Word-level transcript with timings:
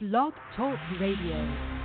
Blog 0.00 0.32
Talk 0.54 0.78
Radio. 1.00 1.77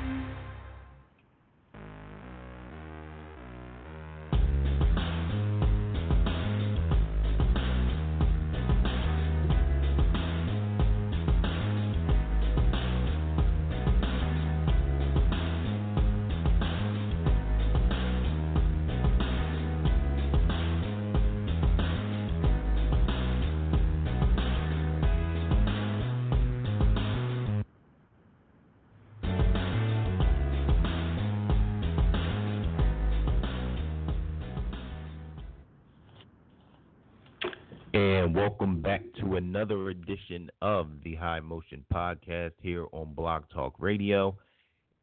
Welcome 38.33 38.81
back 38.81 39.03
to 39.19 39.35
another 39.35 39.89
edition 39.89 40.49
of 40.59 40.87
the 41.03 41.13
High 41.13 41.39
Motion 41.39 41.85
Podcast 41.93 42.53
here 42.63 42.87
on 42.91 43.13
Blog 43.13 43.43
Talk 43.53 43.75
Radio. 43.77 44.35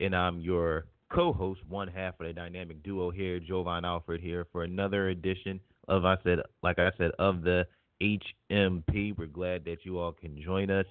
And 0.01 0.17
I'm 0.17 0.41
your 0.41 0.87
co 1.13 1.33
host, 1.33 1.61
one 1.69 1.87
half 1.87 2.19
of 2.19 2.27
the 2.27 2.33
dynamic 2.33 2.83
duo 2.83 3.13
here, 3.13 3.39
Jovan 3.39 3.85
Alford 3.85 4.21
here 4.21 4.49
for 4.51 4.65
another 4.65 5.11
edition 5.11 5.61
of 5.87 6.05
I 6.05 6.17
said 6.25 6.41
like 6.65 6.81
I 6.81 6.91
said, 6.99 7.13
of 7.21 7.43
the 7.43 7.69
HMP. 8.03 9.17
We're 9.17 9.27
glad 9.27 9.65
that 9.67 9.85
you 9.85 10.01
all 10.01 10.11
can 10.11 10.43
join 10.43 10.69
us. 10.69 10.87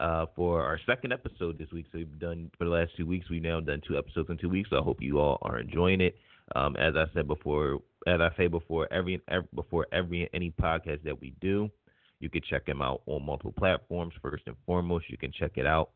Uh, 0.00 0.24
for 0.34 0.62
our 0.62 0.80
second 0.86 1.12
episode 1.12 1.58
this 1.58 1.70
week. 1.72 1.84
So 1.92 1.98
we've 1.98 2.18
done 2.18 2.50
for 2.56 2.64
the 2.64 2.70
last 2.70 2.92
two 2.96 3.06
weeks. 3.06 3.28
We've 3.28 3.42
now 3.42 3.60
done 3.60 3.82
two 3.86 3.98
episodes 3.98 4.30
in 4.30 4.38
two 4.38 4.48
weeks. 4.48 4.70
So 4.70 4.78
I 4.78 4.82
hope 4.82 4.96
you 5.00 5.18
all 5.18 5.38
are 5.42 5.58
enjoying 5.58 6.00
it. 6.00 6.16
Um, 6.54 6.74
as 6.76 6.94
I 6.96 7.04
said 7.14 7.28
before, 7.28 7.80
as 8.06 8.20
I 8.20 8.30
say 8.36 8.48
before 8.48 8.88
every, 8.92 9.20
every 9.28 9.48
before 9.54 9.86
every 9.92 10.28
any 10.32 10.50
podcast 10.50 11.02
that 11.04 11.20
we 11.20 11.34
do, 11.40 11.70
you 12.20 12.28
can 12.30 12.42
check 12.48 12.66
them 12.66 12.82
out 12.82 13.02
on 13.06 13.24
multiple 13.24 13.54
platforms. 13.56 14.14
First 14.22 14.44
and 14.46 14.56
foremost, 14.66 15.06
you 15.08 15.16
can 15.16 15.32
check 15.32 15.52
it 15.56 15.66
out 15.66 15.90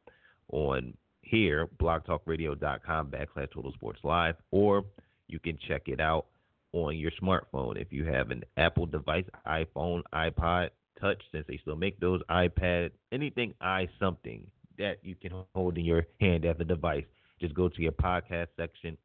on 0.51 0.95
here, 1.23 1.69
blogtalkradio.com 1.81 3.11
backslash 3.11 3.53
Total 3.53 3.73
Sports 3.73 4.01
Live, 4.03 4.37
or 4.51 4.85
you 5.29 5.39
can 5.39 5.59
check 5.69 5.83
it 5.87 6.01
out 6.01 6.27
on 6.73 6.97
your 6.97 7.13
smartphone 7.23 7.81
if 7.81 7.93
you 7.93 8.05
have 8.05 8.31
an 8.31 8.43
Apple 8.57 8.87
device, 8.87 9.25
iPhone, 9.47 10.03
iPod, 10.13 10.71
Touch, 11.01 11.21
since 11.33 11.45
they 11.49 11.59
still 11.59 11.77
make 11.77 11.99
those, 11.99 12.21
iPad, 12.31 12.91
anything 13.13 13.53
i 13.61 13.89
something 13.99 14.47
that 14.79 14.99
you 15.03 15.15
can 15.15 15.33
hold 15.55 15.77
in 15.77 15.85
your 15.85 16.07
hand 16.21 16.45
as 16.45 16.57
a 16.61 16.65
device. 16.65 17.05
Just 17.41 17.55
go 17.55 17.69
to 17.69 17.83
your 17.83 17.93
podcast 17.93 18.47
section, 18.57 18.97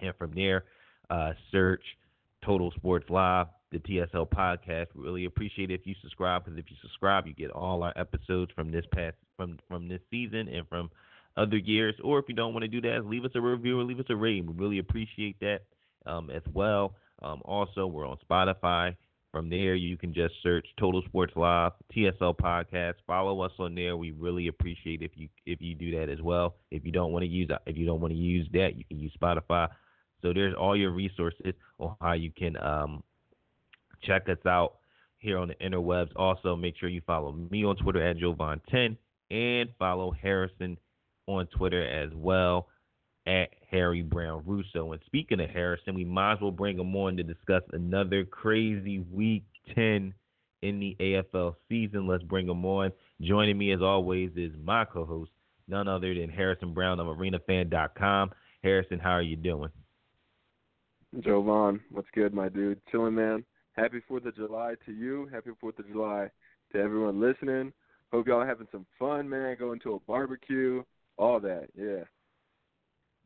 and 0.00 0.14
from 0.16 0.32
there, 0.34 0.64
uh, 1.10 1.32
search 1.50 1.82
Total 2.44 2.70
Sports 2.72 3.08
Live, 3.08 3.46
the 3.72 3.78
TSL 3.78 4.28
podcast. 4.28 4.86
We 4.94 5.04
really 5.04 5.24
appreciate 5.24 5.70
it 5.70 5.80
if 5.80 5.86
you 5.86 5.94
subscribe 6.00 6.44
because 6.44 6.58
if 6.58 6.66
you 6.70 6.76
subscribe, 6.82 7.26
you 7.26 7.34
get 7.34 7.50
all 7.50 7.82
our 7.82 7.92
episodes 7.96 8.52
from 8.54 8.70
this 8.70 8.84
past 8.92 9.16
from 9.36 9.58
from 9.68 9.88
this 9.88 10.00
season 10.10 10.48
and 10.48 10.68
from 10.68 10.90
other 11.36 11.56
years. 11.56 11.94
Or 12.02 12.18
if 12.18 12.26
you 12.28 12.34
don't 12.34 12.52
want 12.52 12.62
to 12.62 12.68
do 12.68 12.80
that, 12.82 13.06
leave 13.06 13.24
us 13.24 13.32
a 13.34 13.40
review 13.40 13.80
or 13.80 13.84
leave 13.84 14.00
us 14.00 14.06
a 14.08 14.16
rating. 14.16 14.46
We 14.46 14.54
really 14.54 14.78
appreciate 14.78 15.38
that 15.40 15.62
um, 16.06 16.30
as 16.30 16.42
well. 16.52 16.94
Um, 17.22 17.42
also, 17.44 17.86
we're 17.86 18.06
on 18.06 18.18
Spotify. 18.28 18.96
From 19.32 19.50
there, 19.50 19.74
you 19.74 19.98
can 19.98 20.14
just 20.14 20.32
search 20.42 20.66
Total 20.80 21.02
Sports 21.02 21.34
Live 21.36 21.72
TSL 21.94 22.38
podcast. 22.38 22.94
Follow 23.06 23.42
us 23.42 23.52
on 23.58 23.74
there. 23.74 23.94
We 23.96 24.12
really 24.12 24.46
appreciate 24.46 25.02
if 25.02 25.10
you 25.14 25.28
if 25.44 25.60
you 25.60 25.74
do 25.74 25.98
that 25.98 26.08
as 26.10 26.22
well. 26.22 26.54
If 26.70 26.86
you 26.86 26.92
don't 26.92 27.12
want 27.12 27.24
to 27.24 27.28
use 27.28 27.50
if 27.66 27.76
you 27.76 27.84
don't 27.84 28.00
want 28.00 28.12
to 28.12 28.18
use 28.18 28.48
that, 28.52 28.76
you 28.76 28.84
can 28.84 28.98
use 28.98 29.12
Spotify. 29.20 29.68
So 30.22 30.32
there's 30.32 30.54
all 30.54 30.74
your 30.74 30.90
resources 30.90 31.52
on 31.78 31.96
how 32.00 32.12
you 32.12 32.30
can 32.30 32.56
um, 32.56 33.02
check 34.02 34.28
us 34.28 34.44
out 34.46 34.76
here 35.18 35.38
on 35.38 35.48
the 35.48 35.54
interwebs. 35.54 36.10
Also, 36.16 36.56
make 36.56 36.76
sure 36.76 36.88
you 36.88 37.02
follow 37.06 37.32
me 37.32 37.64
on 37.64 37.76
Twitter 37.76 38.06
at 38.06 38.18
Jovan10 38.18 38.96
and 39.30 39.68
follow 39.78 40.10
Harrison 40.12 40.78
on 41.26 41.46
Twitter 41.48 41.86
as 41.86 42.10
well 42.14 42.68
at 43.26 43.50
Harry 43.70 44.02
Brown 44.02 44.42
Russo. 44.46 44.92
And 44.92 45.00
speaking 45.06 45.40
of 45.40 45.50
Harrison, 45.50 45.94
we 45.94 46.04
might 46.04 46.34
as 46.34 46.40
well 46.40 46.52
bring 46.52 46.78
him 46.78 46.94
on 46.94 47.16
to 47.16 47.22
discuss 47.22 47.62
another 47.72 48.24
crazy 48.24 49.00
week 49.12 49.44
10 49.74 50.14
in 50.62 50.80
the 50.80 50.96
AFL 51.00 51.56
season. 51.68 52.06
Let's 52.06 52.22
bring 52.22 52.48
him 52.48 52.64
on. 52.64 52.92
Joining 53.20 53.58
me 53.58 53.72
as 53.72 53.82
always 53.82 54.30
is 54.36 54.52
my 54.62 54.84
co-host, 54.84 55.30
none 55.66 55.88
other 55.88 56.14
than 56.14 56.30
Harrison 56.30 56.72
Brown 56.72 57.00
of 57.00 57.06
ArenaFan.com. 57.06 58.30
Harrison, 58.62 58.98
how 58.98 59.12
are 59.12 59.22
you 59.22 59.36
doing? 59.36 59.70
Jovan, 61.20 61.80
what's 61.90 62.08
good, 62.14 62.34
my 62.34 62.48
dude? 62.48 62.80
Chilling, 62.90 63.14
man. 63.14 63.44
Happy 63.76 64.00
Fourth 64.08 64.24
of 64.24 64.34
July 64.34 64.74
to 64.86 64.92
you. 64.92 65.28
Happy 65.32 65.50
Fourth 65.60 65.78
of 65.78 65.86
July 65.88 66.30
to 66.72 66.78
everyone 66.78 67.20
listening. 67.20 67.72
Hope 68.12 68.26
y'all 68.26 68.46
having 68.46 68.68
some 68.72 68.86
fun, 68.98 69.28
man. 69.28 69.56
Going 69.58 69.80
to 69.80 69.94
a 69.94 70.00
barbecue, 70.00 70.82
all 71.18 71.40
that. 71.40 71.68
Yeah. 71.74 72.04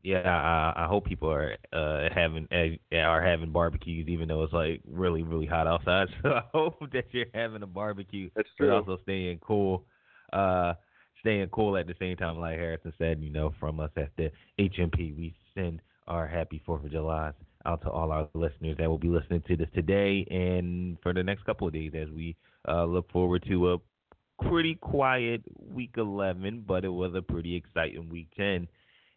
Yeah, 0.03 0.27
I, 0.27 0.83
I 0.83 0.87
hope 0.87 1.05
people 1.05 1.31
are 1.31 1.55
uh, 1.71 2.09
having 2.13 2.47
uh, 2.51 2.95
are 2.97 3.23
having 3.23 3.51
barbecues, 3.51 4.07
even 4.07 4.27
though 4.27 4.43
it's 4.43 4.53
like 4.53 4.81
really 4.89 5.21
really 5.21 5.45
hot 5.45 5.67
outside. 5.67 6.07
So 6.23 6.29
I 6.29 6.43
hope 6.51 6.79
that 6.91 7.05
you're 7.11 7.27
having 7.35 7.61
a 7.61 7.67
barbecue, 7.67 8.29
That's 8.35 8.49
true. 8.57 8.69
but 8.69 8.75
also 8.75 9.01
staying 9.03 9.39
cool. 9.45 9.85
Uh, 10.33 10.73
staying 11.19 11.47
cool 11.49 11.77
at 11.77 11.85
the 11.85 11.93
same 11.99 12.17
time, 12.17 12.39
like 12.39 12.57
Harrison 12.57 12.93
said. 12.97 13.21
You 13.21 13.29
know, 13.29 13.53
from 13.59 13.79
us 13.79 13.91
at 13.95 14.09
the 14.17 14.31
HMP, 14.59 15.15
we 15.15 15.35
send 15.53 15.81
our 16.07 16.27
happy 16.27 16.61
Fourth 16.65 16.83
of 16.83 16.91
July 16.91 17.31
out 17.65 17.81
to 17.83 17.89
all 17.89 18.11
our 18.11 18.27
listeners 18.33 18.65
that 18.67 18.77
will 18.89 18.97
be 18.97 18.97
listening 18.97 19.31
to 19.35 19.45
this 19.45 19.59
today 19.73 20.25
and 20.29 20.97
for 21.01 21.13
the 21.13 21.23
next 21.23 21.43
couple 21.45 21.67
of 21.67 21.73
days 21.73 21.91
as 21.95 22.09
we 22.09 22.35
uh, 22.67 22.83
look 22.85 23.09
forward 23.11 23.43
to 23.47 23.73
a 23.73 23.77
pretty 24.41 24.75
quiet 24.75 25.41
week 25.59 25.93
11, 25.97 26.63
but 26.67 26.83
it 26.83 26.89
was 26.89 27.13
a 27.15 27.21
pretty 27.21 27.55
exciting 27.55 28.09
week 28.09 28.27
10. 28.37 28.67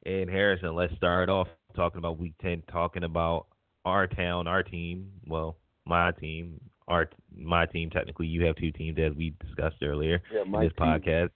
And 0.06 0.28
Harrison, 0.30 0.74
let's 0.74 0.94
start 0.96 1.28
off 1.28 1.48
talking 1.74 1.80
about 1.80 1.98
week 1.98 2.16
10, 2.22 2.62
talking 2.70 2.82
about 3.04 3.46
our 3.84 4.06
town, 4.06 4.46
our 4.46 4.62
team. 4.62 5.10
Well, 5.26 5.56
my 5.86 6.12
team, 6.12 6.60
our 6.88 7.08
my 7.36 7.66
team. 7.66 7.90
Technically, 7.90 8.26
you 8.26 8.44
have 8.44 8.56
two 8.56 8.70
teams 8.72 8.98
as 8.98 9.14
we 9.14 9.34
discussed 9.44 9.76
earlier 9.82 10.22
Yeah, 10.32 10.42
in 10.42 10.52
this 10.52 10.72
team. 10.78 10.86
podcast. 10.86 11.30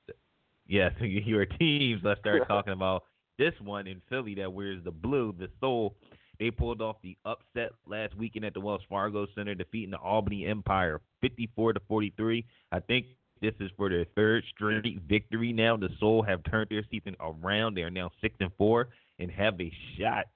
Yes, 0.66 0.92
your 1.00 1.46
teams. 1.46 2.02
Let's 2.04 2.20
start 2.20 2.42
talking 2.48 2.72
about 2.72 3.04
this 3.38 3.54
one 3.62 3.86
in 3.86 4.00
Philly 4.08 4.34
that 4.36 4.52
wears 4.52 4.82
the 4.84 4.90
blue, 4.90 5.34
the 5.38 5.48
soul. 5.60 5.96
They 6.38 6.50
pulled 6.50 6.80
off 6.80 6.96
the 7.02 7.16
upset 7.24 7.72
last 7.86 8.16
weekend 8.16 8.44
at 8.44 8.54
the 8.54 8.60
Wells 8.60 8.82
Fargo 8.88 9.26
Center, 9.34 9.54
defeating 9.54 9.90
the 9.90 9.98
Albany 9.98 10.46
Empire 10.46 11.00
54 11.20 11.74
to 11.74 11.80
43. 11.88 12.44
I 12.70 12.80
think 12.80 13.06
this 13.40 13.54
is 13.60 13.70
for 13.76 13.88
their 13.88 14.04
third 14.16 14.44
straight 14.54 15.00
victory 15.08 15.52
now. 15.52 15.76
The 15.76 15.88
Soul 15.98 16.22
have 16.22 16.42
turned 16.44 16.70
their 16.70 16.84
season 16.90 17.16
around. 17.20 17.74
They 17.74 17.82
are 17.82 17.90
now 17.90 18.10
six 18.20 18.36
and 18.40 18.50
four 18.56 18.88
and 19.18 19.30
have 19.30 19.60
a 19.60 19.72
shot 19.98 20.26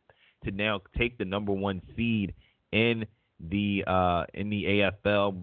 to 0.45 0.51
now 0.51 0.81
take 0.99 1.19
the 1.19 1.25
number 1.25 1.53
one 1.53 1.81
seed 1.97 2.35
in 2.73 3.07
the 3.51 3.85
uh, 3.87 4.25
in 4.35 4.51
the 4.51 4.65
AFL. 5.05 5.41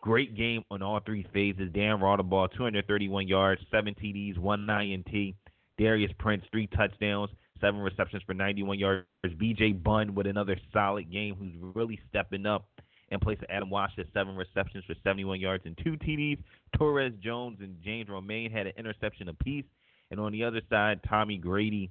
Great 0.00 0.36
game 0.36 0.62
on 0.70 0.82
all 0.82 1.00
three 1.04 1.26
phases. 1.32 1.70
Dan 1.74 1.98
Raudabaugh, 1.98 2.52
231 2.52 3.26
yards, 3.26 3.60
seven 3.70 3.94
TDs, 3.94 4.38
one 4.38 4.68
INT. 4.68 5.34
Darius 5.78 6.10
Prince, 6.18 6.44
three 6.50 6.66
touchdowns, 6.66 7.30
seven 7.60 7.80
receptions 7.80 8.22
for 8.26 8.34
91 8.34 8.78
yards. 8.78 9.06
BJ 9.26 9.82
Bunn 9.82 10.14
with 10.14 10.26
another 10.26 10.56
solid 10.72 11.10
game, 11.10 11.34
who's 11.34 11.52
really 11.74 12.00
stepping 12.08 12.46
up 12.46 12.68
in 13.10 13.20
place 13.20 13.38
of 13.40 13.46
Adam 13.48 13.70
Wash 13.70 13.92
at 13.98 14.06
seven 14.12 14.36
receptions 14.36 14.84
for 14.84 14.94
71 15.02 15.40
yards 15.40 15.64
and 15.66 15.78
two 15.82 15.96
TDs. 15.96 16.38
Torres 16.76 17.12
Jones 17.22 17.58
and 17.60 17.76
James 17.82 18.08
Romaine 18.08 18.50
had 18.50 18.66
an 18.66 18.74
interception 18.76 19.28
apiece. 19.28 19.64
And 20.10 20.20
on 20.20 20.32
the 20.32 20.44
other 20.44 20.60
side, 20.70 21.00
Tommy 21.08 21.36
Grady, 21.36 21.90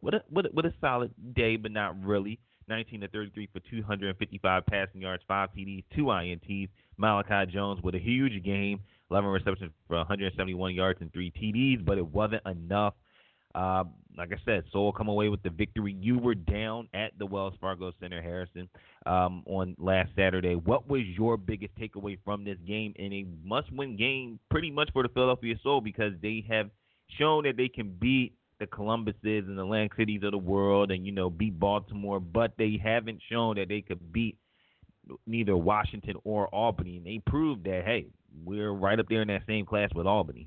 what 0.00 0.14
a 0.14 0.22
what 0.30 0.46
a, 0.46 0.48
what 0.50 0.64
a 0.64 0.72
solid 0.80 1.12
day, 1.34 1.56
but 1.56 1.72
not 1.72 2.02
really. 2.02 2.38
19 2.68 3.00
to 3.00 3.08
33 3.08 3.48
for 3.52 3.60
255 3.68 4.66
passing 4.66 5.02
yards, 5.02 5.22
five 5.26 5.50
TDs, 5.56 5.84
two 5.94 6.04
INTs. 6.04 6.68
Malachi 6.96 7.50
Jones 7.50 7.82
with 7.82 7.94
a 7.94 7.98
huge 7.98 8.42
game, 8.44 8.78
11 9.10 9.28
receptions 9.30 9.72
for 9.88 9.96
171 9.96 10.74
yards 10.74 11.00
and 11.00 11.12
three 11.12 11.32
TDs, 11.32 11.84
but 11.84 11.98
it 11.98 12.06
wasn't 12.06 12.42
enough. 12.46 12.94
Uh, 13.54 13.84
like 14.16 14.32
I 14.32 14.36
said, 14.44 14.64
Soul 14.72 14.92
come 14.92 15.08
away 15.08 15.28
with 15.28 15.42
the 15.42 15.50
victory. 15.50 15.96
You 15.98 16.18
were 16.18 16.34
down 16.34 16.88
at 16.94 17.12
the 17.18 17.26
Wells 17.26 17.54
Fargo 17.60 17.92
Center, 18.00 18.20
Harrison, 18.20 18.68
um, 19.06 19.42
on 19.46 19.74
last 19.78 20.10
Saturday. 20.16 20.54
What 20.54 20.88
was 20.88 21.02
your 21.06 21.36
biggest 21.36 21.74
takeaway 21.76 22.18
from 22.24 22.44
this 22.44 22.58
game 22.66 22.92
in 22.96 23.12
a 23.12 23.26
must-win 23.44 23.96
game, 23.96 24.38
pretty 24.50 24.70
much 24.70 24.90
for 24.92 25.02
the 25.02 25.08
Philadelphia 25.08 25.54
Soul 25.62 25.80
because 25.80 26.12
they 26.20 26.44
have 26.48 26.70
shown 27.18 27.44
that 27.44 27.56
they 27.56 27.68
can 27.68 27.96
beat 28.00 28.34
the 28.58 28.66
Columbuses 28.66 29.48
and 29.48 29.56
the 29.56 29.64
Land 29.64 29.90
Cities 29.96 30.22
of 30.22 30.32
the 30.32 30.38
world, 30.38 30.90
and 30.90 31.06
you 31.06 31.12
know 31.12 31.30
beat 31.30 31.58
Baltimore, 31.58 32.20
but 32.20 32.52
they 32.58 32.78
haven't 32.82 33.20
shown 33.30 33.56
that 33.56 33.68
they 33.68 33.80
could 33.80 34.12
beat 34.12 34.36
neither 35.26 35.56
Washington 35.56 36.16
or 36.24 36.46
Albany. 36.54 36.98
And 36.98 37.06
they 37.06 37.20
proved 37.26 37.64
that 37.64 37.82
hey, 37.84 38.06
we're 38.44 38.72
right 38.72 38.98
up 39.00 39.06
there 39.08 39.22
in 39.22 39.28
that 39.28 39.42
same 39.46 39.66
class 39.66 39.88
with 39.94 40.06
Albany. 40.06 40.46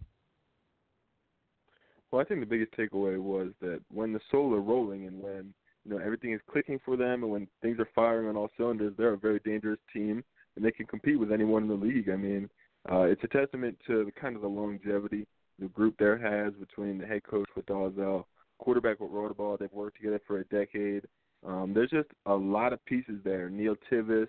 Well, 2.13 2.21
I 2.21 2.25
think 2.25 2.41
the 2.41 2.45
biggest 2.45 2.73
takeaway 2.73 3.17
was 3.17 3.53
that 3.59 3.81
when 3.91 4.13
the 4.13 4.19
Soul 4.29 4.53
are 4.53 4.61
rolling 4.61 5.07
and 5.07 5.19
when 5.19 5.51
you 5.83 5.89
know 5.89 5.97
everything 5.97 6.31
is 6.31 6.41
clicking 6.47 6.79
for 6.85 6.95
them 6.95 7.23
and 7.23 7.31
when 7.31 7.47
things 7.63 7.79
are 7.79 7.89
firing 7.95 8.27
on 8.27 8.37
all 8.37 8.51
cylinders, 8.55 8.93
they're 8.95 9.13
a 9.13 9.17
very 9.17 9.39
dangerous 9.43 9.79
team 9.91 10.23
and 10.55 10.63
they 10.63 10.69
can 10.69 10.85
compete 10.85 11.19
with 11.19 11.31
anyone 11.31 11.63
in 11.63 11.69
the 11.69 11.73
league. 11.73 12.11
I 12.11 12.15
mean, 12.15 12.51
uh, 12.91 13.01
it's 13.01 13.23
a 13.23 13.27
testament 13.29 13.79
to 13.87 14.05
the 14.05 14.11
kind 14.11 14.35
of 14.35 14.43
the 14.43 14.47
longevity 14.47 15.25
the 15.57 15.69
group 15.69 15.95
there 15.97 16.15
has 16.15 16.53
between 16.59 16.99
the 16.99 17.05
head 17.07 17.23
coach 17.23 17.49
with 17.55 17.65
Dolezel, 17.65 18.25
quarterback 18.59 18.99
with 18.99 19.09
Raudabaugh. 19.09 19.57
They've 19.57 19.73
worked 19.73 19.97
together 19.97 20.21
for 20.27 20.37
a 20.37 20.45
decade. 20.45 21.07
Um, 21.43 21.71
there's 21.73 21.89
just 21.89 22.09
a 22.27 22.33
lot 22.35 22.73
of 22.73 22.85
pieces 22.85 23.15
there. 23.23 23.49
Neil 23.49 23.75
Tivis, 23.91 24.27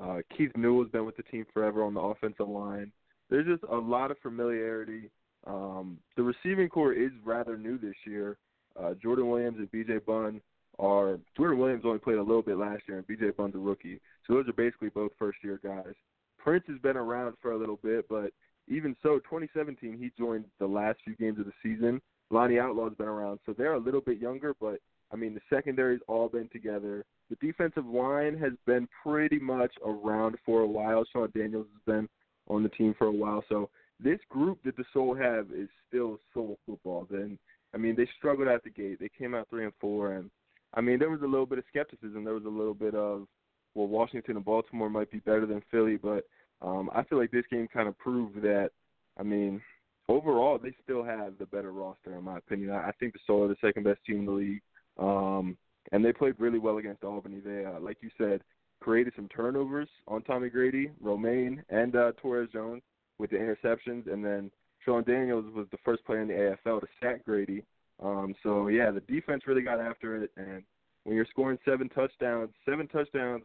uh, 0.00 0.20
Keith 0.34 0.52
Newell 0.56 0.84
has 0.84 0.90
been 0.90 1.04
with 1.04 1.18
the 1.18 1.22
team 1.24 1.44
forever 1.52 1.84
on 1.84 1.92
the 1.92 2.00
offensive 2.00 2.48
line. 2.48 2.92
There's 3.28 3.46
just 3.46 3.70
a 3.70 3.76
lot 3.76 4.10
of 4.10 4.16
familiarity. 4.22 5.10
Um, 5.46 5.98
the 6.16 6.22
receiving 6.22 6.68
core 6.68 6.92
is 6.92 7.10
rather 7.24 7.56
new 7.56 7.78
this 7.78 7.94
year. 8.04 8.36
Uh, 8.78 8.94
Jordan 9.00 9.28
Williams 9.28 9.58
and 9.58 9.70
B.J. 9.70 9.98
Bunn 10.06 10.40
are 10.78 11.18
Jordan 11.36 11.58
Williams 11.58 11.84
only 11.86 11.98
played 11.98 12.18
a 12.18 12.22
little 12.22 12.42
bit 12.42 12.58
last 12.58 12.82
year, 12.88 12.98
and 12.98 13.06
B.J. 13.06 13.30
Bunn's 13.30 13.54
a 13.54 13.58
rookie. 13.58 14.00
So 14.26 14.34
those 14.34 14.48
are 14.48 14.52
basically 14.52 14.90
both 14.90 15.12
first 15.18 15.38
year 15.42 15.60
guys. 15.62 15.94
Prince 16.38 16.64
has 16.68 16.78
been 16.80 16.96
around 16.96 17.34
for 17.40 17.52
a 17.52 17.58
little 17.58 17.78
bit, 17.82 18.06
but 18.08 18.30
even 18.68 18.96
so, 19.02 19.18
2017 19.20 19.96
he 19.98 20.10
joined 20.18 20.44
the 20.58 20.66
last 20.66 20.98
few 21.04 21.16
games 21.16 21.38
of 21.38 21.46
the 21.46 21.52
season. 21.62 22.00
Lonnie 22.30 22.58
Outlaw's 22.58 22.94
been 22.96 23.06
around, 23.06 23.38
so 23.46 23.52
they're 23.52 23.74
a 23.74 23.80
little 23.80 24.00
bit 24.00 24.18
younger, 24.18 24.54
but 24.60 24.80
I 25.12 25.16
mean 25.16 25.34
the 25.34 25.40
secondary's 25.48 26.00
all 26.08 26.28
been 26.28 26.48
together. 26.48 27.04
The 27.30 27.36
defensive 27.36 27.86
line 27.86 28.36
has 28.38 28.52
been 28.66 28.88
pretty 29.02 29.38
much 29.38 29.72
around 29.84 30.36
for 30.44 30.60
a 30.60 30.66
while. 30.66 31.04
Sean 31.12 31.30
Daniels 31.34 31.66
has 31.72 31.94
been 31.94 32.08
on 32.48 32.62
the 32.62 32.68
team 32.70 32.94
for 32.98 33.06
a 33.06 33.12
while, 33.12 33.44
so 33.48 33.70
this 34.00 34.18
group 34.28 34.58
that 34.64 34.76
the 34.76 34.84
Soul 34.92 35.14
have 35.14 35.46
is 35.52 35.68
still 35.88 36.18
Soul 36.34 36.58
football. 36.66 37.06
Then 37.10 37.38
I 37.74 37.78
mean 37.78 37.94
they 37.96 38.08
struggled 38.18 38.48
at 38.48 38.64
the 38.64 38.70
gate. 38.70 38.98
They 39.00 39.10
came 39.16 39.34
out 39.34 39.48
three 39.50 39.64
and 39.64 39.72
four, 39.80 40.12
and 40.12 40.30
I 40.74 40.80
mean 40.80 40.98
there 40.98 41.10
was 41.10 41.22
a 41.22 41.26
little 41.26 41.46
bit 41.46 41.58
of 41.58 41.64
skepticism. 41.68 42.24
There 42.24 42.34
was 42.34 42.44
a 42.44 42.48
little 42.48 42.74
bit 42.74 42.94
of 42.94 43.26
well 43.74 43.88
Washington 43.88 44.36
and 44.36 44.44
Baltimore 44.44 44.90
might 44.90 45.10
be 45.10 45.18
better 45.18 45.46
than 45.46 45.62
Philly, 45.70 45.96
but 45.96 46.24
um, 46.62 46.90
I 46.94 47.04
feel 47.04 47.18
like 47.18 47.30
this 47.30 47.44
game 47.50 47.68
kind 47.72 47.88
of 47.88 47.98
proved 47.98 48.42
that. 48.42 48.70
I 49.18 49.22
mean, 49.22 49.62
overall, 50.08 50.58
they 50.58 50.74
still 50.82 51.02
have 51.04 51.38
the 51.38 51.46
better 51.46 51.72
roster, 51.72 52.16
in 52.16 52.24
my 52.24 52.38
opinion. 52.38 52.70
I, 52.70 52.88
I 52.88 52.92
think 52.98 53.12
the 53.12 53.18
Soul 53.26 53.44
are 53.44 53.48
the 53.48 53.56
second 53.60 53.84
best 53.84 54.00
team 54.06 54.20
in 54.20 54.26
the 54.26 54.32
league, 54.32 54.62
um, 54.98 55.56
and 55.92 56.04
they 56.04 56.12
played 56.12 56.34
really 56.38 56.58
well 56.58 56.78
against 56.78 57.04
Albany. 57.04 57.40
They, 57.44 57.64
uh, 57.64 57.80
like 57.80 57.98
you 58.00 58.10
said, 58.18 58.42
created 58.80 59.14
some 59.16 59.28
turnovers 59.28 59.88
on 60.06 60.22
Tommy 60.22 60.48
Grady, 60.48 60.90
Romaine, 61.00 61.62
and 61.70 61.96
uh, 61.96 62.12
Torres 62.20 62.48
Jones 62.52 62.82
with 63.18 63.30
the 63.30 63.36
interceptions, 63.36 64.12
and 64.12 64.24
then 64.24 64.50
Sean 64.84 65.02
Daniels 65.04 65.44
was 65.54 65.66
the 65.70 65.78
first 65.84 66.04
player 66.04 66.22
in 66.22 66.28
the 66.28 66.56
AFL 66.66 66.80
to 66.80 66.86
sack 67.00 67.24
Grady. 67.24 67.62
Um, 68.02 68.34
so 68.42 68.68
yeah, 68.68 68.90
the 68.90 69.00
defense 69.00 69.44
really 69.46 69.62
got 69.62 69.80
after 69.80 70.22
it, 70.22 70.30
and 70.36 70.62
when 71.04 71.16
you're 71.16 71.26
scoring 71.30 71.58
seven 71.64 71.88
touchdowns, 71.88 72.50
seven 72.64 72.88
touchdowns 72.88 73.44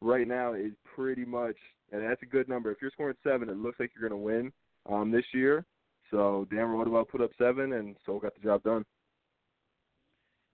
right 0.00 0.26
now 0.26 0.54
is 0.54 0.72
pretty 0.94 1.24
much, 1.24 1.56
and 1.92 2.02
that's 2.02 2.22
a 2.22 2.26
good 2.26 2.48
number. 2.48 2.70
If 2.70 2.78
you're 2.82 2.90
scoring 2.90 3.16
seven, 3.22 3.48
it 3.48 3.56
looks 3.56 3.78
like 3.78 3.90
you're 3.94 4.08
going 4.08 4.20
to 4.20 4.24
win 4.24 4.52
um, 4.90 5.10
this 5.10 5.24
year. 5.32 5.64
So 6.10 6.46
Dan 6.50 6.66
Raudabaugh 6.66 7.08
put 7.08 7.20
up 7.20 7.30
seven, 7.38 7.74
and 7.74 7.96
so 8.04 8.18
got 8.18 8.34
the 8.34 8.42
job 8.42 8.62
done. 8.62 8.84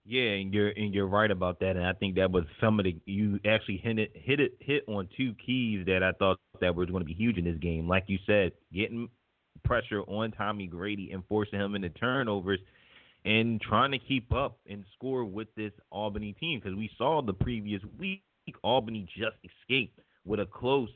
Yeah, 0.05 0.31
and 0.31 0.52
you're 0.52 0.70
and 0.70 0.94
you're 0.94 1.06
right 1.06 1.31
about 1.31 1.61
that, 1.61 1.76
and 1.76 1.87
I 1.87 1.93
think 1.93 2.17
that 2.17 2.31
was 2.31 2.44
some 2.61 2.81
of 2.81 2.85
the 2.85 2.97
you 3.05 3.38
actually 3.47 3.79
hit 3.79 3.99
it 3.99 4.12
hit 4.14 4.41
it 4.41 4.52
hit 4.61 4.85
on 4.88 5.08
two 5.17 5.35
keys 5.44 5.87
that 5.87 6.02
I 6.02 6.12
thought 6.12 6.38
that 6.61 6.75
was 6.75 6.88
going 6.88 7.02
to 7.02 7.06
be 7.06 7.14
huge 7.14 7.37
in 7.37 7.44
this 7.44 7.58
game. 7.58 7.87
Like 7.87 8.05
you 8.06 8.19
said, 8.26 8.52
getting 8.73 9.08
pressure 9.62 10.00
on 10.02 10.32
Tommy 10.32 10.67
Grady 10.67 11.11
and 11.12 11.23
forcing 11.29 11.61
him 11.61 11.75
into 11.75 11.91
turnovers, 11.91 12.61
and 13.25 13.61
trying 13.61 13.93
to 13.93 13.99
keep 13.99 14.32
up 14.32 14.58
and 14.69 14.85
score 14.94 15.25
with 15.25 15.49
this 15.55 15.73
Albany 15.91 16.35
team 16.41 16.61
because 16.61 16.76
we 16.76 16.91
saw 16.96 17.20
the 17.20 17.35
previous 17.35 17.82
week 17.99 18.23
Albany 18.62 19.06
just 19.17 19.37
escaped 19.44 20.00
with 20.25 20.41
a 20.41 20.46
close 20.46 20.88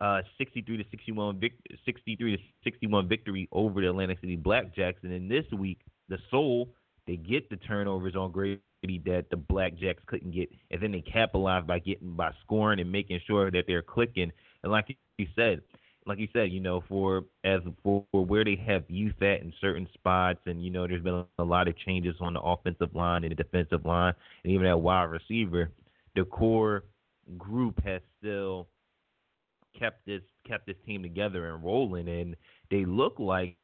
uh, 0.00 0.20
63 0.36 0.76
to 0.78 0.84
61 0.90 1.40
vic- 1.40 1.58
63 1.84 2.36
to 2.36 2.42
61 2.64 3.08
victory 3.08 3.48
over 3.52 3.80
the 3.80 3.88
Atlantic 3.88 4.20
City 4.20 4.36
Blackjacks, 4.36 5.02
and 5.02 5.12
then 5.12 5.28
this 5.28 5.44
week, 5.58 5.80
the 6.08 6.18
Soul 6.30 6.68
they 7.08 7.16
get 7.16 7.50
the 7.50 7.56
turnovers 7.56 8.14
on 8.14 8.30
Grady 8.30 8.60
that 8.82 9.26
the 9.30 9.36
Blackjacks 9.36 10.04
couldn't 10.06 10.32
get, 10.32 10.50
and 10.70 10.80
then 10.80 10.92
they 10.92 11.00
capitalize 11.00 11.64
by 11.66 11.80
getting 11.80 12.12
by 12.12 12.30
scoring 12.44 12.78
and 12.78 12.92
making 12.92 13.20
sure 13.26 13.50
that 13.50 13.64
they're 13.66 13.82
clicking. 13.82 14.30
And 14.62 14.70
like 14.70 14.96
you 15.16 15.26
said, 15.34 15.62
like 16.06 16.18
you 16.18 16.28
said, 16.32 16.52
you 16.52 16.60
know, 16.60 16.84
for 16.88 17.24
as 17.44 17.60
for, 17.82 18.04
for 18.12 18.24
where 18.24 18.44
they 18.44 18.56
have 18.66 18.84
youth 18.88 19.20
at 19.22 19.40
in 19.40 19.52
certain 19.60 19.88
spots, 19.94 20.38
and 20.46 20.62
you 20.62 20.70
know, 20.70 20.86
there's 20.86 21.02
been 21.02 21.24
a, 21.38 21.44
lot 21.44 21.66
of 21.66 21.76
changes 21.78 22.14
on 22.20 22.34
the 22.34 22.40
offensive 22.40 22.94
line 22.94 23.24
and 23.24 23.32
the 23.32 23.42
defensive 23.42 23.84
line, 23.84 24.14
and 24.44 24.52
even 24.52 24.66
at 24.66 24.78
wide 24.78 25.04
receiver 25.04 25.70
the 26.18 26.24
core 26.24 26.84
group 27.36 27.82
has 27.84 28.00
still 28.18 28.66
kept 29.78 30.04
this 30.06 30.22
kept 30.46 30.66
this 30.66 30.76
team 30.84 31.02
together 31.02 31.52
and 31.52 31.64
rolling, 31.64 32.08
and 32.08 32.36
they 32.70 32.84
look 32.84 33.14
like 33.18 33.56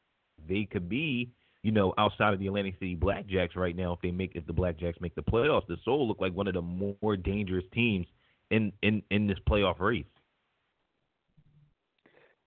they 0.48 0.64
could 0.70 0.88
be, 0.88 1.30
you 1.64 1.72
know, 1.72 1.94
outside 1.96 2.34
of 2.34 2.38
the 2.38 2.46
Atlantic 2.46 2.74
City 2.74 2.94
Blackjacks 2.94 3.56
right 3.56 3.74
now. 3.74 3.94
If 3.94 4.00
they 4.02 4.10
make 4.10 4.32
if 4.34 4.46
the 4.46 4.52
Blackjacks 4.52 5.00
make 5.00 5.14
the 5.14 5.22
playoffs, 5.22 5.66
the 5.66 5.78
Soul 5.82 6.06
look 6.06 6.20
like 6.20 6.34
one 6.34 6.46
of 6.46 6.52
the 6.52 6.62
more 6.62 7.16
dangerous 7.16 7.64
teams 7.72 8.06
in 8.50 8.70
in 8.82 9.02
in 9.10 9.26
this 9.26 9.38
playoff 9.48 9.80
race. 9.80 10.04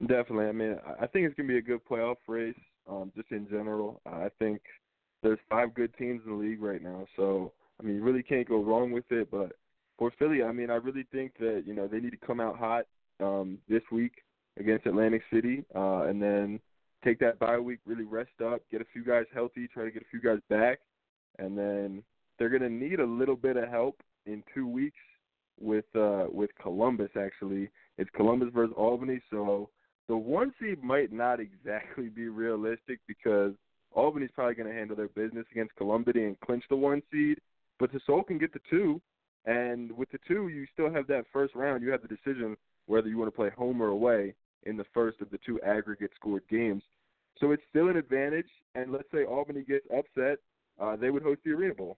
Definitely. 0.02 0.46
I 0.46 0.52
mean, 0.52 0.76
I 1.02 1.08
think 1.08 1.26
it's 1.26 1.36
gonna 1.36 1.50
be 1.50 1.58
a 1.58 1.62
good 1.62 1.82
playoff 1.90 2.18
race. 2.28 2.56
Um, 2.88 3.12
just 3.18 3.32
in 3.32 3.50
general, 3.50 4.00
I 4.06 4.30
think 4.38 4.62
there's 5.24 5.40
five 5.50 5.74
good 5.74 5.98
teams 5.98 6.22
in 6.24 6.32
the 6.32 6.38
league 6.38 6.62
right 6.62 6.82
now, 6.82 7.08
so 7.16 7.52
I 7.82 7.84
mean, 7.84 7.96
you 7.96 8.04
really 8.04 8.24
can't 8.24 8.48
go 8.48 8.62
wrong 8.62 8.92
with 8.92 9.12
it. 9.12 9.32
But 9.32 9.54
for 9.98 10.14
Philly, 10.20 10.44
I 10.44 10.52
mean, 10.52 10.70
I 10.70 10.76
really 10.76 11.08
think 11.12 11.34
that 11.40 11.64
you 11.66 11.74
know 11.74 11.88
they 11.88 12.00
need 12.00 12.12
to 12.12 12.26
come 12.26 12.40
out 12.40 12.60
hot 12.60 12.86
um, 13.20 13.58
this 13.68 13.82
week 13.92 14.14
against 14.60 14.86
Atlantic 14.86 15.24
City, 15.34 15.66
uh, 15.76 16.04
and 16.04 16.22
then 16.22 16.60
take 17.04 17.20
that 17.20 17.40
bye 17.40 17.60
week, 17.60 17.80
really 17.86 18.04
rest 18.04 18.42
up, 18.44 18.62
get 18.72 18.82
a 18.82 18.86
few 18.92 19.04
guys 19.04 19.26
healthy, 19.34 19.68
try 19.68 19.84
to 19.84 19.92
get 19.92 20.02
a 20.02 20.10
few 20.10 20.22
guys 20.22 20.40
back, 20.50 20.80
and 21.40 21.58
then 21.58 22.04
they're 22.38 22.50
going 22.50 22.62
to 22.62 22.70
need 22.70 23.00
a 23.00 23.06
little 23.06 23.36
bit 23.36 23.58
of 23.58 23.70
help 23.70 24.02
in 24.26 24.44
two 24.54 24.68
weeks 24.68 24.98
with 25.60 25.86
uh, 25.96 26.26
with 26.32 26.50
Columbus. 26.62 27.10
Actually, 27.20 27.70
it's 27.98 28.10
Columbus 28.16 28.50
versus 28.54 28.74
Albany, 28.78 29.22
so 29.30 29.70
the 30.08 30.18
one 30.18 30.54
seed 30.60 30.84
might 30.84 31.12
not 31.12 31.40
exactly 31.40 32.10
be 32.10 32.28
realistic 32.28 33.00
because 33.08 33.54
Albany's 33.96 34.32
probably 34.34 34.56
going 34.56 34.70
to 34.70 34.76
handle 34.76 34.96
their 34.96 35.10
business 35.10 35.46
against 35.52 35.76
Columbus 35.76 36.14
and 36.16 36.40
clinch 36.42 36.64
the 36.70 36.76
one 36.76 37.02
seed, 37.12 37.40
but 37.80 37.92
the 37.92 38.00
Soul 38.06 38.24
can 38.24 38.38
get 38.38 38.54
the 38.54 38.60
two, 38.70 39.02
and 39.46 39.92
with 39.92 40.10
the 40.12 40.20
two, 40.28 40.50
you 40.50 40.66
still 40.74 40.92
have 40.92 41.08
that 41.08 41.26
first 41.32 41.56
round. 41.56 41.82
You 41.82 41.92
have 41.92 42.02
the 42.02 42.08
decision 42.08 42.58
whether 42.86 43.08
you 43.08 43.18
want 43.18 43.32
to 43.32 43.36
play 43.36 43.50
home 43.50 43.82
or 43.82 43.88
away 43.88 44.34
in 44.64 44.78
the 44.78 44.86
first 44.94 45.22
of 45.22 45.30
the 45.30 45.40
two 45.46 45.60
aggregate 45.62 46.12
scored 46.16 46.44
games. 46.50 46.84
So 47.40 47.52
it's 47.52 47.64
still 47.70 47.90
an 47.90 47.98
advantage. 47.98 48.50
And 48.76 48.92
let's 48.92 49.10
say 49.14 49.26
Albany 49.26 49.64
gets 49.64 49.86
upset, 49.96 50.40
uh, 50.80 50.96
they 50.96 51.10
would 51.10 51.24
host 51.24 51.42
the 51.46 51.52
Arena 51.52 51.74
Bowl. 51.74 51.98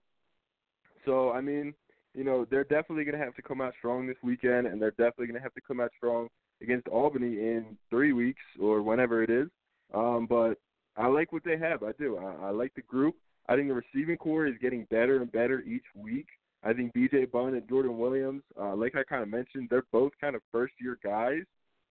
So 1.04 1.30
I 1.30 1.40
mean, 1.40 1.74
you 2.14 2.24
know, 2.24 2.46
they're 2.50 2.64
definitely 2.64 3.04
going 3.04 3.18
to 3.18 3.24
have 3.24 3.34
to 3.36 3.42
come 3.42 3.60
out 3.60 3.74
strong 3.78 4.06
this 4.06 4.16
weekend, 4.22 4.66
and 4.66 4.80
they're 4.80 4.90
definitely 4.92 5.26
going 5.26 5.38
to 5.38 5.42
have 5.42 5.54
to 5.54 5.60
come 5.60 5.80
out 5.80 5.92
strong 5.96 6.28
against 6.62 6.88
Albany 6.88 7.38
in 7.38 7.76
three 7.88 8.12
weeks 8.12 8.42
or 8.60 8.82
whenever 8.82 9.22
it 9.22 9.30
is. 9.30 9.48
Um, 9.94 10.26
but 10.28 10.54
I 10.96 11.06
like 11.06 11.32
what 11.32 11.44
they 11.44 11.56
have. 11.56 11.82
I 11.82 11.92
do. 11.98 12.18
I, 12.18 12.48
I 12.48 12.50
like 12.50 12.74
the 12.74 12.82
group. 12.82 13.14
I 13.48 13.56
think 13.56 13.68
the 13.68 13.74
receiving 13.74 14.16
core 14.16 14.46
is 14.46 14.54
getting 14.60 14.86
better 14.90 15.20
and 15.20 15.30
better 15.32 15.60
each 15.62 15.84
week. 15.94 16.26
I 16.62 16.72
think 16.72 16.92
B.J. 16.92 17.26
Bunn 17.26 17.54
and 17.54 17.68
Jordan 17.68 17.98
Williams, 17.98 18.42
uh, 18.60 18.74
like 18.74 18.94
I 18.94 19.02
kind 19.02 19.22
of 19.22 19.28
mentioned, 19.28 19.68
they're 19.70 19.86
both 19.92 20.12
kind 20.20 20.36
of 20.36 20.42
first 20.52 20.74
year 20.80 20.98
guys. 21.02 21.42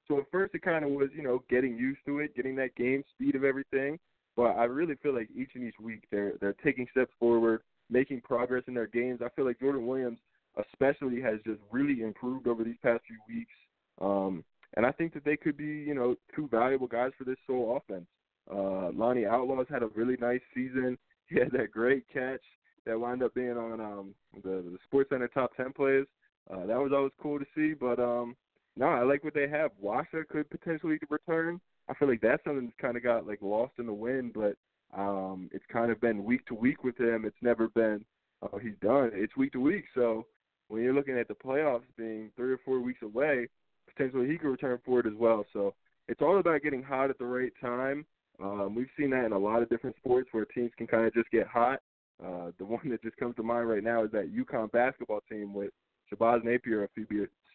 So 0.09 0.17
at 0.17 0.31
first 0.31 0.55
it 0.55 0.63
kind 0.63 0.83
of 0.83 0.91
was, 0.91 1.09
you 1.15 1.23
know, 1.23 1.43
getting 1.49 1.77
used 1.77 1.99
to 2.07 2.19
it, 2.19 2.35
getting 2.35 2.55
that 2.57 2.75
game 2.75 3.03
speed 3.13 3.35
of 3.35 3.43
everything. 3.43 3.99
But 4.35 4.57
I 4.57 4.65
really 4.65 4.95
feel 5.01 5.13
like 5.13 5.29
each 5.35 5.51
and 5.55 5.63
each 5.63 5.79
week 5.81 6.03
they're 6.11 6.33
they're 6.41 6.55
taking 6.63 6.87
steps 6.91 7.11
forward, 7.19 7.61
making 7.89 8.21
progress 8.21 8.63
in 8.67 8.73
their 8.73 8.87
games. 8.87 9.21
I 9.23 9.29
feel 9.35 9.45
like 9.45 9.59
Jordan 9.59 9.85
Williams 9.85 10.19
especially 10.57 11.21
has 11.21 11.39
just 11.45 11.59
really 11.71 12.01
improved 12.01 12.47
over 12.47 12.63
these 12.63 12.77
past 12.81 13.03
few 13.07 13.17
weeks. 13.33 13.53
Um, 14.01 14.43
and 14.75 14.85
I 14.85 14.91
think 14.91 15.13
that 15.13 15.23
they 15.25 15.37
could 15.37 15.57
be, 15.57 15.65
you 15.65 15.93
know, 15.93 16.15
two 16.35 16.47
valuable 16.47 16.87
guys 16.87 17.11
for 17.17 17.23
this 17.23 17.37
Soul 17.47 17.77
offense. 17.77 18.05
Uh, 18.51 18.91
Lonnie 18.93 19.25
Outlaws 19.25 19.67
had 19.69 19.83
a 19.83 19.87
really 19.87 20.17
nice 20.19 20.41
season. 20.53 20.97
He 21.27 21.37
had 21.37 21.51
that 21.51 21.71
great 21.71 22.05
catch 22.11 22.41
that 22.85 22.99
wound 22.99 23.21
up 23.21 23.33
being 23.35 23.57
on 23.57 23.79
um 23.79 24.15
the, 24.43 24.63
the 24.71 24.77
Sports 24.85 25.11
Center 25.11 25.27
top 25.27 25.55
ten 25.55 25.71
plays. 25.71 26.05
Uh, 26.51 26.65
that 26.65 26.79
was 26.79 26.91
always 26.93 27.11
cool 27.21 27.37
to 27.39 27.45
see. 27.55 27.73
But 27.73 27.99
um 27.99 28.35
no, 28.79 28.85
I 28.87 29.03
like 29.03 29.25
what 29.25 29.33
they 29.33 29.49
have. 29.49 29.71
Washa 29.83 30.25
could 30.29 30.49
potentially 30.49 30.97
return. 31.09 31.59
I 31.89 31.93
feel 31.95 32.07
like 32.07 32.21
that's 32.21 32.41
something 32.45 32.65
that's 32.65 32.81
kind 32.81 32.95
of 32.95 33.03
got 33.03 33.27
like 33.27 33.41
lost 33.41 33.73
in 33.77 33.85
the 33.85 33.93
wind, 33.93 34.33
but 34.33 34.55
um 34.97 35.49
it's 35.51 35.65
kind 35.71 35.91
of 35.91 36.01
been 36.01 36.23
week 36.23 36.45
to 36.47 36.55
week 36.55 36.83
with 36.83 36.97
him. 36.97 37.25
It's 37.25 37.35
never 37.41 37.67
been 37.67 38.05
oh 38.41 38.57
he's 38.57 38.79
done. 38.81 39.11
It's 39.13 39.35
week 39.35 39.51
to 39.51 39.59
week. 39.59 39.83
So 39.93 40.25
when 40.69 40.81
you're 40.81 40.93
looking 40.93 41.19
at 41.19 41.27
the 41.27 41.33
playoffs 41.33 41.83
being 41.97 42.31
three 42.37 42.53
or 42.53 42.59
four 42.63 42.79
weeks 42.79 43.01
away, 43.03 43.49
potentially 43.93 44.27
he 44.29 44.37
could 44.37 44.47
return 44.47 44.79
for 44.85 45.01
it 45.01 45.05
as 45.05 45.13
well. 45.17 45.45
So 45.51 45.73
it's 46.07 46.21
all 46.21 46.39
about 46.39 46.61
getting 46.61 46.81
hot 46.81 47.09
at 47.09 47.17
the 47.19 47.25
right 47.25 47.51
time. 47.59 48.05
Um, 48.41 48.75
we've 48.75 48.87
seen 48.97 49.09
that 49.09 49.25
in 49.25 49.33
a 49.33 49.37
lot 49.37 49.61
of 49.61 49.69
different 49.69 49.97
sports 49.97 50.29
where 50.31 50.45
teams 50.45 50.71
can 50.77 50.87
kind 50.87 51.05
of 51.05 51.13
just 51.13 51.29
get 51.31 51.47
hot. 51.47 51.79
Uh, 52.23 52.51
the 52.57 52.65
one 52.65 52.87
that 52.89 53.03
just 53.03 53.17
comes 53.17 53.35
to 53.35 53.43
mind 53.43 53.67
right 53.67 53.83
now 53.83 54.05
is 54.05 54.11
that 54.11 54.33
UConn 54.33 54.71
basketball 54.71 55.19
team 55.29 55.53
with 55.53 55.71
Shabazz 56.11 56.45
Napier 56.45 56.85
a 56.85 56.89
few 56.95 57.05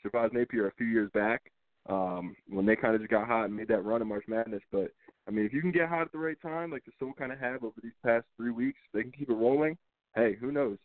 Shabazz 0.05 0.33
Napier 0.33 0.69
a 0.69 0.75
few 0.75 0.87
years 0.87 1.11
back 1.13 1.51
um, 1.89 2.37
when 2.49 2.67
they 2.67 2.77
kind 2.77 2.95
of 2.95 3.01
just 3.01 3.11
got 3.11 3.27
hot 3.27 3.45
and 3.45 3.57
made 3.57 3.69
that 3.69 3.85
run 3.85 4.03
in 4.03 4.09
March 4.09 4.25
Madness. 4.29 4.63
But 4.73 4.91
I 5.29 5.31
mean, 5.31 5.45
if 5.45 5.53
you 5.53 5.61
can 5.61 5.73
get 5.73 5.89
hot 5.89 6.03
at 6.03 6.13
the 6.13 6.19
right 6.19 6.41
time, 6.41 6.71
like 6.71 6.85
the 6.85 6.93
Soul 6.99 7.13
kind 7.17 7.33
of 7.33 7.39
have 7.39 7.65
over 7.65 7.75
these 7.83 7.93
past 8.05 8.27
three 8.37 8.51
weeks, 8.51 8.79
they 8.93 9.03
can 9.03 9.13
keep 9.13 9.31
it 9.31 9.35
rolling. 9.35 9.77
Hey, 10.15 10.37
who 10.41 10.53
knows? 10.53 10.79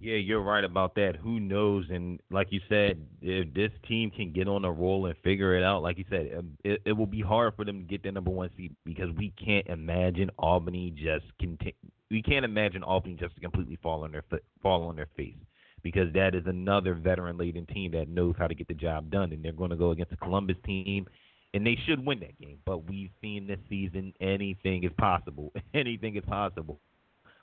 Yeah, 0.00 0.14
you're 0.14 0.42
right 0.42 0.62
about 0.62 0.94
that. 0.94 1.16
Who 1.20 1.40
knows? 1.40 1.86
And 1.90 2.20
like 2.30 2.48
you 2.50 2.60
said, 2.68 3.04
if 3.20 3.52
this 3.52 3.72
team 3.88 4.12
can 4.12 4.32
get 4.32 4.46
on 4.46 4.64
a 4.64 4.70
roll 4.70 5.06
and 5.06 5.16
figure 5.24 5.56
it 5.56 5.64
out, 5.64 5.82
like 5.82 5.98
you 5.98 6.04
said, 6.08 6.30
um, 6.38 6.56
it, 6.62 6.80
it 6.84 6.92
will 6.92 7.06
be 7.06 7.20
hard 7.20 7.54
for 7.56 7.64
them 7.64 7.80
to 7.80 7.84
get 7.84 8.04
the 8.04 8.12
number 8.12 8.30
one 8.30 8.48
seed 8.56 8.76
because 8.84 9.08
we 9.16 9.32
can't 9.44 9.66
imagine 9.66 10.30
Albany 10.38 10.92
just 10.92 11.24
continue. 11.40 11.74
We 12.12 12.22
can't 12.22 12.44
imagine 12.44 12.84
Albany 12.84 13.16
just 13.18 13.40
completely 13.40 13.76
fall 13.82 14.04
on 14.04 14.12
their 14.12 14.22
foot, 14.30 14.44
fall 14.62 14.84
on 14.84 14.94
their 14.94 15.08
face 15.16 15.34
because 15.82 16.12
that 16.14 16.34
is 16.34 16.44
another 16.46 16.94
veteran-laden 16.94 17.66
team 17.66 17.92
that 17.92 18.08
knows 18.08 18.34
how 18.38 18.46
to 18.46 18.54
get 18.54 18.68
the 18.68 18.74
job 18.74 19.10
done, 19.10 19.32
and 19.32 19.44
they're 19.44 19.52
going 19.52 19.70
to 19.70 19.76
go 19.76 19.90
against 19.90 20.10
the 20.10 20.16
Columbus 20.16 20.56
team, 20.64 21.06
and 21.54 21.66
they 21.66 21.78
should 21.86 22.04
win 22.04 22.20
that 22.20 22.38
game. 22.40 22.58
But 22.64 22.88
we've 22.88 23.10
seen 23.20 23.46
this 23.46 23.58
season 23.68 24.12
anything 24.20 24.84
is 24.84 24.92
possible. 24.98 25.52
anything 25.74 26.16
is 26.16 26.24
possible 26.26 26.80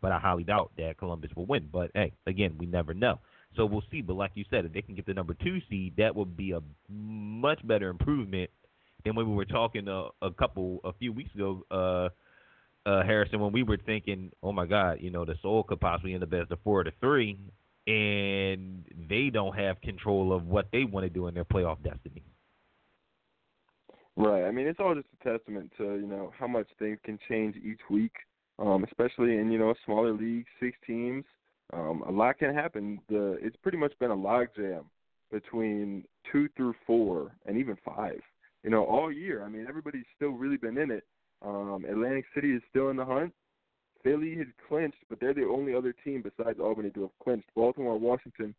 but 0.05 0.11
I 0.11 0.19
highly 0.19 0.43
doubt 0.43 0.69
that 0.77 0.99
Columbus 0.99 1.31
will 1.35 1.47
win. 1.47 1.67
But 1.73 1.89
hey, 1.95 2.13
again, 2.27 2.55
we 2.59 2.67
never 2.67 2.93
know. 2.93 3.17
So 3.55 3.65
we'll 3.65 3.81
see. 3.89 4.01
But 4.01 4.15
like 4.15 4.31
you 4.35 4.45
said, 4.51 4.63
if 4.63 4.71
they 4.71 4.83
can 4.83 4.93
get 4.93 5.07
the 5.07 5.15
number 5.15 5.33
two 5.33 5.59
seed, 5.67 5.95
that 5.97 6.15
would 6.15 6.37
be 6.37 6.51
a 6.51 6.59
much 6.87 7.65
better 7.65 7.89
improvement 7.89 8.51
than 9.03 9.15
when 9.15 9.27
we 9.27 9.35
were 9.35 9.45
talking 9.45 9.87
a, 9.87 10.09
a 10.21 10.29
couple, 10.29 10.79
a 10.83 10.93
few 10.93 11.11
weeks 11.11 11.33
ago, 11.33 11.65
uh, 11.71 12.09
uh, 12.87 13.03
Harrison, 13.03 13.39
when 13.39 13.51
we 13.51 13.63
were 13.63 13.79
thinking, 13.83 14.31
oh 14.43 14.51
my 14.51 14.67
God, 14.67 14.99
you 15.01 15.09
know, 15.09 15.25
the 15.25 15.33
Soul 15.41 15.63
could 15.63 15.79
possibly 15.79 16.13
end 16.13 16.21
up 16.21 16.33
as 16.33 16.47
the 16.49 16.57
four 16.63 16.83
to 16.83 16.91
three, 17.01 17.39
and 17.87 18.83
they 19.09 19.29
don't 19.29 19.57
have 19.57 19.79
control 19.81 20.33
of 20.33 20.47
what 20.47 20.67
they 20.71 20.83
want 20.83 21.05
to 21.05 21.09
do 21.09 21.27
in 21.27 21.33
their 21.33 21.45
playoff 21.45 21.81
destiny. 21.83 22.23
Right. 24.17 24.45
I 24.45 24.51
mean, 24.51 24.67
it's 24.67 24.79
all 24.79 24.95
just 24.95 25.07
a 25.21 25.29
testament 25.37 25.71
to 25.77 25.83
you 25.83 26.07
know 26.07 26.31
how 26.37 26.47
much 26.47 26.67
things 26.79 26.97
can 27.03 27.19
change 27.27 27.55
each 27.57 27.81
week 27.89 28.13
um, 28.59 28.83
especially 28.85 29.37
in 29.37 29.51
you 29.51 29.59
know 29.59 29.71
a 29.71 29.75
smaller 29.85 30.13
league, 30.13 30.45
six 30.59 30.77
teams. 30.85 31.25
Um, 31.73 32.03
a 32.07 32.11
lot 32.11 32.37
can 32.37 32.53
happen. 32.53 32.99
The 33.09 33.37
it's 33.41 33.55
pretty 33.57 33.77
much 33.77 33.97
been 33.99 34.11
a 34.11 34.15
logjam 34.15 34.85
between 35.31 36.05
two 36.31 36.47
through 36.55 36.75
four 36.85 37.31
and 37.45 37.57
even 37.57 37.77
five. 37.83 38.19
You 38.63 38.69
know, 38.69 38.83
all 38.85 39.11
year. 39.11 39.43
I 39.43 39.49
mean, 39.49 39.65
everybody's 39.67 40.05
still 40.15 40.29
really 40.29 40.57
been 40.57 40.77
in 40.77 40.91
it. 40.91 41.03
Um, 41.41 41.85
Atlantic 41.89 42.25
City 42.33 42.51
is 42.51 42.61
still 42.69 42.89
in 42.89 42.97
the 42.97 43.05
hunt. 43.05 43.33
Philly 44.05 44.35
has 44.37 44.47
clinched, 44.67 44.99
but 45.09 45.19
they're 45.19 45.33
the 45.33 45.47
only 45.47 45.73
other 45.73 45.93
team 46.03 46.23
besides 46.23 46.59
Albany 46.59 46.91
to 46.91 47.01
have 47.01 47.19
clinched. 47.23 47.49
Baltimore 47.55 47.97
Washington 47.97 48.53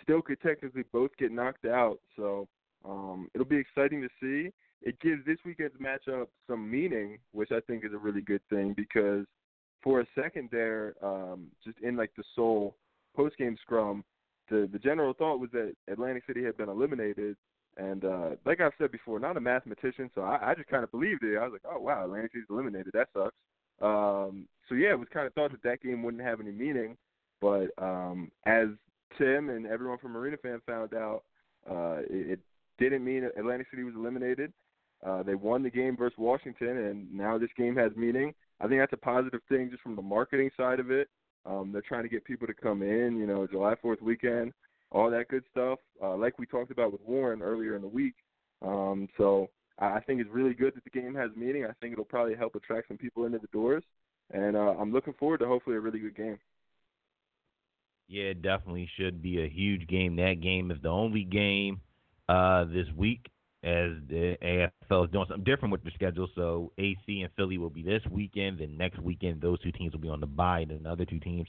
still 0.00 0.22
could 0.22 0.40
technically 0.40 0.84
both 0.92 1.10
get 1.18 1.32
knocked 1.32 1.64
out. 1.64 1.98
So 2.16 2.46
um, 2.84 3.28
it'll 3.34 3.44
be 3.44 3.56
exciting 3.56 4.00
to 4.00 4.08
see. 4.20 4.52
It 4.80 4.98
gives 5.00 5.24
this 5.26 5.38
weekend's 5.44 5.74
matchup 5.76 6.28
some 6.48 6.70
meaning, 6.70 7.18
which 7.32 7.50
I 7.50 7.58
think 7.66 7.84
is 7.84 7.92
a 7.92 7.98
really 7.98 8.20
good 8.20 8.40
thing 8.48 8.74
because 8.76 9.26
for 9.82 10.00
a 10.00 10.06
second 10.14 10.48
there, 10.52 10.94
um, 11.02 11.48
just 11.64 11.78
in 11.80 11.96
like 11.96 12.12
the 12.16 12.24
Soul 12.36 12.76
post 13.16 13.36
game 13.36 13.56
scrum, 13.60 14.04
the 14.50 14.68
the 14.72 14.78
general 14.78 15.14
thought 15.14 15.40
was 15.40 15.50
that 15.52 15.74
Atlantic 15.90 16.22
City 16.28 16.44
had 16.44 16.56
been 16.56 16.68
eliminated. 16.68 17.36
And 17.76 18.04
uh, 18.04 18.30
like 18.44 18.60
I've 18.60 18.72
said 18.78 18.92
before, 18.92 19.18
not 19.18 19.36
a 19.36 19.40
mathematician, 19.40 20.10
so 20.14 20.20
I, 20.20 20.50
I 20.50 20.54
just 20.54 20.68
kind 20.68 20.84
of 20.84 20.90
believed 20.90 21.24
it. 21.24 21.38
I 21.38 21.44
was 21.44 21.52
like, 21.52 21.74
oh 21.74 21.80
wow, 21.80 22.04
Atlantic 22.04 22.32
City's 22.32 22.46
eliminated. 22.50 22.92
That 22.92 23.08
sucks. 23.14 23.34
Um, 23.82 24.46
so 24.68 24.74
yeah, 24.74 24.90
it 24.90 24.98
was 24.98 25.08
kind 25.12 25.26
of 25.26 25.34
thought 25.34 25.50
that 25.50 25.62
that 25.64 25.82
game 25.82 26.02
wouldn't 26.02 26.22
have 26.22 26.40
any 26.40 26.52
meaning. 26.52 26.96
But 27.40 27.70
um, 27.78 28.30
as 28.46 28.68
Tim 29.18 29.50
and 29.50 29.66
everyone 29.66 29.98
from 29.98 30.14
ArenaFan 30.14 30.62
found 30.64 30.94
out, 30.94 31.24
uh, 31.68 31.98
it, 32.08 32.32
it 32.32 32.40
didn't 32.78 33.04
mean 33.04 33.28
Atlantic 33.36 33.66
City 33.70 33.82
was 33.82 33.94
eliminated. 33.94 34.52
Uh, 35.04 35.22
they 35.22 35.34
won 35.34 35.62
the 35.62 35.70
game 35.70 35.96
versus 35.96 36.16
Washington, 36.16 36.76
and 36.76 37.12
now 37.12 37.36
this 37.36 37.50
game 37.56 37.74
has 37.76 37.90
meaning. 37.96 38.32
I 38.60 38.68
think 38.68 38.80
that's 38.80 38.92
a 38.92 38.96
positive 38.96 39.40
thing 39.48 39.68
just 39.70 39.82
from 39.82 39.96
the 39.96 40.02
marketing 40.02 40.50
side 40.56 40.78
of 40.78 40.92
it. 40.92 41.08
Um, 41.44 41.70
they're 41.72 41.82
trying 41.82 42.04
to 42.04 42.08
get 42.08 42.24
people 42.24 42.46
to 42.46 42.54
come 42.54 42.82
in, 42.82 43.16
you 43.18 43.26
know, 43.26 43.48
July 43.48 43.74
4th 43.84 44.00
weekend, 44.00 44.52
all 44.92 45.10
that 45.10 45.26
good 45.26 45.42
stuff, 45.50 45.80
uh, 46.00 46.16
like 46.16 46.38
we 46.38 46.46
talked 46.46 46.70
about 46.70 46.92
with 46.92 47.00
Warren 47.04 47.42
earlier 47.42 47.74
in 47.74 47.82
the 47.82 47.88
week. 47.88 48.14
Um, 48.64 49.08
so 49.16 49.48
I 49.78 50.00
think 50.00 50.20
it's 50.20 50.30
really 50.30 50.54
good 50.54 50.74
that 50.74 50.84
the 50.84 50.90
game 50.90 51.14
has 51.14 51.30
meaning. 51.36 51.64
I 51.64 51.72
think 51.80 51.92
it'll 51.92 52.04
probably 52.04 52.34
help 52.34 52.54
attract 52.54 52.88
some 52.88 52.98
people 52.98 53.24
into 53.24 53.38
the 53.38 53.48
doors, 53.52 53.82
and 54.30 54.56
uh, 54.56 54.74
I'm 54.78 54.92
looking 54.92 55.14
forward 55.14 55.38
to 55.38 55.46
hopefully 55.46 55.76
a 55.76 55.80
really 55.80 55.98
good 55.98 56.16
game. 56.16 56.38
Yeah, 58.08 58.24
it 58.24 58.42
definitely 58.42 58.88
should 58.98 59.22
be 59.22 59.42
a 59.42 59.48
huge 59.48 59.88
game. 59.88 60.16
That 60.16 60.40
game 60.42 60.70
is 60.70 60.78
the 60.82 60.90
only 60.90 61.24
game 61.24 61.80
uh, 62.28 62.64
this 62.64 62.86
week 62.96 63.30
as 63.64 63.90
the 64.08 64.36
AFL 64.42 65.04
is 65.04 65.10
doing 65.12 65.24
something 65.28 65.44
different 65.44 65.72
with 65.72 65.82
their 65.82 65.92
schedule. 65.94 66.28
So 66.34 66.72
AC 66.78 66.98
and 67.06 67.30
Philly 67.36 67.58
will 67.58 67.70
be 67.70 67.82
this 67.82 68.02
weekend, 68.10 68.60
and 68.60 68.76
next 68.76 69.00
weekend 69.00 69.40
those 69.40 69.60
two 69.60 69.72
teams 69.72 69.92
will 69.92 70.00
be 70.00 70.08
on 70.08 70.20
the 70.20 70.26
bye, 70.26 70.66
and 70.68 70.84
the 70.84 70.90
other 70.90 71.04
two 71.04 71.20
teams 71.20 71.48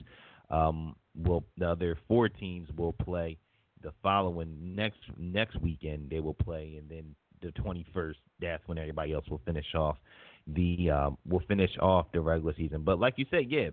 um, 0.49 0.95
will 1.15 1.43
the 1.57 1.69
other 1.69 1.97
four 2.07 2.29
teams 2.29 2.69
will 2.77 2.93
play 2.93 3.37
the 3.81 3.91
following 4.03 4.75
next 4.75 4.99
next 5.17 5.59
weekend. 5.59 6.09
They 6.09 6.19
will 6.19 6.35
play, 6.35 6.75
and 6.77 6.89
then 6.89 7.15
the 7.43 7.61
21st. 7.61 8.15
That's 8.41 8.63
when 8.67 8.77
everybody 8.77 9.13
else 9.13 9.25
will 9.29 9.41
finish 9.45 9.73
off 9.75 9.97
the 10.47 10.89
um, 10.89 11.17
will 11.27 11.41
finish 11.47 11.71
off 11.79 12.07
the 12.13 12.19
regular 12.19 12.53
season. 12.57 12.83
But 12.83 12.99
like 12.99 13.15
you 13.17 13.25
said, 13.31 13.45
yeah, 13.49 13.69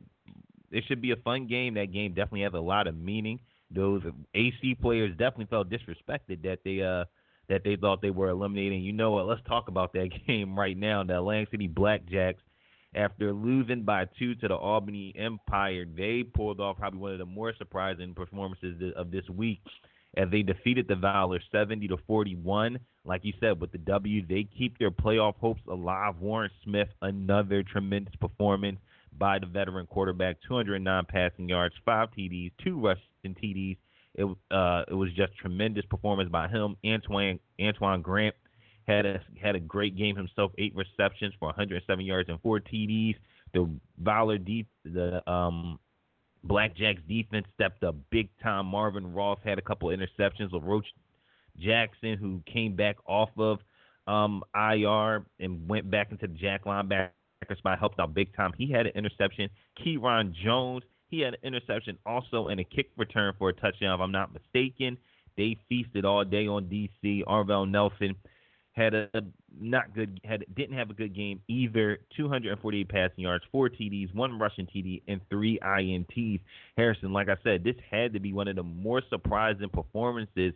it 0.71 0.85
should 0.87 1.01
be 1.01 1.11
a 1.13 1.17
fun 1.17 1.47
game. 1.47 1.75
That 1.75 1.93
game 1.93 2.13
definitely 2.13 2.43
has 2.43 2.55
a 2.55 2.61
lot 2.61 2.87
of 2.87 2.97
meaning. 2.97 3.41
Those 3.71 4.03
AC 4.35 4.77
players 4.81 5.11
definitely 5.13 5.47
felt 5.47 5.71
disrespected 5.71 6.43
that 6.43 6.59
they 6.65 6.83
uh 6.83 7.05
that 7.49 7.65
they 7.65 7.77
thought 7.77 8.01
they 8.01 8.11
were 8.11 8.29
eliminating. 8.29 8.83
You 8.83 8.93
know 8.93 9.11
what? 9.11 9.27
Let's 9.27 9.43
talk 9.47 9.69
about 9.69 9.93
that 9.95 10.11
game 10.27 10.59
right 10.59 10.77
now. 10.77 11.03
The 11.03 11.19
Atlantic 11.19 11.51
City 11.51 11.69
Blackjacks, 11.69 12.39
after 12.95 13.33
losing 13.33 13.83
by 13.83 14.07
two 14.19 14.35
to 14.37 14.49
the 14.49 14.55
Albany 14.55 15.13
Empire, 15.19 15.85
they 15.85 16.23
pulled 16.23 16.61
off 16.61 16.79
probably 16.79 17.01
one 17.01 17.13
of 17.13 17.19
the 17.19 17.27
more 17.27 17.53
surprising 17.59 18.15
performances 18.15 18.81
of 18.97 19.11
this 19.11 19.29
week 19.29 19.61
as 20.17 20.29
they 20.31 20.43
defeated 20.43 20.89
the 20.89 20.97
Valor 20.97 21.41
70 21.53 21.89
to 21.89 21.97
41. 22.07 22.79
Like 23.05 23.25
you 23.25 23.33
said, 23.41 23.61
with 23.61 23.73
the 23.73 23.79
W, 23.79 24.27
they 24.27 24.47
keep 24.57 24.79
their 24.79 24.91
playoff 24.91 25.37
hopes 25.37 25.63
alive. 25.69 26.17
Warren 26.21 26.51
Smith, 26.65 26.89
another 27.03 27.63
tremendous 27.63 28.15
performance 28.17 28.79
by 29.19 29.39
the 29.39 29.47
veteran 29.47 29.87
quarterback, 29.87 30.37
209 30.47 31.05
passing 31.09 31.49
yards, 31.49 31.75
five 31.85 32.09
TDs, 32.17 32.53
two 32.63 32.79
rushing 32.81 33.03
TDs 33.27 33.77
it 34.15 34.25
uh, 34.51 34.83
it 34.89 34.95
was 34.95 35.11
just 35.15 35.37
tremendous 35.37 35.85
performance 35.87 36.31
by 36.31 36.49
him. 36.49 36.77
Antoine 36.85 37.39
Antoine 37.61 38.03
Grant 38.03 38.35
had 38.87 39.07
a 39.07 39.21
had 39.41 39.55
a 39.55 39.61
great 39.61 39.97
game 39.97 40.17
himself, 40.17 40.53
eight 40.59 40.75
receptions 40.75 41.33
for 41.39 41.47
107 41.47 42.05
yards 42.05 42.29
and 42.29 42.41
four 42.41 42.61
TDs. 42.61 43.17
The 43.55 43.69
Valor 43.99 44.39
deep 44.39 44.69
the 44.85 45.29
um 45.31 45.79
Blackjacks 46.47 47.07
defense 47.09 47.47
stepped 47.55 47.85
up 47.85 47.97
big 48.11 48.29
time. 48.43 48.67
Marvin 48.67 49.13
Ross 49.13 49.39
had 49.45 49.59
a 49.59 49.63
couple 49.63 49.89
interceptions. 49.89 50.53
LaRoche 50.53 50.87
Jackson, 51.59 52.17
who 52.17 52.43
came 52.51 52.75
back 52.75 52.97
off 53.07 53.31
of 53.37 53.59
um, 54.07 54.43
IR 54.55 55.25
and 55.39 55.69
went 55.69 55.91
back 55.91 56.11
into 56.11 56.27
the 56.27 56.35
Jack 56.35 56.65
linebacker 56.65 57.11
spot, 57.57 57.79
helped 57.79 58.01
out 58.01 58.15
big 58.15 58.35
time. 58.35 58.53
He 58.57 58.71
had 58.71 58.87
an 58.87 58.93
interception. 58.95 59.51
Keyron 59.79 60.33
Jones 60.33 60.83
he 61.11 61.21
had 61.21 61.35
an 61.35 61.41
interception 61.43 61.99
also 62.07 62.49
and 62.49 62.61
a 62.61 62.65
kick 62.65 62.91
return 62.97 63.35
for 63.39 63.49
a 63.49 63.53
touchdown, 63.53 63.95
if 63.95 64.01
I'm 64.01 64.13
not 64.13 64.33
mistaken. 64.33 64.97
They 65.37 65.57
feasted 65.69 66.05
all 66.05 66.25
day 66.25 66.47
on 66.47 66.67
DC. 66.67 67.25
Arvell 67.25 67.69
Nelson 67.69 68.15
had 68.81 68.95
a 68.95 69.09
not 69.61 69.95
good 69.95 70.21
had 70.25 70.45
didn't 70.57 70.77
have 70.77 70.91
a 70.91 70.95
good 70.95 71.15
game 71.15 71.41
either. 71.49 71.99
248 72.17 72.89
passing 72.89 73.25
yards, 73.25 73.45
four 73.53 73.69
TDs, 73.69 74.15
one 74.15 74.39
rushing 74.39 74.67
TD, 74.67 75.03
and 75.07 75.21
three 75.29 75.59
INTs. 75.63 76.41
Harrison, 76.77 77.13
like 77.13 77.29
I 77.29 77.37
said, 77.45 77.63
this 77.63 77.77
had 77.91 78.15
to 78.15 78.21
be 78.21 78.33
one 78.33 78.49
of 78.49 78.57
the 78.57 78.63
more 78.63 79.03
surprising 79.11 79.69
performances 79.69 80.55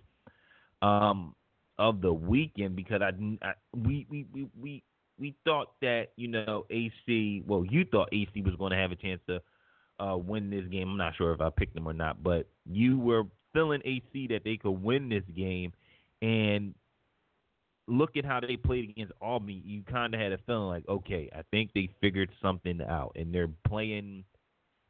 um, 0.81 1.35
of 1.78 2.00
the 2.00 2.12
weekend 2.12 2.76
because 2.76 3.02
I, 3.02 3.11
I 3.47 3.52
we, 3.76 4.07
we 4.09 4.26
we 4.33 4.49
we 4.59 4.83
we 5.19 5.35
thought 5.45 5.73
that 5.83 6.09
you 6.16 6.28
know 6.28 6.64
AC. 6.71 7.43
Well, 7.47 7.64
you 7.69 7.85
thought 7.85 8.09
AC 8.12 8.40
was 8.43 8.54
going 8.57 8.71
to 8.71 8.78
have 8.78 8.93
a 8.93 8.97
chance 8.97 9.21
to 9.28 9.40
uh, 10.02 10.16
win 10.16 10.50
this 10.50 10.64
game. 10.71 10.88
I'm 10.88 10.97
not 10.97 11.14
sure 11.16 11.33
if 11.35 11.40
I 11.40 11.50
picked 11.50 11.75
them 11.75 11.87
or 11.87 11.93
not, 11.93 12.23
but 12.23 12.49
you 12.64 12.99
were 12.99 13.25
feeling 13.52 13.83
AC 13.85 14.28
that 14.28 14.45
they 14.45 14.57
could 14.57 14.83
win 14.83 15.09
this 15.09 15.25
game, 15.37 15.73
and 16.23 16.75
look 17.87 18.17
at 18.17 18.25
how 18.25 18.41
they 18.41 18.57
played 18.57 18.91
against 18.91 19.12
Albany. 19.21 19.62
You 19.64 19.83
kind 19.83 20.14
of 20.14 20.21
had 20.21 20.33
a 20.33 20.38
feeling 20.47 20.69
like, 20.69 20.88
okay, 20.88 21.31
I 21.35 21.43
think 21.50 21.71
they 21.75 21.91
figured 22.00 22.31
something 22.41 22.81
out, 22.83 23.12
and 23.17 23.35
they're 23.35 23.50
playing. 23.67 24.25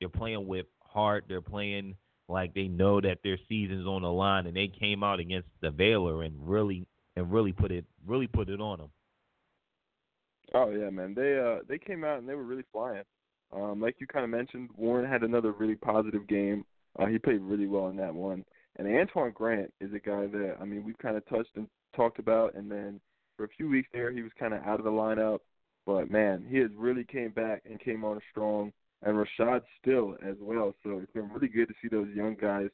They're 0.01 0.09
playing 0.09 0.47
with 0.47 0.67
heart. 0.81 1.25
They're 1.29 1.41
playing 1.41 1.95
like 2.29 2.55
they 2.55 2.69
know 2.69 3.01
that 3.01 3.19
their 3.23 3.39
season's 3.49 3.87
on 3.87 4.03
the 4.03 4.11
line, 4.11 4.47
and 4.47 4.57
they 4.57 4.69
came 4.69 5.03
out 5.03 5.21
against 5.21 5.49
the 5.61 5.71
Valor 5.71 6.23
and 6.23 6.35
really 6.49 6.87
and 7.17 7.33
really 7.33 7.53
put 7.53 7.71
it 7.71 7.85
really 8.07 8.27
put 8.27 8.49
it 8.49 8.61
on 8.61 8.79
them. 8.79 8.91
Oh 10.55 10.71
yeah, 10.71 10.91
man. 10.91 11.15
They 11.15 11.39
uh 11.39 11.63
they 11.69 11.79
came 11.79 12.05
out 12.05 12.19
and 12.19 12.29
they 12.29 12.35
were 12.35 12.45
really 12.45 12.65
flying. 12.73 13.03
Um, 13.53 13.81
like 13.81 13.97
you 13.99 14.07
kind 14.07 14.25
of 14.25 14.31
mentioned, 14.31 14.71
Warren 14.77 15.09
had 15.09 15.23
another 15.23 15.53
really 15.53 15.77
positive 15.77 16.27
game. 16.27 16.65
Uh, 16.99 17.07
he 17.07 17.19
played 17.19 17.41
really 17.41 17.67
well 17.67 17.89
in 17.89 17.97
that 17.97 18.15
one. 18.15 18.45
And 18.77 18.89
Antoine 18.89 19.33
Grant 19.33 19.73
is 19.81 19.93
a 19.95 19.99
guy 19.99 20.27
that 20.27 20.57
I 20.61 20.65
mean 20.65 20.85
we've 20.85 20.99
kind 20.99 21.17
of 21.17 21.27
touched 21.27 21.57
and 21.57 21.69
talked 21.95 22.19
about, 22.19 22.55
and 22.55 22.71
then 22.71 23.01
for 23.37 23.45
a 23.45 23.49
few 23.49 23.69
weeks 23.69 23.89
there 23.93 24.13
he 24.13 24.23
was 24.23 24.33
kind 24.39 24.55
of 24.55 24.63
out 24.63 24.79
of 24.79 24.85
the 24.85 24.91
lineup. 24.91 25.41
But 25.87 26.11
man, 26.11 26.47
he 26.49 26.59
has 26.59 26.71
really 26.77 27.05
came 27.05 27.31
back 27.31 27.63
and 27.69 27.81
came 27.81 28.05
on 28.05 28.21
strong. 28.31 28.73
And 29.03 29.17
Rashad 29.17 29.61
still 29.83 30.17
as 30.27 30.37
well. 30.41 30.75
So 30.83 30.99
it's 31.03 31.13
been 31.13 31.31
really 31.31 31.49
good 31.49 31.69
to 31.69 31.75
see 31.83 31.89
those 31.89 32.09
young 32.15 32.37
guys 32.41 32.69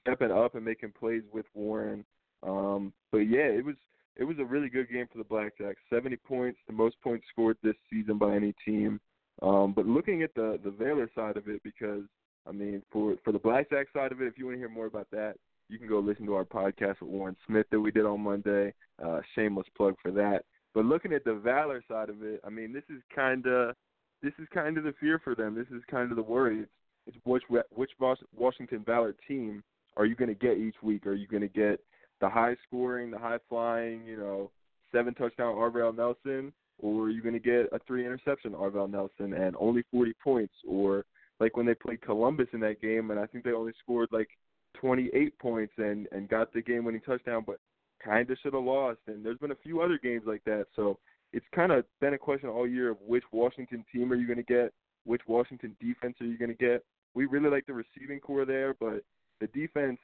stepping 0.00 0.30
up 0.30 0.54
and 0.54 0.64
making 0.64 0.92
plays 0.98 1.22
with 1.32 1.46
Warren. 1.52 2.04
Um, 2.44 2.92
but 3.10 3.18
yeah, 3.18 3.46
it 3.46 3.64
was 3.64 3.74
it 4.16 4.24
was 4.24 4.36
a 4.38 4.44
really 4.44 4.68
good 4.68 4.88
game 4.90 5.06
for 5.10 5.18
the 5.18 5.24
Blackjacks. 5.24 5.74
70 5.90 6.16
points, 6.18 6.58
the 6.68 6.72
most 6.72 7.00
points 7.02 7.26
scored 7.32 7.56
this 7.62 7.74
season 7.90 8.18
by 8.18 8.36
any 8.36 8.54
team. 8.64 9.00
Um, 9.42 9.72
but 9.72 9.86
looking 9.86 10.22
at 10.22 10.34
the 10.34 10.60
the 10.62 10.70
Valor 10.70 11.10
side 11.14 11.36
of 11.36 11.48
it, 11.48 11.62
because 11.64 12.04
I 12.46 12.52
mean, 12.52 12.82
for 12.92 13.16
for 13.24 13.32
the 13.32 13.38
Blackjack 13.38 13.88
side 13.92 14.12
of 14.12 14.20
it, 14.20 14.26
if 14.26 14.38
you 14.38 14.44
want 14.44 14.56
to 14.56 14.60
hear 14.60 14.68
more 14.68 14.86
about 14.86 15.10
that, 15.10 15.34
you 15.68 15.78
can 15.78 15.88
go 15.88 15.98
listen 15.98 16.26
to 16.26 16.34
our 16.34 16.44
podcast 16.44 17.00
with 17.00 17.10
Warren 17.10 17.36
Smith 17.46 17.66
that 17.70 17.80
we 17.80 17.90
did 17.90 18.06
on 18.06 18.20
Monday. 18.20 18.72
Uh, 19.04 19.20
shameless 19.34 19.66
plug 19.76 19.94
for 20.02 20.10
that. 20.12 20.44
But 20.74 20.84
looking 20.84 21.12
at 21.12 21.24
the 21.24 21.34
Valor 21.34 21.82
side 21.88 22.10
of 22.10 22.22
it, 22.22 22.40
I 22.44 22.50
mean, 22.50 22.72
this 22.72 22.84
is 22.90 23.02
kind 23.14 23.46
of 23.46 23.74
this 24.22 24.32
is 24.38 24.48
kind 24.52 24.78
of 24.78 24.84
the 24.84 24.94
fear 25.00 25.20
for 25.22 25.34
them. 25.34 25.54
This 25.54 25.68
is 25.76 25.82
kind 25.90 26.10
of 26.10 26.16
the 26.16 26.22
worry. 26.22 26.60
It's, 26.60 26.70
it's 27.06 27.16
which 27.24 27.42
which 27.70 27.90
Washington 28.36 28.82
Valor 28.84 29.14
team 29.26 29.62
are 29.96 30.06
you 30.06 30.14
going 30.14 30.28
to 30.28 30.34
get 30.34 30.58
each 30.58 30.76
week? 30.82 31.06
Are 31.06 31.14
you 31.14 31.26
going 31.26 31.42
to 31.42 31.48
get 31.48 31.80
the 32.20 32.28
high 32.28 32.56
scoring, 32.66 33.10
the 33.10 33.18
high 33.18 33.38
flying, 33.48 34.04
you 34.06 34.16
know, 34.16 34.50
seven 34.92 35.14
touchdown 35.14 35.54
Arvell 35.54 35.96
Nelson, 35.96 36.52
or 36.78 37.04
are 37.04 37.10
you 37.10 37.22
going 37.22 37.34
to 37.34 37.40
get 37.40 37.68
a 37.72 37.78
three 37.86 38.04
interception 38.04 38.52
Arvell 38.52 38.90
Nelson 38.90 39.34
and 39.34 39.54
only 39.58 39.84
40 39.92 40.12
points, 40.22 40.54
or 40.66 41.04
like 41.40 41.56
when 41.56 41.66
they 41.66 41.74
played 41.74 42.00
Columbus 42.00 42.48
in 42.52 42.60
that 42.60 42.80
game, 42.80 43.10
and 43.10 43.20
I 43.20 43.26
think 43.26 43.44
they 43.44 43.52
only 43.52 43.72
scored 43.82 44.08
like 44.12 44.28
28 44.74 45.38
points 45.38 45.72
and 45.78 46.06
and 46.12 46.28
got 46.28 46.52
the 46.52 46.62
game 46.62 46.84
winning 46.84 47.00
touchdown, 47.00 47.44
but 47.46 47.58
kind 48.04 48.30
of 48.30 48.38
should 48.42 48.54
have 48.54 48.62
lost. 48.62 48.98
And 49.06 49.24
there's 49.24 49.38
been 49.38 49.52
a 49.52 49.56
few 49.62 49.80
other 49.80 49.98
games 50.02 50.24
like 50.26 50.44
that, 50.44 50.66
so 50.76 50.98
it's 51.32 51.46
kind 51.54 51.72
of 51.72 51.84
been 52.00 52.14
a 52.14 52.18
question 52.18 52.48
all 52.48 52.66
year 52.66 52.90
of 52.90 52.98
which 53.04 53.24
Washington 53.32 53.84
team 53.92 54.12
are 54.12 54.16
you 54.16 54.26
going 54.26 54.38
to 54.38 54.44
get, 54.44 54.72
which 55.04 55.22
Washington 55.26 55.76
defense 55.80 56.14
are 56.20 56.26
you 56.26 56.38
going 56.38 56.50
to 56.50 56.56
get. 56.56 56.84
We 57.14 57.26
really 57.26 57.50
like 57.50 57.66
the 57.66 57.72
receiving 57.72 58.20
core 58.20 58.44
there, 58.44 58.74
but 58.78 59.02
the 59.40 59.48
defense, 59.48 59.98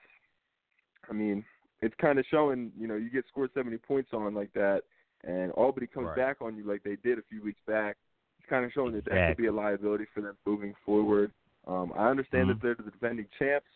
I 1.09 1.13
mean, 1.13 1.45
it's 1.83 1.95
kind 2.01 2.19
of 2.19 2.25
showing. 2.31 2.73
You 2.79 2.89
know, 2.89 2.97
you 2.97 3.11
get 3.11 3.25
scored 3.29 3.51
70 3.55 3.79
points 3.79 4.11
on 4.13 4.35
like 4.35 4.53
that, 4.55 4.83
and 5.25 5.53
Albany 5.53 5.87
comes 5.87 6.09
right. 6.09 6.17
back 6.17 6.37
on 6.41 6.57
you 6.57 6.65
like 6.67 6.83
they 6.83 6.97
did 6.97 7.19
a 7.19 7.23
few 7.29 7.43
weeks 7.43 7.61
back. 7.67 7.97
It's 8.39 8.49
kind 8.49 8.65
of 8.65 8.73
showing 8.73 8.95
exactly. 8.95 9.15
that 9.15 9.21
that 9.21 9.29
could 9.29 9.43
be 9.43 9.49
a 9.49 9.53
liability 9.53 10.07
for 10.15 10.21
them 10.21 10.37
moving 10.47 10.75
forward. 10.85 11.33
Um, 11.67 11.93
I 11.97 12.09
understand 12.09 12.49
mm-hmm. 12.49 12.53
that 12.53 12.63
they're 12.63 12.85
the 12.85 12.91
defending 12.91 13.27
champs, 13.39 13.67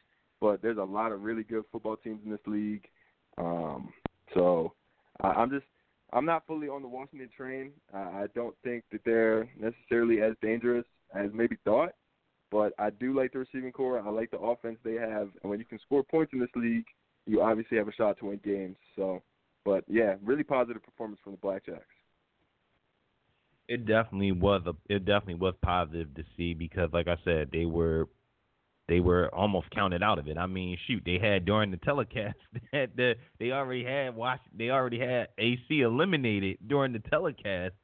but 0.44 0.60
there's 0.60 0.76
a 0.76 0.84
lot 0.84 1.10
of 1.10 1.22
really 1.22 1.42
good 1.42 1.64
football 1.72 1.96
teams 1.96 2.20
in 2.22 2.30
this 2.30 2.46
league. 2.46 2.86
Um, 3.38 3.88
so 4.34 4.74
I, 5.22 5.28
I'm 5.28 5.48
just 5.48 5.64
I'm 6.12 6.26
not 6.26 6.46
fully 6.46 6.68
on 6.68 6.82
the 6.82 6.88
Washington 6.88 7.30
train. 7.34 7.72
Uh, 7.94 7.96
I 7.96 8.26
don't 8.34 8.54
think 8.62 8.84
that 8.92 9.00
they're 9.06 9.48
necessarily 9.58 10.20
as 10.20 10.34
dangerous 10.42 10.84
as 11.14 11.30
maybe 11.32 11.56
thought. 11.64 11.92
But 12.50 12.74
I 12.78 12.90
do 12.90 13.16
like 13.16 13.32
the 13.32 13.38
receiving 13.38 13.72
core. 13.72 13.98
I 13.98 14.10
like 14.10 14.30
the 14.30 14.38
offense 14.38 14.76
they 14.84 14.96
have, 14.96 15.30
and 15.42 15.50
when 15.50 15.60
you 15.60 15.64
can 15.64 15.78
score 15.78 16.04
points 16.04 16.34
in 16.34 16.40
this 16.40 16.50
league, 16.54 16.84
you 17.26 17.40
obviously 17.40 17.78
have 17.78 17.88
a 17.88 17.92
shot 17.94 18.18
to 18.18 18.26
win 18.26 18.40
games. 18.44 18.76
So, 18.96 19.22
but 19.64 19.82
yeah, 19.88 20.16
really 20.22 20.44
positive 20.44 20.84
performance 20.84 21.20
from 21.24 21.32
the 21.32 21.38
Blackjacks. 21.38 21.80
It 23.66 23.86
definitely 23.86 24.32
was 24.32 24.60
a 24.66 24.74
it 24.92 25.06
definitely 25.06 25.36
was 25.36 25.54
positive 25.62 26.14
to 26.16 26.24
see 26.36 26.52
because, 26.52 26.90
like 26.92 27.08
I 27.08 27.16
said, 27.24 27.48
they 27.50 27.64
were 27.64 28.08
they 28.88 29.00
were 29.00 29.34
almost 29.34 29.70
counted 29.70 30.02
out 30.02 30.18
of 30.18 30.28
it. 30.28 30.36
I 30.36 30.46
mean, 30.46 30.76
shoot, 30.86 31.02
they 31.06 31.18
had 31.18 31.44
during 31.44 31.70
the 31.70 31.78
telecast 31.78 32.36
that 32.72 32.96
the, 32.96 33.14
they 33.38 33.50
already 33.50 33.84
had 33.84 34.14
watch 34.14 34.40
they 34.56 34.70
already 34.70 35.00
had 35.00 35.28
AC 35.38 35.80
eliminated 35.80 36.58
during 36.66 36.92
the 36.92 36.98
telecast 36.98 37.74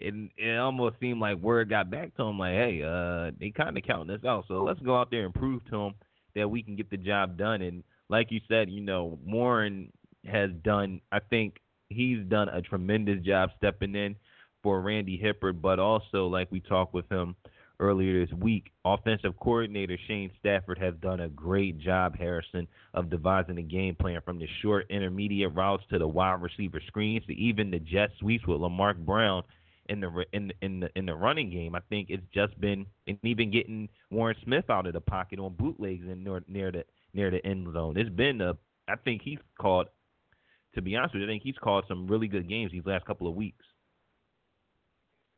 and 0.00 0.30
it 0.36 0.58
almost 0.58 0.96
seemed 1.00 1.20
like 1.20 1.38
word 1.38 1.70
got 1.70 1.90
back 1.90 2.14
to 2.16 2.22
him 2.24 2.38
like, 2.38 2.54
hey, 2.54 2.82
uh, 2.82 3.30
they 3.38 3.50
kind 3.50 3.76
of 3.76 3.84
counting 3.84 4.14
us 4.14 4.24
out, 4.24 4.44
so 4.48 4.62
let's 4.64 4.80
go 4.80 4.96
out 4.96 5.10
there 5.10 5.24
and 5.24 5.34
prove 5.34 5.64
to 5.66 5.70
them 5.70 5.94
that 6.34 6.50
we 6.50 6.62
can 6.62 6.76
get 6.76 6.90
the 6.90 6.96
job 6.96 7.36
done. 7.36 7.62
And 7.62 7.82
like 8.08 8.30
you 8.30 8.40
said, 8.48 8.70
you 8.70 8.80
know, 8.80 9.18
Warren 9.24 9.92
has 10.26 10.50
done. 10.64 11.00
I 11.10 11.20
think 11.20 11.56
he's 11.88 12.24
done 12.26 12.48
a 12.48 12.62
tremendous 12.62 13.22
job 13.24 13.50
stepping 13.58 13.94
in 13.94 14.16
for 14.62 14.80
Randy 14.80 15.16
Hippeard, 15.16 15.60
but 15.60 15.78
also 15.78 16.26
like 16.26 16.50
we 16.50 16.60
talked 16.60 16.94
with 16.94 17.10
him 17.10 17.36
earlier 17.82 18.24
this 18.24 18.34
week, 18.38 18.70
offensive 18.84 19.38
coordinator 19.40 19.98
Shane 20.06 20.30
Stafford 20.38 20.78
has 20.78 20.94
done 21.02 21.20
a 21.20 21.28
great 21.28 21.78
job, 21.78 22.16
Harrison, 22.16 22.68
of 22.94 23.10
devising 23.10 23.58
a 23.58 23.62
game 23.62 23.96
plan 23.96 24.20
from 24.24 24.38
the 24.38 24.46
short 24.62 24.86
intermediate 24.88 25.54
routes 25.54 25.82
to 25.90 25.98
the 25.98 26.06
wide 26.06 26.40
receiver 26.40 26.80
screens 26.86 27.26
to 27.26 27.34
even 27.34 27.70
the 27.70 27.80
jet 27.80 28.10
sweeps 28.20 28.46
with 28.46 28.60
Lamarck 28.60 28.98
Brown 28.98 29.42
in 29.88 30.00
the 30.00 30.24
in 30.32 30.52
in 30.62 30.80
the 30.80 30.88
in 30.94 31.06
the 31.06 31.14
running 31.14 31.50
game. 31.50 31.74
I 31.74 31.80
think 31.90 32.08
it's 32.08 32.22
just 32.32 32.58
been 32.60 32.86
and 33.06 33.18
even 33.24 33.50
getting 33.50 33.88
Warren 34.10 34.36
Smith 34.44 34.70
out 34.70 34.86
of 34.86 34.92
the 34.92 35.00
pocket 35.00 35.40
on 35.40 35.54
bootlegs 35.58 36.06
and 36.06 36.22
near 36.22 36.42
near 36.46 36.70
the 36.70 36.84
near 37.12 37.30
the 37.30 37.44
end 37.44 37.72
zone. 37.72 37.96
It's 37.96 38.08
been 38.08 38.40
a 38.40 38.56
I 38.88 38.94
think 39.04 39.22
he's 39.22 39.38
called 39.60 39.88
to 40.74 40.82
be 40.82 40.96
honest 40.96 41.14
with 41.14 41.22
you, 41.22 41.28
I 41.28 41.30
think 41.32 41.42
he's 41.42 41.58
called 41.62 41.84
some 41.88 42.06
really 42.06 42.28
good 42.28 42.48
games 42.48 42.72
these 42.72 42.86
last 42.86 43.04
couple 43.04 43.26
of 43.26 43.34
weeks. 43.34 43.64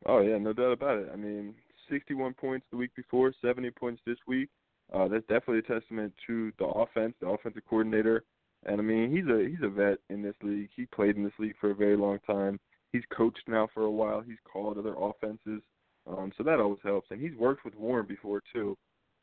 Oh 0.05 0.21
yeah, 0.21 0.37
no 0.37 0.53
doubt 0.53 0.71
about 0.71 0.99
it. 0.99 1.09
I 1.11 1.15
mean, 1.15 1.55
61 1.89 2.33
points 2.33 2.65
the 2.71 2.77
week 2.77 2.91
before, 2.95 3.33
70 3.41 3.71
points 3.71 4.01
this 4.05 4.17
week. 4.27 4.49
Uh, 4.93 5.07
that's 5.07 5.25
definitely 5.27 5.59
a 5.59 5.61
testament 5.79 6.13
to 6.27 6.51
the 6.59 6.65
offense, 6.65 7.13
the 7.19 7.27
offensive 7.27 7.63
coordinator, 7.67 8.23
and 8.65 8.79
I 8.79 8.83
mean 8.83 9.09
he's 9.11 9.25
a 9.25 9.47
he's 9.49 9.63
a 9.63 9.69
vet 9.69 9.97
in 10.09 10.21
this 10.21 10.35
league. 10.43 10.69
He 10.75 10.85
played 10.85 11.15
in 11.15 11.23
this 11.23 11.33
league 11.39 11.55
for 11.59 11.71
a 11.71 11.75
very 11.75 11.97
long 11.97 12.19
time 12.27 12.59
he's 12.95 13.03
coached 13.15 13.43
now 13.47 13.67
for 13.73 13.83
a 13.83 13.91
while. 13.91 14.21
He's 14.21 14.37
called 14.51 14.77
other 14.77 14.95
offenses, 14.97 15.61
um, 16.07 16.31
so 16.37 16.43
that 16.43 16.59
always 16.59 16.79
helps. 16.83 17.11
And 17.11 17.21
he's 17.21 17.37
worked 17.37 17.65
with 17.65 17.75
Warren 17.75 18.05
before 18.07 18.41
too, 18.53 18.77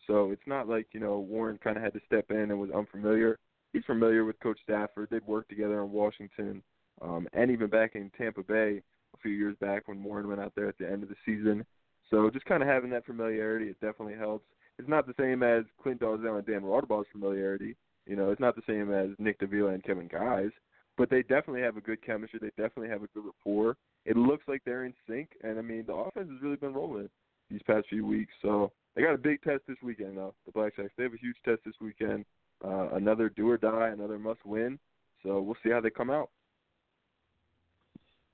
so 0.06 0.30
it's 0.30 0.46
not 0.46 0.68
like 0.68 0.86
you 0.92 1.00
know 1.00 1.18
Warren 1.18 1.58
kind 1.62 1.76
of 1.76 1.82
had 1.82 1.94
to 1.94 2.00
step 2.06 2.26
in 2.30 2.50
and 2.50 2.60
was 2.60 2.70
unfamiliar. 2.70 3.38
He's 3.72 3.84
familiar 3.84 4.24
with 4.24 4.38
Coach 4.40 4.58
Stafford. 4.62 5.08
They'd 5.10 5.26
worked 5.26 5.48
together 5.48 5.82
in 5.82 5.90
Washington, 5.90 6.62
um, 7.00 7.26
and 7.32 7.50
even 7.50 7.68
back 7.68 7.94
in 7.94 8.10
Tampa 8.16 8.42
Bay 8.42 8.82
a 9.14 9.18
few 9.22 9.32
years 9.32 9.56
back 9.60 9.88
when 9.88 10.02
Warren 10.02 10.28
went 10.28 10.40
out 10.40 10.52
there 10.54 10.68
at 10.68 10.78
the 10.78 10.90
end 10.90 11.02
of 11.02 11.08
the 11.08 11.16
season. 11.24 11.64
So 12.12 12.30
just 12.30 12.44
kind 12.44 12.62
of 12.62 12.68
having 12.68 12.90
that 12.90 13.06
familiarity, 13.06 13.66
it 13.66 13.80
definitely 13.80 14.14
helps. 14.14 14.44
It's 14.78 14.88
not 14.88 15.06
the 15.08 15.14
same 15.18 15.42
as 15.42 15.64
Clint 15.82 16.00
Dolezel 16.00 16.38
and 16.38 16.46
Dan 16.46 16.62
Raudabaugh's 16.62 17.06
familiarity. 17.10 17.74
You 18.06 18.14
know, 18.14 18.30
it's 18.30 18.40
not 18.40 18.54
the 18.54 18.62
same 18.66 18.92
as 18.92 19.10
Nick 19.18 19.40
Davila 19.40 19.70
and 19.70 19.82
Kevin 19.82 20.08
Guy's 20.08 20.52
but 20.98 21.10
they 21.10 21.22
definitely 21.22 21.62
have 21.62 21.76
a 21.76 21.80
good 21.80 22.04
chemistry. 22.04 22.38
They 22.40 22.50
definitely 22.50 22.88
have 22.88 23.02
a 23.02 23.08
good 23.08 23.24
rapport. 23.24 23.76
It 24.04 24.16
looks 24.16 24.44
like 24.46 24.62
they're 24.64 24.84
in 24.84 24.94
sync, 25.08 25.30
and 25.42 25.58
I 25.58 25.62
mean 25.62 25.84
the 25.86 25.94
offense 25.94 26.28
has 26.30 26.42
really 26.42 26.56
been 26.56 26.74
rolling 26.74 27.08
these 27.50 27.62
past 27.66 27.86
few 27.88 28.06
weeks. 28.06 28.32
So 28.42 28.72
they 28.94 29.02
got 29.02 29.14
a 29.14 29.18
big 29.18 29.42
test 29.42 29.62
this 29.66 29.76
weekend, 29.82 30.16
though. 30.16 30.34
The 30.46 30.52
Black 30.52 30.76
Blackjacks 30.76 30.90
they 30.96 31.04
have 31.04 31.14
a 31.14 31.18
huge 31.18 31.36
test 31.44 31.60
this 31.64 31.74
weekend. 31.80 32.24
Uh, 32.64 32.90
another 32.94 33.28
do 33.28 33.48
or 33.48 33.56
die, 33.56 33.88
another 33.88 34.18
must 34.18 34.44
win. 34.44 34.78
So 35.22 35.40
we'll 35.40 35.56
see 35.62 35.70
how 35.70 35.80
they 35.80 35.90
come 35.90 36.10
out. 36.10 36.30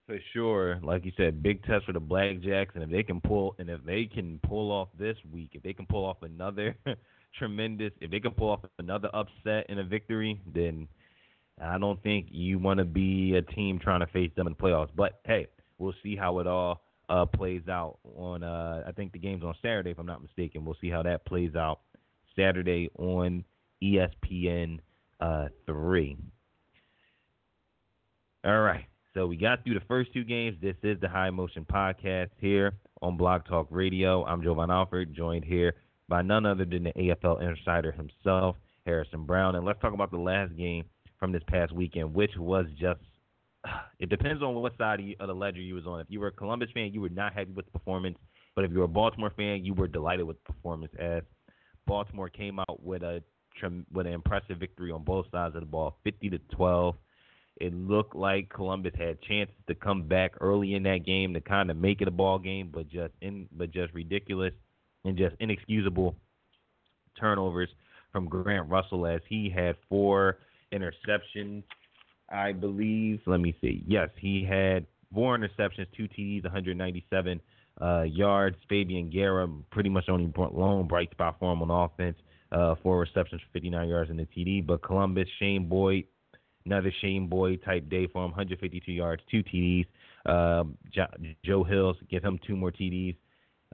For 0.09 0.19
sure, 0.33 0.81
like 0.83 1.05
you 1.05 1.13
said, 1.19 1.43
big 1.43 1.63
test 1.65 1.85
for 1.85 1.93
the 1.93 2.01
Blackjacks, 2.01 2.75
and 2.75 2.83
if 2.83 2.89
they 2.89 3.03
can 3.03 3.21
pull, 3.21 3.55
and 3.59 3.69
if 3.69 3.85
they 3.85 4.07
can 4.07 4.41
pull 4.43 4.73
off 4.73 4.89
this 4.99 5.19
week, 5.31 5.51
if 5.53 5.63
they 5.63 5.75
can 5.75 5.85
pull 5.85 6.07
off 6.07 6.23
another 6.23 6.75
tremendous, 7.39 7.93
if 8.01 8.11
they 8.11 8.19
can 8.19 8.31
pull 8.31 8.49
off 8.49 8.61
another 8.79 9.11
upset 9.13 9.67
and 9.69 9.79
a 9.79 9.85
victory, 9.85 10.41
then 10.55 10.89
I 11.63 11.77
don't 11.77 12.03
think 12.03 12.29
you 12.31 12.59
want 12.59 12.79
to 12.79 12.87
be 12.87 13.35
a 13.35 13.43
team 13.43 13.79
trying 13.79 14.01
to 14.01 14.07
face 14.07 14.31
them 14.35 14.47
in 14.47 14.55
the 14.55 14.59
playoffs. 14.59 14.89
But 14.97 15.21
hey, 15.27 15.47
we'll 15.77 15.93
see 16.03 16.17
how 16.17 16.39
it 16.39 16.47
all 16.47 16.81
uh, 17.11 17.27
plays 17.27 17.69
out 17.69 17.99
on. 18.17 18.43
Uh, 18.43 18.85
I 18.89 18.93
think 18.93 19.13
the 19.13 19.19
game's 19.19 19.45
on 19.45 19.55
Saturday, 19.61 19.91
if 19.91 19.99
I'm 19.99 20.07
not 20.07 20.23
mistaken. 20.23 20.65
We'll 20.65 20.79
see 20.81 20.89
how 20.89 21.03
that 21.03 21.27
plays 21.27 21.55
out 21.55 21.81
Saturday 22.35 22.89
on 22.99 23.45
ESPN 23.83 24.79
uh, 25.21 25.49
three. 25.67 26.17
All 28.43 28.63
right. 28.63 28.88
So 29.15 29.27
we 29.27 29.37
got 29.37 29.65
through 29.65 29.75
the 29.75 29.87
first 29.87 30.13
two 30.13 30.23
games. 30.23 30.59
This 30.61 30.77
is 30.83 31.01
the 31.01 31.09
High 31.09 31.31
Motion 31.31 31.65
Podcast 31.65 32.29
here 32.39 32.75
on 33.01 33.17
Blog 33.17 33.47
Talk 33.47 33.67
Radio. 33.71 34.23
I'm 34.27 34.43
Jovan 34.43 34.71
Alford, 34.71 35.15
joined 35.15 35.47
here 35.47 35.75
by 36.11 36.21
none 36.21 36.45
other 36.45 36.67
than 36.67 36.85
the 36.85 36.93
AFL 36.93 37.41
insider 37.41 37.91
himself, 37.91 38.57
Harrison 38.85 39.25
Brown. 39.25 39.55
And 39.55 39.65
let's 39.65 39.81
talk 39.81 39.95
about 39.95 40.11
the 40.11 40.19
last 40.19 40.55
game 40.57 40.85
from 41.19 41.33
this 41.33 41.43
past 41.49 41.73
weekend, 41.73 42.13
which 42.13 42.33
was 42.37 42.67
just 42.79 43.01
it 43.99 44.11
depends 44.11 44.43
on 44.43 44.55
what 44.55 44.77
side 44.77 45.01
of 45.21 45.27
the 45.27 45.35
ledger 45.35 45.61
you 45.61 45.75
was 45.75 45.87
on. 45.87 46.01
If 46.01 46.09
you 46.11 46.21
were 46.21 46.29
a 46.29 46.33
Columbus 46.33 46.69
fan, 46.75 46.93
you 46.93 47.01
were 47.01 47.09
not 47.09 47.33
happy 47.33 47.53
with 47.53 47.65
the 47.65 47.73
performance, 47.73 48.19
but 48.55 48.67
if 48.67 48.73
you 48.73 48.79
were 48.79 48.85
a 48.85 48.89
Baltimore 48.89 49.33
fan, 49.35 49.65
you 49.65 49.73
were 49.73 49.89
delighted 49.89 50.27
with 50.27 50.37
the 50.45 50.53
performance 50.53 50.93
as 50.99 51.23
Baltimore 51.87 52.29
came 52.29 52.59
out 52.59 52.83
with 52.83 53.03
a 53.03 53.23
with 53.93 54.07
an 54.07 54.13
impressive 54.13 54.59
victory 54.59 54.93
on 54.93 55.03
both 55.03 55.27
sides 55.33 55.57
of 55.57 55.63
the 55.63 55.67
ball, 55.67 55.97
50 56.05 56.29
to 56.31 56.39
12. 56.55 56.95
It 57.61 57.75
looked 57.75 58.15
like 58.15 58.49
Columbus 58.49 58.93
had 58.97 59.21
chances 59.23 59.55
to 59.67 59.75
come 59.75 60.03
back 60.05 60.33
early 60.41 60.75
in 60.75 60.85
that 60.85 61.05
game 61.05 61.35
to 61.35 61.41
kind 61.41 61.71
of 61.71 61.77
make 61.77 62.01
it 62.01 62.09
a 62.09 62.13
ball 62.13 62.39
game, 62.39 62.71
but 62.73 62.89
just 62.89 63.13
in 63.21 63.49
but 63.53 63.73
just 63.73 63.93
ridiculous 63.95 64.53
and 65.05 65.17
just 65.17 65.35
inexcusable 65.41 66.15
turnovers 67.19 67.69
from 68.13 68.29
Grant 68.29 68.69
Russell 68.69 69.07
as 69.07 69.21
he 69.29 69.51
had 69.55 69.77
four 69.89 70.39
interceptions, 70.73 71.65
I 72.31 72.53
believe. 72.53 73.21
Let 73.27 73.41
me 73.41 73.57
see. 73.61 73.83
Yes, 73.87 74.09
he 74.21 74.45
had 74.45 74.87
four 75.13 75.37
interceptions, 75.37 75.87
two 75.97 76.09
TDs, 76.09 76.45
197 76.45 77.41
uh, 77.81 78.03
yards. 78.03 78.57
Fabian 78.69 79.11
Guerra 79.11 79.49
pretty 79.71 79.89
much 79.89 80.09
only 80.09 80.33
lone 80.37 80.87
bright 80.87 81.11
spot 81.11 81.37
for 81.39 81.53
him 81.53 81.63
on 81.63 81.71
offense. 81.71 82.17
Uh, 82.51 82.75
four 82.83 82.99
receptions 83.01 83.43
for 83.43 83.49
59 83.53 83.89
yards 83.89 84.11
in 84.11 84.17
the 84.17 84.27
TD. 84.27 84.67
But 84.67 84.83
Columbus, 84.83 85.29
Shane 85.39 85.69
Boyd, 85.69 86.05
another 86.67 86.93
Shane 87.01 87.29
Boyd 87.29 87.63
type 87.65 87.89
day 87.89 88.07
for 88.07 88.25
him, 88.25 88.31
152 88.31 88.93
yards, 88.93 89.23
two 89.31 89.43
TDs. 89.43 89.87
Um, 90.27 90.77
jo- 90.93 91.07
Joe 91.45 91.65
Hills 91.65 91.97
give 92.11 92.23
him 92.23 92.39
two 92.47 92.57
more 92.57 92.73
TDs 92.73 93.17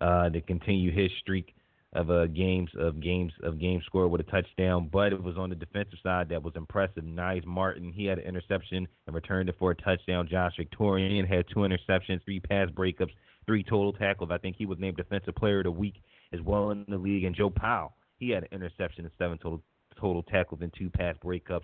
uh, 0.01 0.31
to 0.31 0.41
continue 0.41 0.93
his 0.93 1.11
streak 1.21 1.55
of 1.95 2.11
uh, 2.11 2.27
games 2.27 2.71
of 2.77 3.01
games 3.01 3.33
of 3.45 3.61
game 3.61 3.81
scored 3.87 4.11
with 4.11 4.21
a 4.21 4.25
touchdown. 4.25 4.89
But 4.93 5.13
it 5.13 5.23
was 5.23 5.37
on 5.37 5.51
the 5.51 5.55
defensive 5.55 5.99
side 6.03 6.29
that 6.29 6.43
was 6.43 6.55
impressive. 6.57 7.05
Nice 7.05 7.43
Martin 7.47 7.93
he 7.93 8.05
had 8.07 8.19
an 8.19 8.25
interception 8.25 8.89
and 9.07 9.15
returned 9.15 9.49
it 9.49 9.57
for 9.59 9.71
a 9.71 9.77
touchdown. 9.77 10.29
Josh 10.29 10.55
Victorian 10.57 11.25
had 11.27 11.47
two 11.49 11.61
interceptions, 11.61 12.25
three 12.25 12.41
pass 12.41 12.69
breakups, 12.71 13.13
three 13.47 13.63
total 13.63 13.93
tackles. 13.93 14.31
I 14.33 14.39
think 14.39 14.57
he 14.57 14.67
was 14.67 14.79
named 14.79 14.97
Defensive 14.97 15.37
Player 15.37 15.59
of 15.59 15.65
the 15.65 15.71
Week 15.71 16.03
as 16.33 16.41
well 16.41 16.71
in 16.71 16.85
the 16.89 16.99
league. 16.99 17.25
And 17.25 17.35
Joe 17.35 17.51
Powell 17.51 17.95
he 18.19 18.31
had 18.31 18.45
an 18.45 18.49
interception 18.53 19.05
and 19.05 19.13
seven 19.19 19.39
total 19.39 19.63
total 20.01 20.23
tackles 20.25 20.61
and 20.63 20.73
two 20.77 20.91
pass 20.91 21.17
breakups. 21.25 21.63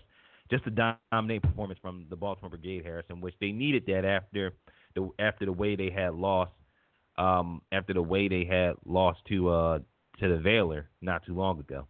Just 0.50 0.66
a 0.66 0.94
dominant 1.12 1.42
performance 1.42 1.78
from 1.80 2.06
the 2.10 2.16
Baltimore 2.16 2.50
Brigade, 2.50 2.84
Harrison, 2.84 3.20
which 3.20 3.34
they 3.40 3.52
needed 3.52 3.84
that 3.86 4.04
after 4.04 4.54
the 4.94 5.08
after 5.18 5.44
the 5.44 5.52
way 5.52 5.76
they 5.76 5.90
had 5.90 6.14
lost 6.14 6.52
um, 7.18 7.62
after 7.72 7.92
the 7.92 8.02
way 8.02 8.28
they 8.28 8.44
had 8.44 8.74
lost 8.84 9.20
to 9.28 9.48
uh, 9.48 9.78
to 10.18 10.28
the 10.28 10.38
Valor 10.38 10.88
not 11.00 11.24
too 11.24 11.34
long 11.34 11.60
ago. 11.60 11.86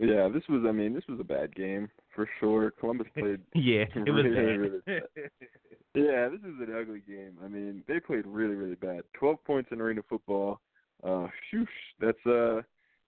Yeah, 0.00 0.28
this 0.28 0.42
was. 0.48 0.64
I 0.66 0.72
mean, 0.72 0.94
this 0.94 1.04
was 1.08 1.20
a 1.20 1.24
bad 1.24 1.54
game 1.54 1.88
for 2.14 2.28
sure. 2.40 2.70
Columbus 2.70 3.06
played. 3.18 3.40
yeah, 3.54 3.84
it 3.94 4.10
was 4.10 4.24
really, 4.24 4.56
really 4.56 4.78
bad. 4.86 5.02
yeah, 5.94 6.28
this 6.28 6.40
is 6.40 6.56
an 6.60 6.74
ugly 6.78 7.02
game. 7.06 7.36
I 7.44 7.48
mean, 7.48 7.82
they 7.86 8.00
played 8.00 8.26
really, 8.26 8.54
really 8.54 8.74
bad. 8.74 9.02
Twelve 9.14 9.42
points 9.44 9.70
in 9.70 9.80
arena 9.80 10.02
football. 10.08 10.60
Uh, 11.04 11.26
shoosh, 11.52 11.66
that's 12.00 12.26
uh, 12.26 12.62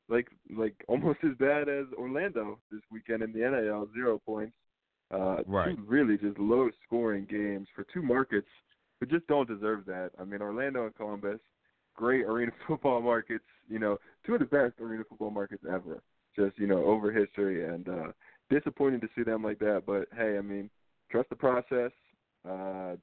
like 0.08 0.28
like 0.56 0.74
almost 0.88 1.18
as 1.24 1.36
bad 1.38 1.68
as 1.68 1.86
Orlando 1.98 2.58
this 2.70 2.80
weekend 2.90 3.22
in 3.22 3.32
the 3.32 3.40
NAL. 3.40 3.88
Zero 3.94 4.20
points. 4.24 4.54
Uh, 5.12 5.42
right. 5.46 5.76
Two 5.76 5.82
really 5.86 6.16
just 6.16 6.38
low 6.38 6.68
scoring 6.86 7.26
games 7.30 7.68
for 7.74 7.86
two 7.92 8.02
markets 8.02 8.48
who 9.00 9.06
just 9.06 9.26
don't 9.26 9.48
deserve 9.48 9.84
that. 9.86 10.10
I 10.20 10.24
mean, 10.24 10.40
Orlando 10.40 10.86
and 10.86 10.94
Columbus, 10.94 11.40
great 11.94 12.24
arena 12.26 12.52
football 12.66 13.00
markets. 13.00 13.44
You 13.68 13.78
know, 13.78 13.98
two 14.26 14.34
of 14.34 14.40
the 14.40 14.46
best 14.46 14.80
arena 14.80 15.04
football 15.08 15.30
markets 15.30 15.64
ever. 15.68 16.02
Just 16.36 16.58
you 16.58 16.66
know, 16.66 16.84
over 16.84 17.12
history, 17.12 17.64
and 17.68 17.88
uh, 17.88 18.06
disappointing 18.50 19.00
to 19.00 19.08
see 19.14 19.22
them 19.22 19.42
like 19.42 19.58
that. 19.60 19.84
But 19.86 20.08
hey, 20.16 20.36
I 20.36 20.40
mean, 20.40 20.68
trust 21.10 21.28
the 21.30 21.36
process. 21.36 21.92
Uh, 22.48 22.96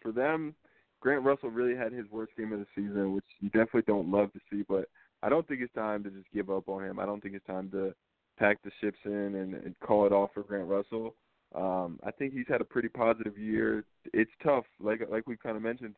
for 0.00 0.12
them, 0.12 0.54
Grant 1.00 1.24
Russell 1.24 1.50
really 1.50 1.76
had 1.76 1.92
his 1.92 2.06
worst 2.10 2.32
game 2.36 2.52
of 2.52 2.60
the 2.60 2.66
season, 2.74 3.14
which 3.14 3.24
you 3.40 3.48
definitely 3.50 3.82
don't 3.86 4.10
love 4.10 4.32
to 4.32 4.40
see. 4.50 4.62
But 4.68 4.88
I 5.22 5.28
don't 5.28 5.46
think 5.46 5.60
it's 5.60 5.74
time 5.74 6.04
to 6.04 6.10
just 6.10 6.30
give 6.32 6.50
up 6.50 6.68
on 6.68 6.84
him. 6.84 6.98
I 6.98 7.06
don't 7.06 7.20
think 7.20 7.34
it's 7.34 7.46
time 7.46 7.70
to 7.70 7.94
pack 8.38 8.58
the 8.62 8.70
ships 8.80 8.98
in 9.04 9.12
and, 9.12 9.54
and 9.54 9.74
call 9.80 10.06
it 10.06 10.12
off 10.12 10.30
for 10.32 10.42
Grant 10.42 10.68
Russell. 10.68 11.14
Um, 11.54 11.98
I 12.04 12.10
think 12.10 12.34
he's 12.34 12.46
had 12.48 12.60
a 12.60 12.64
pretty 12.64 12.88
positive 12.88 13.38
year. 13.38 13.84
It's 14.12 14.30
tough, 14.42 14.64
like 14.80 15.00
like 15.10 15.26
we 15.26 15.36
kind 15.36 15.56
of 15.56 15.62
mentioned. 15.62 15.96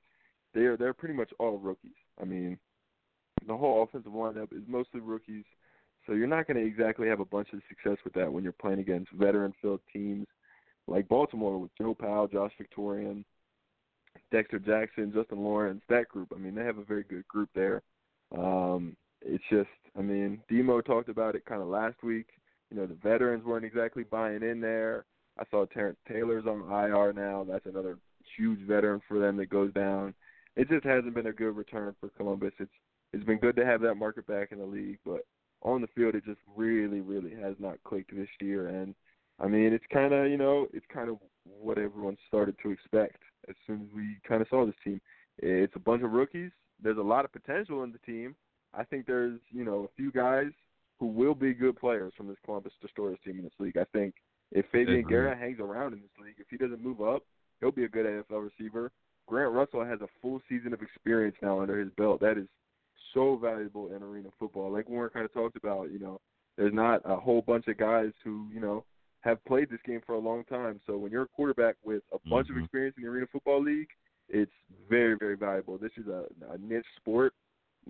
They're 0.54 0.76
they're 0.76 0.94
pretty 0.94 1.14
much 1.14 1.30
all 1.38 1.58
rookies. 1.58 1.90
I 2.20 2.24
mean, 2.24 2.58
the 3.46 3.56
whole 3.56 3.82
offensive 3.82 4.12
lineup 4.12 4.52
is 4.52 4.62
mostly 4.66 5.00
rookies, 5.00 5.44
so 6.06 6.12
you're 6.12 6.26
not 6.26 6.46
going 6.46 6.56
to 6.56 6.66
exactly 6.66 7.08
have 7.08 7.20
a 7.20 7.24
bunch 7.24 7.48
of 7.52 7.60
success 7.68 7.98
with 8.04 8.14
that 8.14 8.32
when 8.32 8.44
you're 8.44 8.52
playing 8.52 8.78
against 8.78 9.12
veteran-filled 9.12 9.80
teams 9.92 10.26
like 10.86 11.08
Baltimore 11.08 11.58
with 11.58 11.70
Joe 11.78 11.94
Powell, 11.94 12.28
Josh 12.28 12.52
Victorian, 12.58 13.24
Dexter 14.32 14.58
Jackson, 14.58 15.12
Justin 15.14 15.38
Lawrence. 15.38 15.82
That 15.88 16.08
group. 16.08 16.32
I 16.34 16.38
mean, 16.38 16.54
they 16.54 16.64
have 16.64 16.78
a 16.78 16.84
very 16.84 17.04
good 17.04 17.26
group 17.28 17.48
there. 17.54 17.82
Um, 18.36 18.96
it's 19.22 19.44
just, 19.50 19.68
I 19.98 20.02
mean, 20.02 20.40
Demo 20.48 20.80
talked 20.80 21.08
about 21.08 21.34
it 21.34 21.44
kind 21.44 21.62
of 21.62 21.68
last 21.68 22.02
week. 22.02 22.26
You 22.70 22.76
know, 22.76 22.86
the 22.86 22.94
veterans 22.94 23.44
weren't 23.44 23.64
exactly 23.64 24.04
buying 24.04 24.42
in 24.42 24.60
there. 24.60 25.04
I 25.38 25.44
saw 25.50 25.64
Terrence 25.66 25.98
Taylor's 26.08 26.46
on 26.46 26.70
IR 26.70 27.12
now. 27.12 27.44
That's 27.48 27.66
another 27.66 27.98
huge 28.36 28.60
veteran 28.66 29.00
for 29.08 29.18
them 29.18 29.36
that 29.38 29.50
goes 29.50 29.72
down. 29.72 30.14
It 30.56 30.68
just 30.68 30.84
hasn't 30.84 31.14
been 31.14 31.26
a 31.26 31.32
good 31.32 31.56
return 31.56 31.94
for 32.00 32.08
Columbus. 32.10 32.52
It's 32.58 32.70
it's 33.12 33.24
been 33.24 33.38
good 33.38 33.56
to 33.56 33.66
have 33.66 33.80
that 33.80 33.96
market 33.96 34.24
back 34.28 34.52
in 34.52 34.58
the 34.58 34.64
league, 34.64 34.98
but 35.04 35.22
on 35.62 35.80
the 35.80 35.88
field 35.88 36.14
it 36.14 36.24
just 36.24 36.38
really, 36.56 37.00
really 37.00 37.34
has 37.34 37.56
not 37.58 37.82
clicked 37.82 38.14
this 38.14 38.28
year. 38.40 38.68
And 38.68 38.94
I 39.40 39.48
mean, 39.48 39.72
it's 39.72 39.84
kind 39.92 40.12
of 40.12 40.28
you 40.28 40.36
know 40.36 40.66
it's 40.72 40.86
kind 40.92 41.08
of 41.08 41.16
what 41.44 41.78
everyone 41.78 42.16
started 42.28 42.56
to 42.62 42.70
expect 42.70 43.22
as 43.48 43.56
soon 43.66 43.82
as 43.82 43.94
we 43.94 44.16
kind 44.28 44.42
of 44.42 44.48
saw 44.48 44.66
this 44.66 44.74
team. 44.84 45.00
It's 45.38 45.74
a 45.76 45.80
bunch 45.80 46.02
of 46.02 46.12
rookies. 46.12 46.50
There's 46.82 46.98
a 46.98 47.02
lot 47.02 47.24
of 47.24 47.32
potential 47.32 47.82
in 47.82 47.92
the 47.92 47.98
team. 47.98 48.36
I 48.74 48.84
think 48.84 49.06
there's 49.06 49.38
you 49.50 49.64
know 49.64 49.84
a 49.84 49.96
few 49.96 50.10
guys 50.10 50.50
who 50.98 51.06
will 51.06 51.34
be 51.34 51.54
good 51.54 51.78
players 51.78 52.12
from 52.16 52.28
this 52.28 52.36
Columbus 52.44 52.72
Destroyers 52.82 53.18
team 53.24 53.38
in 53.38 53.44
this 53.44 53.52
league. 53.58 53.78
I 53.78 53.84
think 53.92 54.14
if 54.52 54.66
Fabian 54.70 55.02
Guerra 55.02 55.36
hangs 55.36 55.58
around 55.60 55.94
in 55.94 56.00
this 56.00 56.10
league, 56.22 56.34
if 56.38 56.46
he 56.50 56.56
doesn't 56.56 56.82
move 56.82 57.00
up, 57.00 57.22
he'll 57.60 57.70
be 57.70 57.84
a 57.84 57.88
good 57.88 58.06
NFL 58.06 58.50
receiver. 58.50 58.90
Grant 59.26 59.52
Russell 59.52 59.84
has 59.84 60.00
a 60.00 60.08
full 60.20 60.40
season 60.48 60.72
of 60.74 60.82
experience 60.82 61.36
now 61.40 61.60
under 61.60 61.78
his 61.78 61.90
belt. 61.96 62.20
That 62.20 62.36
is 62.36 62.46
so 63.14 63.38
valuable 63.40 63.94
in 63.94 64.02
arena 64.02 64.28
football. 64.38 64.72
Like 64.72 64.88
Warren 64.88 65.10
kind 65.10 65.24
of 65.24 65.32
talked 65.32 65.56
about, 65.56 65.90
you 65.90 65.98
know, 65.98 66.20
there's 66.56 66.74
not 66.74 67.00
a 67.04 67.16
whole 67.16 67.42
bunch 67.42 67.68
of 67.68 67.78
guys 67.78 68.10
who, 68.24 68.48
you 68.52 68.60
know, 68.60 68.84
have 69.20 69.42
played 69.44 69.70
this 69.70 69.80
game 69.86 70.00
for 70.04 70.14
a 70.14 70.18
long 70.18 70.44
time. 70.44 70.80
So 70.86 70.96
when 70.96 71.12
you're 71.12 71.22
a 71.22 71.28
quarterback 71.28 71.76
with 71.84 72.02
a 72.12 72.18
bunch 72.28 72.48
mm-hmm. 72.48 72.58
of 72.58 72.64
experience 72.64 72.96
in 72.96 73.04
the 73.04 73.08
arena 73.08 73.26
football 73.30 73.62
league, 73.62 73.88
it's 74.28 74.52
very, 74.88 75.16
very 75.18 75.36
valuable. 75.36 75.78
This 75.78 75.92
is 75.96 76.06
a, 76.06 76.24
a 76.52 76.58
niche 76.58 76.84
sport. 76.96 77.32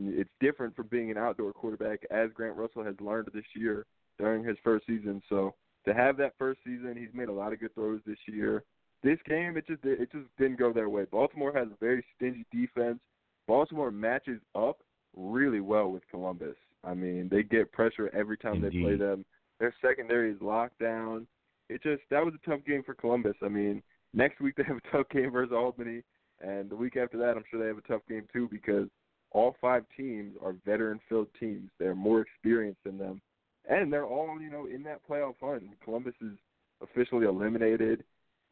It's 0.03 0.31
different 0.41 0.75
from 0.75 0.87
being 0.89 1.11
an 1.11 1.19
outdoor 1.19 1.53
quarterback, 1.53 2.01
as 2.11 2.31
Grant 2.35 2.57
Russell 2.57 2.85
has 2.85 2.95
learned 3.01 3.29
this 3.35 3.45
year 3.55 3.87
during 4.19 4.45
his 4.45 4.57
first 4.65 4.87
season. 4.87 5.23
So 5.29 5.55
to 5.85 5.95
have 5.95 6.17
that 6.19 6.35
first 6.39 6.61
season. 6.65 6.97
He's 6.97 7.15
made 7.15 7.29
a 7.29 7.33
lot 7.33 7.53
of 7.53 7.61
good 7.61 7.75
throws 7.75 8.01
this 8.07 8.19
year. 8.27 8.65
This 9.03 9.19
game, 9.27 9.57
it 9.57 9.67
just 9.67 9.81
it 9.85 10.13
just 10.13 10.27
didn't 10.39 10.59
go 10.59 10.73
their 10.73 10.89
way. 10.89 11.05
Baltimore 11.11 11.53
has 11.55 11.69
a 11.69 11.77
very 11.81 12.05
stingy 12.17 12.45
defense. 12.53 12.99
Baltimore 13.47 13.91
matches 13.91 14.41
up 14.55 14.79
really 15.17 15.61
well 15.61 15.91
with 15.91 16.03
Columbus. 16.11 16.57
I 16.85 16.95
mean, 16.95 17.29
they 17.31 17.43
get 17.43 17.73
pressure 17.73 18.11
every 18.15 18.37
time 18.37 18.63
Indeed. 18.63 18.73
they 18.73 18.85
play 18.85 18.97
them. 18.97 19.25
Their 19.59 19.75
secondary 19.83 20.33
is 20.33 20.41
locked 20.41 20.79
down. 20.79 21.27
It 21.69 21.83
just 21.83 22.03
that 22.11 22.25
was 22.25 22.35
a 22.35 22.51
tough 22.51 22.61
game 22.67 22.83
for 22.85 22.95
Columbus. 22.95 23.37
I 23.43 23.49
mean, 23.49 23.83
next 24.13 24.41
week 24.41 24.57
they 24.57 24.65
have 24.65 24.77
a 24.77 24.97
tough 24.97 25.09
game 25.11 25.31
versus 25.31 25.53
Albany, 25.55 26.03
and 26.43 26.69
the 26.69 26.77
week 26.77 26.97
after 26.97 27.17
that, 27.19 27.37
I'm 27.37 27.45
sure 27.51 27.61
they 27.61 27.69
have 27.69 27.79
a 27.79 27.89
tough 27.89 28.03
game 28.07 28.27
too 28.33 28.49
because 28.51 28.89
all 29.31 29.57
five 29.61 29.85
teams 29.97 30.35
are 30.43 30.55
veteran-filled 30.65 31.29
teams. 31.39 31.71
They're 31.79 31.95
more 31.95 32.21
experienced 32.21 32.83
than 32.85 32.99
them 32.99 33.21
and 33.69 33.93
they're 33.93 34.05
all 34.05 34.41
you 34.41 34.51
know 34.51 34.67
in 34.67 34.83
that 34.85 35.01
playoff 35.09 35.35
hunt. 35.41 35.63
Columbus 35.85 36.15
is 36.21 36.37
officially 36.83 37.27
eliminated. 37.27 38.05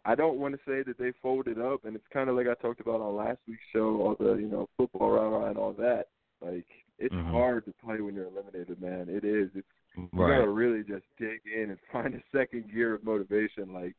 I 0.04 0.14
don't 0.14 0.38
want 0.38 0.54
to 0.54 0.60
say 0.66 0.82
that 0.84 0.96
they 0.98 1.12
folded 1.20 1.60
up, 1.60 1.84
and 1.84 1.94
it's 1.94 2.06
kind 2.12 2.30
of 2.30 2.36
like 2.36 2.46
I 2.46 2.54
talked 2.54 2.80
about 2.80 3.00
on 3.00 3.16
last 3.16 3.38
week's 3.46 3.60
show, 3.72 4.00
all 4.00 4.16
the 4.18 4.34
you 4.36 4.48
know 4.48 4.68
football 4.76 5.10
rah 5.10 5.48
and 5.48 5.58
all 5.58 5.72
that. 5.74 6.06
Like 6.40 6.66
it's 6.98 7.14
mm-hmm. 7.14 7.30
hard 7.30 7.64
to 7.66 7.74
play 7.84 8.00
when 8.00 8.14
you're 8.14 8.28
eliminated, 8.28 8.80
man. 8.80 9.06
It 9.08 9.24
is. 9.24 9.50
It's 9.54 9.66
you 9.96 10.08
gotta 10.16 10.48
really 10.48 10.82
just 10.84 11.04
dig 11.18 11.40
in 11.52 11.70
and 11.70 11.78
find 11.92 12.14
a 12.14 12.22
second 12.36 12.72
gear 12.72 12.94
of 12.94 13.04
motivation. 13.04 13.72
Like, 13.72 13.94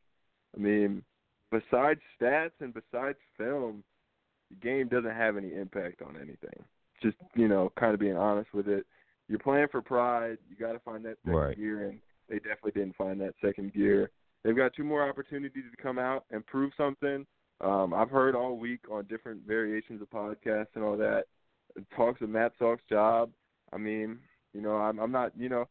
I 0.56 0.60
mean, 0.60 1.04
besides 1.52 2.00
stats 2.20 2.52
and 2.62 2.74
besides 2.74 3.18
film, 3.38 3.84
the 4.50 4.56
game 4.58 4.88
doesn't 4.88 5.16
have 5.16 5.38
any 5.38 5.54
impact 5.54 6.02
on 6.02 6.16
anything. 6.16 6.64
Just 7.02 7.18
you 7.36 7.48
know, 7.48 7.72
kind 7.80 7.94
of 7.94 8.00
being 8.00 8.18
honest 8.18 8.54
with 8.54 8.68
it 8.68 8.86
you're 9.30 9.40
playing 9.40 9.68
for 9.72 9.82
pride. 9.82 10.40
You 10.50 10.56
got 10.58 10.74
to 10.74 10.80
find 10.80 11.06
that 11.06 11.18
second 11.24 11.40
right. 11.40 11.56
gear, 11.58 11.88
and 11.88 12.00
they 12.28 12.38
definitely 12.38 12.72
didn't 12.72 12.96
find 12.96 13.22
that 13.22 13.36
second 13.42 13.74
gear. 13.74 14.10
They've 14.44 14.56
got 14.56 14.74
two 14.74 14.84
more 14.84 15.08
opportunities 15.08 15.64
to 15.70 15.82
come 15.82 16.00
out 16.00 16.26
and 16.32 16.46
prove 16.46 16.72
something. 16.76 17.26
Um, 17.62 17.94
I've 17.94 18.10
heard 18.10 18.36
all 18.36 18.58
week 18.58 18.82
on 18.92 19.06
different 19.06 19.46
variations 19.46 20.02
of 20.02 20.10
podcasts 20.10 20.76
and 20.76 20.84
all 20.84 20.98
that 20.98 21.26
talks 21.96 22.22
of 22.22 22.30
Matt 22.30 22.54
Sauk's 22.58 22.82
job. 22.90 23.30
I 23.72 23.78
mean, 23.78 24.18
you 24.54 24.62
know, 24.62 24.78
I'm, 24.78 24.98
I'm 24.98 25.12
not, 25.12 25.32
you 25.38 25.50
know, 25.50 25.68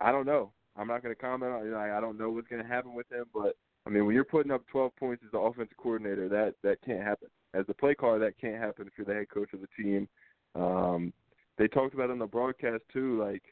I 0.00 0.12
don't 0.12 0.26
know. 0.26 0.52
I'm 0.76 0.86
not 0.86 1.02
going 1.02 1.14
to 1.14 1.20
comment 1.20 1.52
on. 1.52 1.64
You 1.64 1.72
know, 1.72 1.78
I, 1.78 1.98
I 1.98 2.00
don't 2.00 2.18
know 2.18 2.30
what's 2.30 2.46
going 2.46 2.62
to 2.62 2.68
happen 2.68 2.94
with 2.94 3.10
him, 3.10 3.24
but 3.34 3.56
I 3.86 3.90
mean, 3.90 4.06
when 4.06 4.14
you're 4.14 4.24
putting 4.24 4.52
up 4.52 4.62
12 4.70 4.94
points 4.96 5.22
as 5.24 5.32
the 5.32 5.38
offensive 5.38 5.76
coordinator, 5.78 6.28
that 6.28 6.54
that 6.62 6.78
can't 6.84 7.02
happen. 7.02 7.28
As 7.54 7.66
the 7.66 7.74
play 7.74 7.94
caller, 7.94 8.18
that 8.20 8.38
can't 8.40 8.60
happen 8.60 8.86
if 8.86 8.92
you're 8.96 9.06
the 9.06 9.14
head 9.14 9.28
coach 9.28 9.52
of 9.52 9.60
the 9.60 9.82
team. 9.82 10.08
Um, 10.54 11.12
they 11.58 11.68
talked 11.68 11.94
about 11.94 12.10
on 12.10 12.18
the 12.18 12.26
broadcast 12.26 12.82
too. 12.92 13.20
Like, 13.20 13.42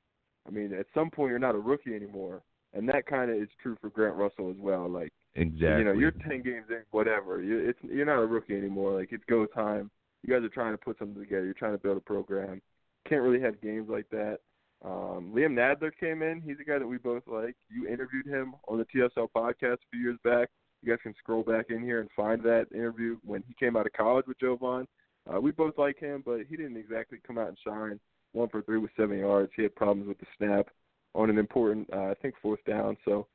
I 0.47 0.51
mean, 0.51 0.73
at 0.73 0.87
some 0.95 1.11
point 1.11 1.31
you're 1.31 1.39
not 1.39 1.55
a 1.55 1.59
rookie 1.59 1.95
anymore, 1.95 2.43
and 2.73 2.89
that 2.89 3.07
kind 3.07 3.31
of 3.31 3.37
is 3.37 3.49
true 3.63 3.77
for 3.81 3.91
Grant 3.91 4.17
Russell 4.17 4.51
as 4.51 4.57
well. 4.59 4.89
Like, 4.89 5.13
Exactly. 5.39 5.79
You 5.79 5.85
know, 5.85 5.93
you're 5.93 6.11
ten 6.11 6.43
games 6.43 6.67
in, 6.69 6.83
whatever. 6.91 7.41
You're, 7.43 7.69
it's 7.69 7.79
you're 7.83 8.07
not 8.07 8.19
a 8.19 8.27
rookie 8.27 8.57
anymore. 8.57 8.99
Like 8.99 9.11
it's 9.13 9.25
go 9.29 9.47
time. 9.47 9.91
You 10.23 10.35
guys 10.35 10.43
are 10.43 10.49
trying 10.49 10.73
to 10.73 10.79
put 10.79 10.99
something 10.99 11.23
together. 11.23 11.45
You're 11.45 11.55
trying 11.55 11.73
to 11.73 11.79
build 11.79 11.97
a 11.97 12.01
program. 12.01 12.61
Can't 13.09 13.23
really 13.23 13.41
have 13.41 13.61
games 13.61 13.89
like 13.89 14.09
that. 14.11 14.39
Um, 14.85 15.33
Liam 15.35 15.53
Nadler 15.53 15.93
came 15.99 16.23
in. 16.23 16.41
He's 16.41 16.57
a 16.61 16.69
guy 16.69 16.79
that 16.79 16.87
we 16.87 16.99
both 16.99 17.23
like. 17.27 17.55
You 17.71 17.87
interviewed 17.89 18.27
him 18.27 18.55
on 18.67 18.79
the 18.79 18.85
TSL 18.87 19.29
podcast 19.35 19.75
a 19.75 19.91
few 19.93 20.01
years 20.01 20.19
back. 20.25 20.49
You 20.83 20.91
guys 20.91 21.01
can 21.03 21.15
scroll 21.19 21.43
back 21.43 21.67
in 21.71 21.83
here 21.83 22.01
and 22.01 22.09
find 22.15 22.43
that 22.43 22.67
interview 22.73 23.17
when 23.25 23.43
he 23.49 23.55
came 23.55 23.77
out 23.77 23.87
of 23.87 23.93
college 23.93 24.27
with 24.27 24.39
Jovan. 24.39 24.87
Uh, 25.29 25.41
we 25.41 25.51
both 25.51 25.77
like 25.77 25.99
him, 25.99 26.23
but 26.25 26.41
he 26.49 26.57
didn't 26.57 26.77
exactly 26.77 27.19
come 27.27 27.39
out 27.39 27.49
and 27.49 27.59
shine. 27.65 28.01
One 28.33 28.49
for 28.49 28.63
three 28.63 28.79
with 28.79 28.91
seven 28.97 29.19
yards. 29.19 29.51
He 29.57 29.63
had 29.63 29.75
problems 29.75 30.09
with 30.09 30.19
the 30.19 30.27
snap 30.37 30.69
on 31.15 31.31
an 31.31 31.39
important, 31.39 31.89
uh, 31.93 32.11
I 32.11 32.15
think, 32.23 32.35
fourth 32.41 32.61
down. 32.67 32.97
So, 33.05 33.27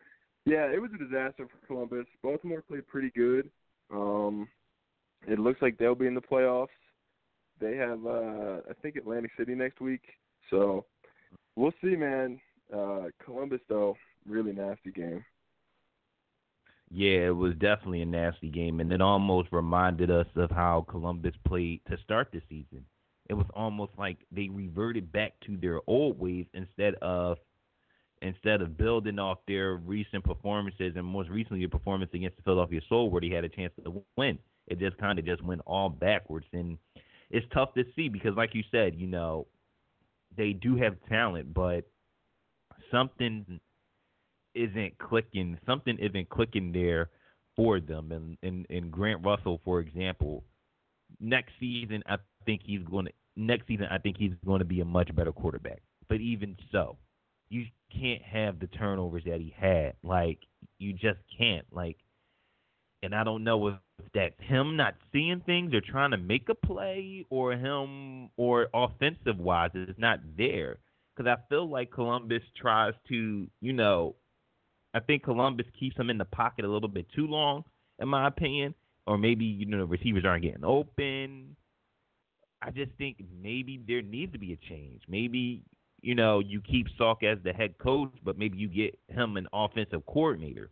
yeah, 0.46 0.66
it 0.72 0.82
was 0.82 0.92
a 0.94 1.04
disaster 1.04 1.48
for 1.48 1.68
Columbus. 1.68 2.06
Baltimore 2.22 2.62
played 2.62 2.88
pretty 2.88 3.12
good. 3.16 3.50
Um, 3.92 4.48
it 5.28 5.40
looks 5.40 5.62
like 5.62 5.78
they'll 5.78 5.96
be 5.96 6.08
in 6.08 6.16
the 6.16 6.22
playoffs. 6.22 6.68
They 7.60 7.76
have, 7.78 8.06
uh, 8.06 8.62
I 8.70 8.74
think, 8.82 8.96
Atlantic 8.96 9.32
City 9.38 9.56
next 9.56 9.82
week. 9.82 10.04
So 10.50 10.86
we'll 11.56 11.74
see, 11.82 11.96
man. 11.96 12.40
Uh, 12.74 13.06
Columbus, 13.24 13.62
though, 13.70 13.96
really 14.28 14.54
nasty 14.54 14.92
game. 14.92 15.24
Yeah, 16.96 17.26
it 17.26 17.36
was 17.36 17.56
definitely 17.56 18.04
a 18.04 18.06
nasty 18.06 18.52
game, 18.52 18.80
and 18.80 18.94
it 18.94 19.02
almost 19.02 19.50
reminded 19.52 20.12
us 20.12 20.28
of 20.36 20.52
how 20.52 20.86
Columbus 20.88 21.34
played 21.44 21.82
to 21.90 21.98
start 22.04 22.30
the 22.32 22.40
season. 22.48 22.86
It 23.30 23.34
was 23.34 23.48
almost 23.56 23.94
like 23.98 24.18
they 24.32 24.48
reverted 24.48 25.12
back 25.12 25.34
to 25.48 25.58
their 25.58 25.80
old 25.88 26.20
ways 26.20 26.46
instead 26.54 26.94
of 27.02 27.38
instead 28.22 28.62
of 28.62 28.78
building 28.78 29.18
off 29.18 29.40
their 29.48 29.78
recent 29.78 30.24
performances 30.24 30.94
and 30.96 31.06
most 31.06 31.30
recently 31.30 31.64
a 31.64 31.70
performance 31.70 32.12
against 32.14 32.38
the 32.38 32.44
Philadelphia 32.44 32.80
Soul 32.88 33.10
where 33.10 33.20
they 33.22 33.30
had 33.30 33.44
a 33.44 33.50
chance 33.50 33.74
to 33.84 34.04
win. 34.16 34.38
It 34.68 34.80
just 34.80 34.96
kind 34.98 35.18
of 35.18 35.26
just 35.26 35.44
went 35.44 35.62
all 35.66 35.90
backwards, 35.90 36.46
and 36.54 36.78
it's 37.32 37.46
tough 37.56 37.74
to 37.74 37.86
see 37.96 38.08
because, 38.08 38.36
like 38.38 38.54
you 38.54 38.64
said, 38.70 38.94
you 38.96 39.08
know, 39.08 39.48
they 40.38 40.54
do 40.54 40.76
have 40.76 40.96
talent, 41.10 41.56
but 41.56 41.86
something 42.92 43.60
isn't 44.56 44.98
clicking. 44.98 45.58
Something 45.66 45.98
isn't 46.00 46.30
clicking 46.30 46.72
there 46.72 47.10
for 47.56 47.80
them. 47.80 48.12
And 48.12 48.38
and, 48.44 48.66
and 48.70 48.92
Grant 48.92 49.26
Russell, 49.26 49.62
for 49.64 49.80
example, 49.80 50.44
next 51.20 51.54
season 51.60 52.04
I 52.08 52.18
think 52.46 52.62
he's 52.64 52.84
going 52.84 53.06
to 53.06 53.12
next 53.36 53.68
season 53.68 53.88
I 53.90 53.98
think 53.98 54.18
he's 54.18 54.34
going 54.46 54.60
to 54.60 54.66
be 54.66 54.82
a 54.82 54.86
much 54.86 55.14
better 55.16 55.32
quarterback. 55.32 55.82
But 56.10 56.22
even 56.22 56.58
so, 56.72 56.98
you 57.50 57.66
can't 57.92 58.22
have 58.22 58.60
the 58.60 58.68
turnovers 58.68 59.24
that 59.26 59.40
he 59.40 59.54
had. 59.58 59.94
Like 60.04 60.40
you 60.80 60.94
just 60.94 61.20
can't. 61.38 61.66
Like, 61.72 61.98
and 63.02 63.14
I 63.14 63.24
don't 63.24 63.44
know 63.44 63.68
if 63.68 63.76
that's 64.14 64.36
him 64.40 64.76
not 64.76 64.96
seeing 65.12 65.42
things 65.46 65.74
or 65.74 65.82
trying 65.82 66.12
to 66.12 66.18
make 66.18 66.50
a 66.50 66.56
play, 66.56 67.26
or 67.30 67.54
him 67.54 68.30
or 68.38 68.68
offensive 68.74 69.38
wise 69.38 69.72
it's 69.74 70.00
not 70.00 70.20
there. 70.38 70.78
Because 71.16 71.30
I 71.30 71.48
feel 71.48 71.70
like 71.70 71.92
Columbus 71.92 72.42
tries 72.60 72.94
to, 73.10 73.48
you 73.62 73.74
know, 73.74 74.16
I 74.94 75.00
think 75.00 75.24
Columbus 75.24 75.66
keeps 75.80 75.98
him 75.98 76.10
in 76.10 76.18
the 76.18 76.26
pocket 76.26 76.66
a 76.66 76.68
little 76.68 76.90
bit 76.90 77.08
too 77.16 77.28
long, 77.28 77.64
in 78.00 78.08
my 78.08 78.28
opinion. 78.28 78.76
Or 79.06 79.18
maybe 79.18 79.44
you 79.44 79.66
know 79.66 79.80
the 79.80 79.86
receivers 79.86 80.24
aren't 80.26 80.44
getting 80.44 80.64
open. 80.64 81.56
I 82.62 82.72
just 82.72 82.92
think 82.98 83.18
maybe 83.42 83.82
there 83.86 84.02
needs 84.02 84.32
to 84.32 84.40
be 84.40 84.54
a 84.54 84.70
change. 84.70 85.02
Maybe 85.10 85.64
you 86.02 86.16
know 86.16 86.40
you 86.40 86.62
keep 86.62 86.88
Sauk 86.98 87.24
as 87.24 87.38
the 87.44 87.52
head 87.52 87.78
coach, 87.80 88.14
but 88.24 88.38
maybe 88.38 88.58
you 88.58 88.70
get 88.70 88.98
him 89.10 89.36
an 89.36 89.48
offensive 89.52 90.06
coordinator 90.06 90.70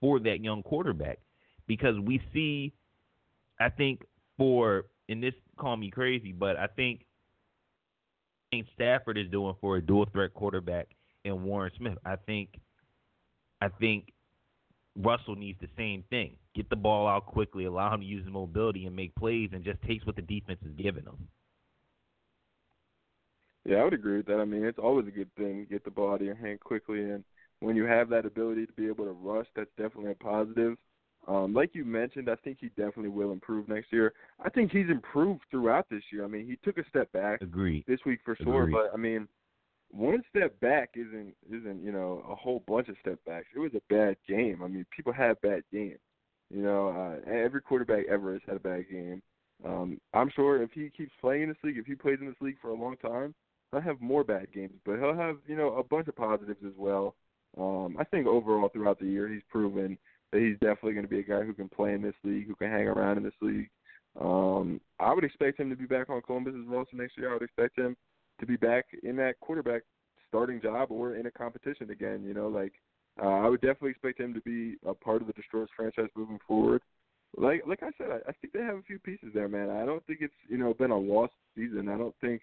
for 0.00 0.18
that 0.20 0.42
young 0.42 0.62
quarterback 0.62 1.18
because 1.66 1.98
we 1.98 2.22
see. 2.32 2.72
I 3.60 3.68
think 3.68 4.02
for 4.36 4.86
and 5.08 5.22
this 5.22 5.34
call 5.58 5.76
me 5.76 5.90
crazy, 5.90 6.32
but 6.32 6.56
I 6.56 6.66
think 6.66 7.04
Stafford 8.74 9.18
is 9.18 9.30
doing 9.30 9.54
for 9.60 9.76
a 9.76 9.82
dual 9.82 10.06
threat 10.12 10.32
quarterback 10.34 10.88
and 11.24 11.42
Warren 11.42 11.70
Smith. 11.76 11.98
I 12.04 12.16
think 12.16 12.50
I 13.64 13.68
think 13.80 14.12
Russell 14.96 15.36
needs 15.36 15.58
the 15.60 15.68
same 15.76 16.04
thing. 16.10 16.36
Get 16.54 16.68
the 16.70 16.76
ball 16.76 17.08
out 17.08 17.26
quickly, 17.26 17.64
allow 17.64 17.92
him 17.92 18.00
to 18.00 18.06
use 18.06 18.24
his 18.24 18.32
mobility 18.32 18.86
and 18.86 18.94
make 18.94 19.14
plays, 19.16 19.50
and 19.52 19.64
just 19.64 19.82
takes 19.82 20.06
what 20.06 20.16
the 20.16 20.22
defense 20.22 20.60
is 20.64 20.72
giving 20.76 21.04
him. 21.04 21.28
Yeah, 23.64 23.78
I 23.78 23.84
would 23.84 23.94
agree 23.94 24.18
with 24.18 24.26
that. 24.26 24.40
I 24.40 24.44
mean, 24.44 24.64
it's 24.64 24.78
always 24.78 25.08
a 25.08 25.10
good 25.10 25.34
thing 25.36 25.64
to 25.64 25.72
get 25.72 25.84
the 25.84 25.90
ball 25.90 26.12
out 26.12 26.20
of 26.20 26.26
your 26.26 26.34
hand 26.34 26.60
quickly, 26.60 27.10
and 27.10 27.24
when 27.60 27.76
you 27.76 27.84
have 27.84 28.10
that 28.10 28.26
ability 28.26 28.66
to 28.66 28.72
be 28.74 28.86
able 28.86 29.06
to 29.06 29.12
rush, 29.12 29.46
that's 29.56 29.70
definitely 29.78 30.12
a 30.12 30.14
positive. 30.14 30.76
Um, 31.26 31.54
like 31.54 31.70
you 31.74 31.86
mentioned, 31.86 32.28
I 32.28 32.34
think 32.36 32.58
he 32.60 32.68
definitely 32.68 33.08
will 33.08 33.32
improve 33.32 33.66
next 33.68 33.90
year. 33.90 34.12
I 34.44 34.50
think 34.50 34.70
he's 34.70 34.90
improved 34.90 35.40
throughout 35.50 35.86
this 35.90 36.02
year. 36.12 36.24
I 36.24 36.28
mean, 36.28 36.46
he 36.46 36.56
took 36.62 36.76
a 36.76 36.86
step 36.90 37.10
back 37.12 37.40
Agreed. 37.40 37.84
this 37.88 38.00
week 38.04 38.20
for 38.22 38.36
sure, 38.36 38.64
Agreed. 38.64 38.74
but 38.74 38.90
I 38.92 38.98
mean, 38.98 39.26
one 39.94 40.22
step 40.28 40.58
back 40.60 40.90
isn't 40.94 41.34
isn't 41.48 41.82
you 41.82 41.92
know 41.92 42.24
a 42.28 42.34
whole 42.34 42.64
bunch 42.66 42.88
of 42.88 42.96
step 43.00 43.18
backs. 43.26 43.46
It 43.54 43.60
was 43.60 43.72
a 43.74 43.94
bad 43.94 44.16
game. 44.28 44.60
I 44.62 44.68
mean, 44.68 44.84
people 44.94 45.12
have 45.12 45.40
bad 45.40 45.62
games. 45.72 45.98
You 46.50 46.62
know, 46.62 46.88
uh, 46.88 47.30
every 47.30 47.60
quarterback 47.60 48.04
ever 48.10 48.32
has 48.32 48.42
had 48.46 48.56
a 48.56 48.60
bad 48.60 48.84
game. 48.90 49.22
Um, 49.64 49.98
I'm 50.12 50.30
sure 50.34 50.62
if 50.62 50.72
he 50.72 50.90
keeps 50.90 51.12
playing 51.20 51.44
in 51.44 51.48
this 51.48 51.58
league, 51.62 51.78
if 51.78 51.86
he 51.86 51.94
plays 51.94 52.18
in 52.20 52.26
this 52.26 52.40
league 52.40 52.58
for 52.60 52.70
a 52.70 52.74
long 52.74 52.96
time, 52.96 53.34
he'll 53.70 53.80
have 53.80 54.00
more 54.00 54.24
bad 54.24 54.52
games, 54.52 54.74
but 54.84 54.98
he'll 54.98 55.14
have 55.14 55.36
you 55.46 55.56
know 55.56 55.74
a 55.74 55.84
bunch 55.84 56.08
of 56.08 56.16
positives 56.16 56.62
as 56.66 56.74
well. 56.76 57.14
Um, 57.56 57.96
I 57.98 58.04
think 58.04 58.26
overall 58.26 58.68
throughout 58.68 58.98
the 58.98 59.06
year, 59.06 59.28
he's 59.28 59.42
proven 59.48 59.96
that 60.32 60.40
he's 60.40 60.58
definitely 60.58 60.94
going 60.94 61.06
to 61.06 61.10
be 61.10 61.20
a 61.20 61.22
guy 61.22 61.42
who 61.42 61.54
can 61.54 61.68
play 61.68 61.92
in 61.92 62.02
this 62.02 62.14
league, 62.24 62.48
who 62.48 62.56
can 62.56 62.70
hang 62.70 62.88
around 62.88 63.16
in 63.18 63.22
this 63.22 63.32
league. 63.40 63.70
Um, 64.20 64.80
I 64.98 65.14
would 65.14 65.24
expect 65.24 65.60
him 65.60 65.70
to 65.70 65.76
be 65.76 65.86
back 65.86 66.10
on 66.10 66.20
Columbus's 66.22 66.66
roster 66.66 66.96
next 66.96 67.16
year. 67.16 67.30
I 67.30 67.34
would 67.34 67.42
expect 67.42 67.78
him 67.78 67.96
to 68.40 68.46
be 68.46 68.56
back 68.56 68.86
in 69.02 69.16
that 69.16 69.40
quarterback 69.40 69.82
starting 70.28 70.60
job 70.60 70.90
or 70.90 71.16
in 71.16 71.26
a 71.26 71.30
competition 71.30 71.90
again. 71.90 72.24
You 72.24 72.34
know, 72.34 72.48
like 72.48 72.72
uh, 73.22 73.26
I 73.26 73.48
would 73.48 73.60
definitely 73.60 73.90
expect 73.90 74.20
him 74.20 74.34
to 74.34 74.40
be 74.40 74.76
a 74.86 74.94
part 74.94 75.20
of 75.20 75.26
the 75.26 75.32
Destroyers 75.34 75.70
franchise 75.76 76.08
moving 76.16 76.38
forward. 76.46 76.82
Like 77.36 77.62
like 77.66 77.82
I 77.82 77.90
said, 77.98 78.08
I, 78.10 78.30
I 78.30 78.32
think 78.40 78.52
they 78.52 78.60
have 78.60 78.76
a 78.76 78.82
few 78.82 78.98
pieces 78.98 79.28
there, 79.34 79.48
man. 79.48 79.70
I 79.70 79.84
don't 79.84 80.04
think 80.06 80.18
it's 80.20 80.34
you 80.48 80.58
know 80.58 80.74
been 80.74 80.90
a 80.90 80.98
lost 80.98 81.32
season. 81.56 81.88
I 81.88 81.96
don't 81.96 82.14
think 82.20 82.42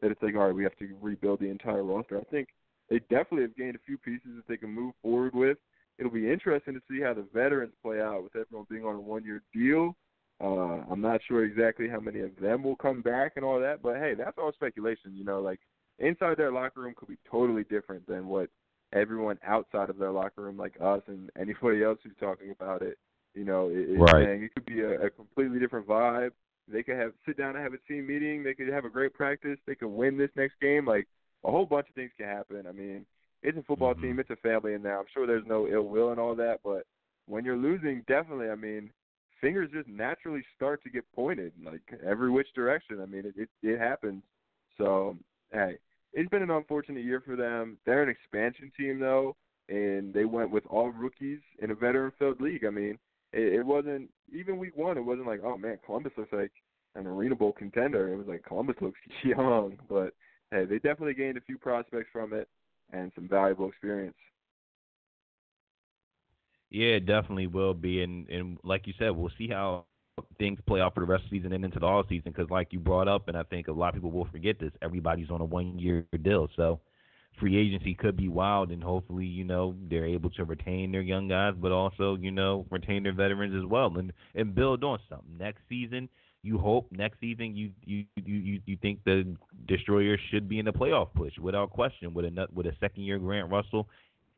that 0.00 0.10
it's 0.10 0.22
like 0.22 0.34
all 0.34 0.46
right, 0.46 0.54
we 0.54 0.64
have 0.64 0.76
to 0.78 0.88
rebuild 1.00 1.40
the 1.40 1.50
entire 1.50 1.84
roster. 1.84 2.18
I 2.18 2.24
think 2.24 2.48
they 2.90 2.98
definitely 3.00 3.42
have 3.42 3.56
gained 3.56 3.76
a 3.76 3.86
few 3.86 3.98
pieces 3.98 4.30
that 4.36 4.48
they 4.48 4.56
can 4.56 4.70
move 4.70 4.94
forward 5.02 5.34
with. 5.34 5.58
It'll 5.98 6.10
be 6.10 6.30
interesting 6.30 6.74
to 6.74 6.80
see 6.90 7.00
how 7.00 7.14
the 7.14 7.26
veterans 7.32 7.72
play 7.82 8.00
out 8.00 8.22
with 8.22 8.34
everyone 8.34 8.66
being 8.68 8.84
on 8.84 8.96
a 8.96 9.00
one-year 9.00 9.42
deal. 9.54 9.94
Uh, 10.42 10.82
I'm 10.90 11.00
not 11.00 11.20
sure 11.28 11.44
exactly 11.44 11.88
how 11.88 12.00
many 12.00 12.20
of 12.20 12.30
them 12.40 12.64
will 12.64 12.74
come 12.74 13.00
back 13.00 13.32
and 13.36 13.44
all 13.44 13.60
that, 13.60 13.80
but 13.80 13.96
hey, 13.96 14.14
that's 14.14 14.36
all 14.38 14.52
speculation. 14.52 15.14
You 15.14 15.24
know, 15.24 15.40
like 15.40 15.60
inside 15.98 16.36
their 16.36 16.50
locker 16.50 16.80
room 16.80 16.94
could 16.96 17.08
be 17.08 17.18
totally 17.30 17.64
different 17.64 18.06
than 18.08 18.26
what 18.26 18.50
everyone 18.92 19.38
outside 19.46 19.88
of 19.88 19.98
their 19.98 20.10
locker 20.10 20.42
room, 20.42 20.56
like 20.56 20.74
us 20.80 21.02
and 21.06 21.30
anybody 21.40 21.84
else 21.84 21.98
who's 22.02 22.16
talking 22.18 22.50
about 22.50 22.82
it, 22.82 22.98
you 23.34 23.44
know, 23.44 23.68
is 23.68 23.98
Right. 23.98 24.26
saying. 24.26 24.42
It 24.42 24.54
could 24.54 24.66
be 24.66 24.80
a, 24.80 25.06
a 25.06 25.10
completely 25.10 25.60
different 25.60 25.86
vibe. 25.86 26.32
They 26.68 26.82
could 26.82 26.96
have 26.96 27.12
sit 27.26 27.36
down 27.36 27.54
and 27.54 27.62
have 27.62 27.74
a 27.74 27.78
team 27.88 28.06
meeting. 28.06 28.42
They 28.42 28.54
could 28.54 28.68
have 28.68 28.84
a 28.84 28.90
great 28.90 29.14
practice. 29.14 29.58
They 29.66 29.74
could 29.74 29.88
win 29.88 30.16
this 30.16 30.30
next 30.36 30.54
game. 30.60 30.86
Like 30.86 31.06
a 31.44 31.50
whole 31.50 31.66
bunch 31.66 31.88
of 31.88 31.94
things 31.94 32.10
can 32.16 32.26
happen. 32.26 32.66
I 32.68 32.72
mean, 32.72 33.04
it's 33.42 33.58
a 33.58 33.62
football 33.62 33.94
Mhm. 33.94 34.00
team. 34.00 34.18
It's 34.20 34.30
a 34.30 34.36
family, 34.36 34.74
and 34.74 34.82
now 34.82 35.00
I'm 35.00 35.06
sure 35.12 35.26
there's 35.26 35.46
no 35.46 35.68
ill 35.68 35.88
will 35.88 36.10
and 36.10 36.20
all 36.20 36.34
that. 36.36 36.60
But 36.64 36.86
when 37.26 37.44
you're 37.44 37.56
losing, 37.56 38.02
definitely, 38.02 38.48
I 38.50 38.54
mean, 38.54 38.92
fingers 39.42 39.68
just 39.74 39.88
naturally 39.88 40.42
start 40.56 40.82
to 40.84 40.90
get 40.90 41.04
pointed 41.14 41.52
like 41.62 41.82
every 42.06 42.30
which 42.30 42.48
direction. 42.54 43.00
I 43.02 43.06
mean, 43.06 43.26
it 43.26 43.34
it, 43.36 43.48
it 43.62 43.78
happens. 43.78 44.22
So 44.78 45.18
hey, 45.52 45.76
it's 46.14 46.30
been 46.30 46.42
an 46.42 46.50
unfortunate 46.50 47.04
year 47.04 47.22
for 47.24 47.36
them. 47.36 47.76
They're 47.84 48.02
an 48.02 48.08
expansion 48.08 48.72
team 48.74 48.98
though, 48.98 49.36
and 49.68 50.14
they 50.14 50.24
went 50.24 50.50
with 50.50 50.64
all 50.70 50.90
rookies 50.90 51.40
in 51.60 51.70
a 51.70 51.74
veteran-filled 51.74 52.40
league. 52.40 52.64
I 52.64 52.70
mean, 52.70 52.98
it, 53.32 53.54
it 53.54 53.66
wasn't 53.66 54.08
even 54.34 54.58
week 54.58 54.76
one. 54.76 54.96
It 54.96 55.04
wasn't 55.04 55.26
like, 55.26 55.40
oh 55.44 55.58
man, 55.58 55.78
Columbus 55.84 56.12
looks 56.16 56.32
like 56.32 56.52
an 56.94 57.06
Arena 57.06 57.34
Bowl 57.34 57.52
contender. 57.52 58.12
It 58.12 58.16
was 58.16 58.28
like 58.28 58.44
Columbus 58.44 58.76
looks 58.80 58.98
young, 59.24 59.78
but 59.88 60.14
hey, 60.50 60.64
they 60.64 60.76
definitely 60.76 61.14
gained 61.14 61.36
a 61.36 61.42
few 61.42 61.58
prospects 61.58 62.08
from 62.12 62.32
it 62.32 62.48
and 62.92 63.10
some 63.14 63.28
valuable 63.28 63.68
experience. 63.68 64.16
Yeah, 66.72 66.94
it 66.94 67.04
definitely 67.04 67.48
will 67.48 67.74
be, 67.74 68.02
and 68.02 68.26
and 68.30 68.58
like 68.64 68.86
you 68.86 68.94
said, 68.98 69.10
we'll 69.10 69.30
see 69.36 69.46
how 69.46 69.84
things 70.38 70.58
play 70.66 70.80
out 70.80 70.94
for 70.94 71.00
the 71.00 71.06
rest 71.06 71.24
of 71.24 71.30
the 71.30 71.36
season 71.36 71.52
and 71.52 71.64
into 71.64 71.78
the 71.78 71.84
all 71.84 72.02
season. 72.08 72.32
Because 72.34 72.50
like 72.50 72.72
you 72.72 72.80
brought 72.80 73.08
up, 73.08 73.28
and 73.28 73.36
I 73.36 73.42
think 73.42 73.68
a 73.68 73.72
lot 73.72 73.88
of 73.88 73.94
people 73.94 74.10
will 74.10 74.28
forget 74.32 74.58
this, 74.58 74.72
everybody's 74.80 75.30
on 75.30 75.42
a 75.42 75.44
one 75.44 75.78
year 75.78 76.06
deal, 76.22 76.48
so 76.56 76.80
free 77.38 77.58
agency 77.58 77.94
could 77.94 78.16
be 78.16 78.28
wild, 78.28 78.70
and 78.70 78.82
hopefully, 78.82 79.26
you 79.26 79.44
know, 79.44 79.74
they're 79.90 80.06
able 80.06 80.30
to 80.30 80.44
retain 80.46 80.92
their 80.92 81.02
young 81.02 81.28
guys, 81.28 81.52
but 81.60 81.72
also, 81.72 82.16
you 82.16 82.30
know, 82.30 82.64
retain 82.70 83.02
their 83.02 83.12
veterans 83.12 83.54
as 83.54 83.68
well, 83.68 83.94
and 83.98 84.10
and 84.34 84.54
build 84.54 84.82
on 84.82 84.98
something 85.10 85.36
next 85.38 85.60
season. 85.68 86.08
You 86.42 86.56
hope 86.56 86.86
next 86.90 87.20
season 87.20 87.54
you 87.54 87.70
you 87.84 88.06
you 88.16 88.34
you, 88.34 88.60
you 88.64 88.76
think 88.80 89.04
the 89.04 89.36
Destroyers 89.68 90.18
should 90.30 90.48
be 90.48 90.58
in 90.58 90.64
the 90.64 90.72
playoff 90.72 91.08
push 91.14 91.36
without 91.38 91.68
question 91.68 92.14
with 92.14 92.24
a 92.24 92.46
with 92.54 92.64
a 92.64 92.72
second 92.80 93.02
year 93.04 93.18
Grant 93.18 93.50
Russell 93.50 93.88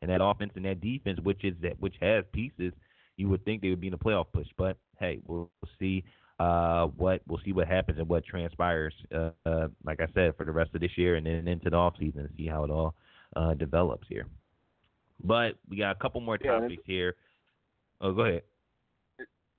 and 0.04 0.12
that 0.12 0.22
offense 0.22 0.52
and 0.54 0.66
that 0.66 0.82
defense, 0.82 1.18
which 1.22 1.44
is 1.44 1.54
that 1.62 1.80
which 1.80 1.94
has 1.98 2.24
pieces, 2.32 2.74
you 3.16 3.26
would 3.30 3.42
think 3.46 3.62
they 3.62 3.70
would 3.70 3.80
be 3.80 3.86
in 3.86 3.94
a 3.94 3.98
playoff 3.98 4.26
push. 4.34 4.46
But 4.58 4.76
hey, 5.00 5.18
we'll, 5.26 5.50
see 5.78 6.04
uh, 6.38 6.88
what 6.88 7.22
we'll 7.26 7.40
see 7.42 7.52
what 7.52 7.68
happens 7.68 7.98
and 7.98 8.06
what 8.06 8.22
transpires. 8.26 8.92
Uh, 9.14 9.30
uh, 9.46 9.68
like 9.82 10.00
I 10.00 10.06
said, 10.12 10.36
for 10.36 10.44
the 10.44 10.52
rest 10.52 10.74
of 10.74 10.82
this 10.82 10.90
year 10.96 11.14
and 11.16 11.24
then 11.24 11.48
into 11.48 11.70
the 11.70 11.76
off 11.76 11.94
season, 11.98 12.20
and 12.20 12.30
see 12.36 12.46
how 12.46 12.64
it 12.64 12.70
all 12.70 12.94
uh, 13.34 13.54
develops 13.54 14.06
here. 14.08 14.26
But 15.22 15.54
we 15.70 15.78
got 15.78 15.92
a 15.92 15.98
couple 15.98 16.20
more 16.20 16.38
Yeah, 16.44 16.60
topics 16.60 16.82
here. 16.84 17.16
Oh, 18.02 18.12
go 18.12 18.22
ahead. 18.22 18.42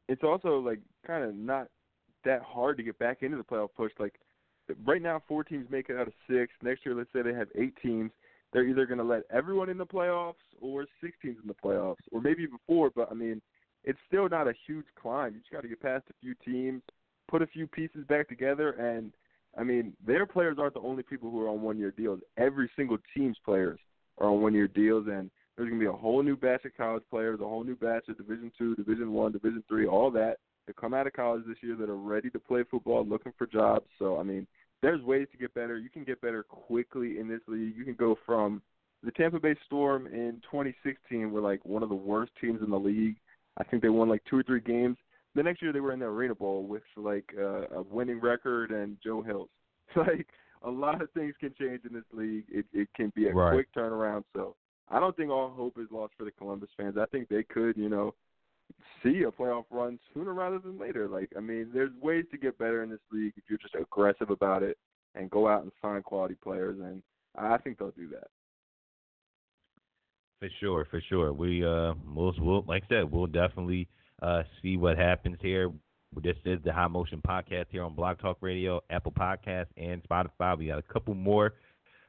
it's 0.08 0.24
also 0.24 0.60
like 0.60 0.80
kind 1.08 1.24
of 1.24 1.34
not 1.34 1.70
that 2.24 2.44
hard 2.44 2.78
to 2.78 2.84
get 2.84 3.00
back 3.00 3.24
into 3.24 3.38
the 3.38 3.44
playoff 3.44 3.70
push. 3.76 3.92
Like 3.98 4.14
right 4.86 5.02
now, 5.02 5.24
four 5.28 5.44
teams 5.44 5.66
make 5.72 5.90
it 5.90 5.98
out 5.98 6.06
of 6.06 6.14
six. 6.30 6.54
Next 6.62 6.86
year, 6.86 6.94
let's 6.94 7.10
say 7.14 7.24
they 7.24 7.34
have 7.34 7.48
eight 7.56 7.76
teams. 7.82 8.12
They're 8.56 8.63
either 8.63 8.86
going 8.86 9.00
to 9.00 9.04
let 9.04 9.24
everyone 9.30 9.68
in 9.68 9.78
the 9.78 9.86
playoffs 9.86 10.36
or 10.62 10.86
six 11.04 11.18
teams 11.22 11.36
in 11.41 11.48
the 11.50 11.54
playoffs, 11.54 11.98
or 12.13 12.22
maybe 12.22 12.44
even 12.44 12.58
four. 12.65 12.89
But 12.89 13.12
I 13.12 13.13
mean, 13.13 13.41
it's 13.84 14.00
still 14.08 14.30
not 14.30 14.48
a 14.48 14.54
huge 14.65 14.86
climb. 14.98 15.34
You 15.34 15.39
just 15.41 15.52
got 15.52 15.63
to 15.63 15.68
get 15.68 15.82
past 15.82 16.06
a 16.10 16.13
few 16.22 16.36
teams, 16.36 16.82
put 17.30 17.41
a 17.41 17.48
few 17.48 17.68
pieces 17.68 18.06
back 18.08 18.30
together, 18.30 18.70
and 18.72 19.12
I 19.60 19.63
mean, 19.63 19.91
their 20.08 20.26
players 20.26 20.56
aren't 20.58 20.76
the 20.76 20.80
only 20.80 21.04
people 21.04 21.30
who 21.30 21.41
are 21.44 21.50
on 21.50 21.63
one-year 21.63 21.91
deals. 21.98 22.22
Every 22.38 22.72
single 22.78 22.98
team's 23.13 23.36
players 23.44 23.78
are 24.20 24.30
on 24.30 24.41
one-year 24.41 24.70
deals, 24.70 25.08
and 25.08 25.30
there's 25.58 25.68
going 25.68 25.82
to 25.82 25.86
be 25.86 25.89
a 25.89 25.91
whole 25.91 26.24
new 26.24 26.38
batch 26.38 26.63
of 26.63 26.78
college 26.78 27.04
players, 27.10 27.41
a 27.41 27.44
whole 27.44 27.65
new 27.65 27.76
batch 27.76 28.08
of 28.08 28.15
Division 28.18 28.54
Two, 28.58 28.74
Division 28.76 29.12
One, 29.12 29.34
Division 29.34 29.65
Three, 29.68 29.86
all 29.86 30.12
that 30.12 30.38
that 30.68 30.78
come 30.78 30.94
out 30.94 31.08
of 31.08 31.12
college 31.13 31.44
this 31.46 31.58
year 31.60 31.76
that 31.76 31.89
are 31.89 31.98
ready 31.98 32.30
to 32.30 32.39
play 32.39 32.63
football, 32.72 33.06
looking 33.06 33.34
for 33.38 33.48
jobs. 33.48 33.88
So 34.00 34.18
I 34.18 34.24
mean, 34.24 34.48
there's 34.82 35.02
ways 35.02 35.28
to 35.32 35.38
get 35.38 35.54
better. 35.54 35.78
You 35.78 35.90
can 35.90 36.04
get 36.04 36.22
better 36.22 36.44
quickly 36.44 37.20
in 37.20 37.28
this 37.28 37.42
league. 37.48 37.76
You 37.76 37.86
can 37.86 37.96
go 37.96 38.18
from 38.26 38.62
the 39.04 39.12
Tampa 39.12 39.40
Bay 39.40 39.56
Storm 39.66 40.08
in 40.08 40.42
2016 40.52 41.32
were 41.32 41.42
like 41.42 41.64
one 41.66 41.84
of 41.84 41.90
the 41.90 41.96
worst 41.96 42.32
teams 42.42 42.62
in 42.62 42.70
the 42.70 42.80
league. 42.80 43.16
I 43.58 43.64
think 43.64 43.82
they 43.82 43.90
won 43.90 44.10
like 44.10 44.24
two 44.30 44.38
or 44.38 44.44
three 44.44 44.60
games. 44.60 44.98
The 45.36 45.44
next 45.44 45.62
year 45.62 45.72
they 45.74 45.80
were 45.80 45.92
in 45.92 46.00
the 46.00 46.06
Arena 46.06 46.36
Bowl 46.36 46.64
with 46.64 46.84
like 46.98 47.32
uh, 47.38 47.68
a 47.70 47.82
winning 47.84 48.20
record 48.20 48.72
and 48.72 48.98
Joe 49.04 49.22
Hills. 49.22 49.50
Like 49.96 50.28
a 50.64 50.70
lot 50.70 51.02
of 51.02 51.10
things 51.12 51.36
can 51.40 51.54
change 51.58 51.82
in 51.88 51.94
this 51.94 52.04
league. 52.12 52.46
It 52.50 52.66
it 52.74 52.90
can 52.96 53.14
be 53.16 53.28
a 53.28 53.34
Right. 53.34 53.54
quick 53.54 53.68
turnaround. 53.74 54.24
So 54.36 54.56
I 54.90 55.00
don't 55.00 55.16
think 55.16 55.30
all 55.30 55.50
hope 55.52 55.78
is 55.78 55.88
lost 55.92 56.14
for 56.18 56.26
the 56.26 56.32
Columbus 56.32 56.70
fans. 56.76 56.98
I 56.98 57.06
think 57.06 57.30
they 57.30 57.44
could, 57.44 57.78
you 57.78 57.88
know, 57.88 58.14
see 59.04 59.24
a 59.24 59.32
playoff 59.32 59.65
run 59.71 60.00
sooner 60.13 60.34
rather 60.34 60.60
than 60.60 60.80
later. 60.80 61.08
Like 61.08 61.32
I 61.38 61.39
mean, 61.39 61.69
there's 61.74 61.91
ways 62.02 62.26
to 62.32 62.38
get 62.38 62.58
better 62.58 62.84
in 62.84 62.89
this 62.89 63.00
league 63.12 63.34
if 63.38 63.43
you're 63.50 63.60
just 63.60 63.76
aggressive 63.76 64.30
about 64.30 64.63
it 64.63 64.78
and 65.15 65.30
go 65.30 65.48
out 65.48 65.63
and 65.63 65.71
sign 65.82 66.02
quality 66.02 66.36
players, 66.43 66.78
and 66.80 67.02
I 67.38 67.58
think 67.58 67.78
they'll 67.78 67.91
do 67.91 68.10
that. 68.10 68.28
For 70.39 70.50
sure, 70.60 70.86
for 70.91 71.02
sure. 71.08 71.34
We 71.34 71.65
uh, 71.65 71.93
we'll, 72.13 72.34
we'll 72.39 72.65
like 72.67 72.84
I 72.86 72.95
said, 72.95 73.12
we'll 73.12 73.28
definitely 73.28 73.88
uh 74.21 74.43
see 74.62 74.78
what 74.78 74.98
happens 74.98 75.38
here. 75.41 75.71
This 76.21 76.38
is 76.45 76.60
the 76.63 76.71
High 76.71 76.88
Motion 76.88 77.21
Podcast 77.28 77.65
here 77.69 77.84
on 77.84 77.93
Blog 77.93 78.19
Talk 78.19 78.38
Radio, 78.39 78.82
Apple 78.89 79.12
Podcasts, 79.12 79.67
and 79.76 80.02
Spotify. 80.04 80.58
We 80.58 80.67
got 80.67 80.80
a 80.80 80.93
couple 80.93 81.13
more, 81.13 81.54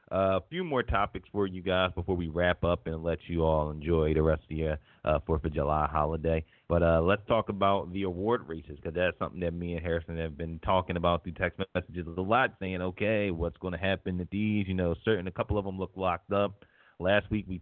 a 0.09 0.41
few 0.49 0.63
more 0.63 0.83
topics 0.83 1.27
for 1.31 1.47
you 1.47 1.61
guys 1.61 1.91
before 1.95 2.15
we 2.15 2.27
wrap 2.27 2.63
up 2.63 2.87
and 2.87 3.03
let 3.03 3.19
you 3.27 3.43
all 3.43 3.69
enjoy 3.69 4.13
the 4.13 4.21
rest 4.21 4.43
of 4.49 4.57
your 4.57 4.77
uh, 5.03 5.19
Fourth 5.25 5.43
of 5.43 5.53
July 5.53 5.87
holiday. 5.91 6.43
But 6.69 6.83
uh, 6.83 7.01
let's 7.01 7.25
talk 7.27 7.49
about 7.49 7.91
the 7.91 8.03
award 8.03 8.47
races 8.47 8.77
because 8.77 8.95
that's 8.95 9.17
something 9.19 9.39
that 9.41 9.53
me 9.53 9.73
and 9.73 9.85
Harrison 9.85 10.17
have 10.17 10.37
been 10.37 10.59
talking 10.59 10.97
about 10.97 11.23
through 11.23 11.33
text 11.33 11.59
messages 11.75 12.07
a 12.17 12.21
lot, 12.21 12.53
saying, 12.59 12.81
okay, 12.81 13.31
what's 13.31 13.57
going 13.57 13.73
to 13.73 13.79
happen 13.79 14.19
at 14.21 14.29
these? 14.29 14.67
You 14.67 14.75
know, 14.75 14.95
certain 15.03 15.27
a 15.27 15.31
couple 15.31 15.57
of 15.57 15.65
them 15.65 15.77
look 15.77 15.91
locked 15.95 16.31
up. 16.31 16.63
Last 16.99 17.29
week 17.29 17.45
we 17.47 17.59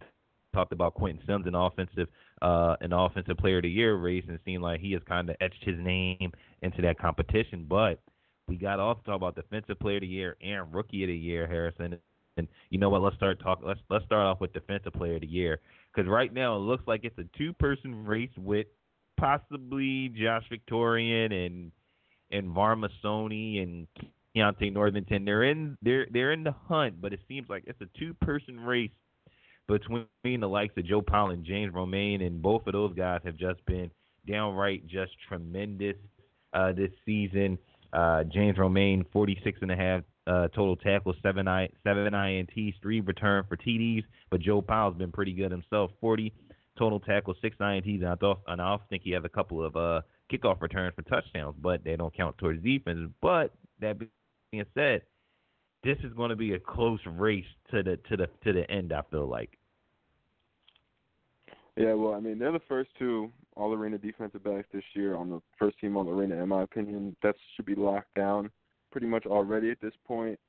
talked 0.54 0.72
about 0.72 0.94
Quentin 0.94 1.22
Sims, 1.26 1.46
an 1.46 1.54
offensive, 1.54 2.08
uh, 2.42 2.76
an 2.80 2.92
offensive 2.92 3.36
player 3.36 3.58
of 3.58 3.64
the 3.64 3.68
year 3.68 3.96
race, 3.96 4.24
and 4.26 4.34
it 4.34 4.40
seemed 4.44 4.62
like 4.62 4.80
he 4.80 4.92
has 4.92 5.02
kind 5.08 5.28
of 5.28 5.36
etched 5.40 5.64
his 5.64 5.76
name 5.78 6.32
into 6.62 6.80
that 6.82 6.98
competition. 6.98 7.66
But 7.68 8.00
we 8.48 8.56
got 8.56 8.78
off 8.78 9.00
to 9.00 9.04
talk 9.04 9.16
about 9.16 9.34
defensive 9.34 9.78
player 9.78 9.96
of 9.96 10.02
the 10.02 10.06
year 10.06 10.36
and 10.40 10.72
rookie 10.72 11.02
of 11.02 11.08
the 11.08 11.16
year, 11.16 11.46
Harrison. 11.46 11.98
And 12.36 12.48
you 12.70 12.78
know 12.78 12.90
what? 12.90 13.02
Let's 13.02 13.16
start 13.16 13.40
talk. 13.40 13.60
Let's 13.62 13.80
let's 13.88 14.04
start 14.04 14.22
off 14.22 14.40
with 14.40 14.52
defensive 14.52 14.92
player 14.92 15.14
of 15.14 15.22
the 15.22 15.26
year 15.26 15.60
because 15.94 16.08
right 16.08 16.32
now 16.32 16.56
it 16.56 16.60
looks 16.60 16.84
like 16.86 17.04
it's 17.04 17.18
a 17.18 17.24
two-person 17.38 18.04
race 18.04 18.30
with 18.36 18.66
possibly 19.16 20.10
Josh 20.10 20.44
Victorian 20.50 21.32
and 21.32 21.72
and 22.30 22.54
Varma 22.54 22.88
Sony 23.02 23.62
and 23.62 23.86
Keontae 24.36 24.72
Northington. 24.72 25.24
They're 25.24 25.44
in 25.44 25.78
they're 25.82 26.06
they're 26.12 26.32
in 26.32 26.44
the 26.44 26.54
hunt, 26.68 27.00
but 27.00 27.12
it 27.12 27.20
seems 27.26 27.48
like 27.48 27.64
it's 27.66 27.80
a 27.80 27.98
two-person 27.98 28.60
race 28.60 28.90
between 29.66 30.06
the 30.40 30.48
likes 30.48 30.74
of 30.76 30.84
Joe 30.86 31.02
Powell 31.02 31.30
and 31.30 31.44
James 31.44 31.74
Romaine, 31.74 32.22
and 32.22 32.40
both 32.40 32.66
of 32.66 32.72
those 32.72 32.94
guys 32.94 33.20
have 33.24 33.36
just 33.36 33.64
been 33.66 33.90
downright 34.28 34.86
just 34.86 35.12
tremendous 35.28 35.96
uh, 36.52 36.72
this 36.72 36.90
season. 37.04 37.58
Uh, 37.92 38.24
James 38.24 38.58
Romaine, 38.58 39.04
46 39.12 39.58
and 39.62 39.72
a 39.72 39.76
half 39.76 40.02
uh, 40.26 40.48
total 40.48 40.76
tackles, 40.76 41.16
seven 41.22 41.46
I, 41.46 41.68
seven 41.84 42.12
ints, 42.12 42.74
three 42.82 43.00
return 43.00 43.44
for 43.48 43.56
TDs, 43.56 44.04
but 44.30 44.40
Joe 44.40 44.60
Powell's 44.60 44.96
been 44.96 45.12
pretty 45.12 45.32
good 45.32 45.50
himself, 45.50 45.90
40 46.00 46.32
total 46.78 47.00
tackles, 47.00 47.36
six 47.40 47.56
ints, 47.58 48.00
and 48.00 48.08
I 48.08 48.14
thought, 48.16 48.40
and 48.46 48.60
I 48.60 48.70
also 48.70 48.84
think 48.90 49.02
he 49.02 49.12
has 49.12 49.24
a 49.24 49.28
couple 49.28 49.64
of 49.64 49.76
uh, 49.76 50.02
kickoff 50.32 50.60
returns 50.60 50.94
for 50.94 51.02
touchdowns, 51.02 51.56
but 51.60 51.84
they 51.84 51.96
don't 51.96 52.14
count 52.14 52.36
towards 52.38 52.62
defense. 52.62 53.10
But 53.20 53.54
that 53.80 53.98
being 53.98 54.64
said, 54.74 55.02
this 55.84 55.98
is 56.02 56.12
going 56.14 56.30
to 56.30 56.36
be 56.36 56.54
a 56.54 56.58
close 56.58 57.00
race 57.06 57.44
to 57.70 57.82
the 57.82 57.96
to 58.08 58.16
the 58.16 58.28
to 58.44 58.52
the 58.52 58.70
end. 58.70 58.92
I 58.92 59.02
feel 59.10 59.28
like. 59.28 59.56
Yeah, 61.76 61.92
well, 61.92 62.14
I 62.14 62.20
mean, 62.20 62.38
they're 62.38 62.52
the 62.52 62.60
first 62.68 62.90
two 62.98 63.30
all 63.54 63.72
arena 63.72 63.98
defensive 63.98 64.42
backs 64.42 64.66
this 64.72 64.82
year 64.94 65.14
on 65.14 65.30
the 65.30 65.40
first 65.58 65.78
team 65.78 65.96
all 65.96 66.08
arena, 66.08 66.42
in 66.42 66.48
my 66.48 66.62
opinion. 66.62 67.14
That 67.22 67.36
should 67.54 67.66
be 67.66 67.74
locked 67.74 68.14
down 68.14 68.50
pretty 68.96 69.06
much 69.06 69.26
already 69.26 69.70
at 69.70 69.78
this 69.82 69.92
point. 70.06 70.40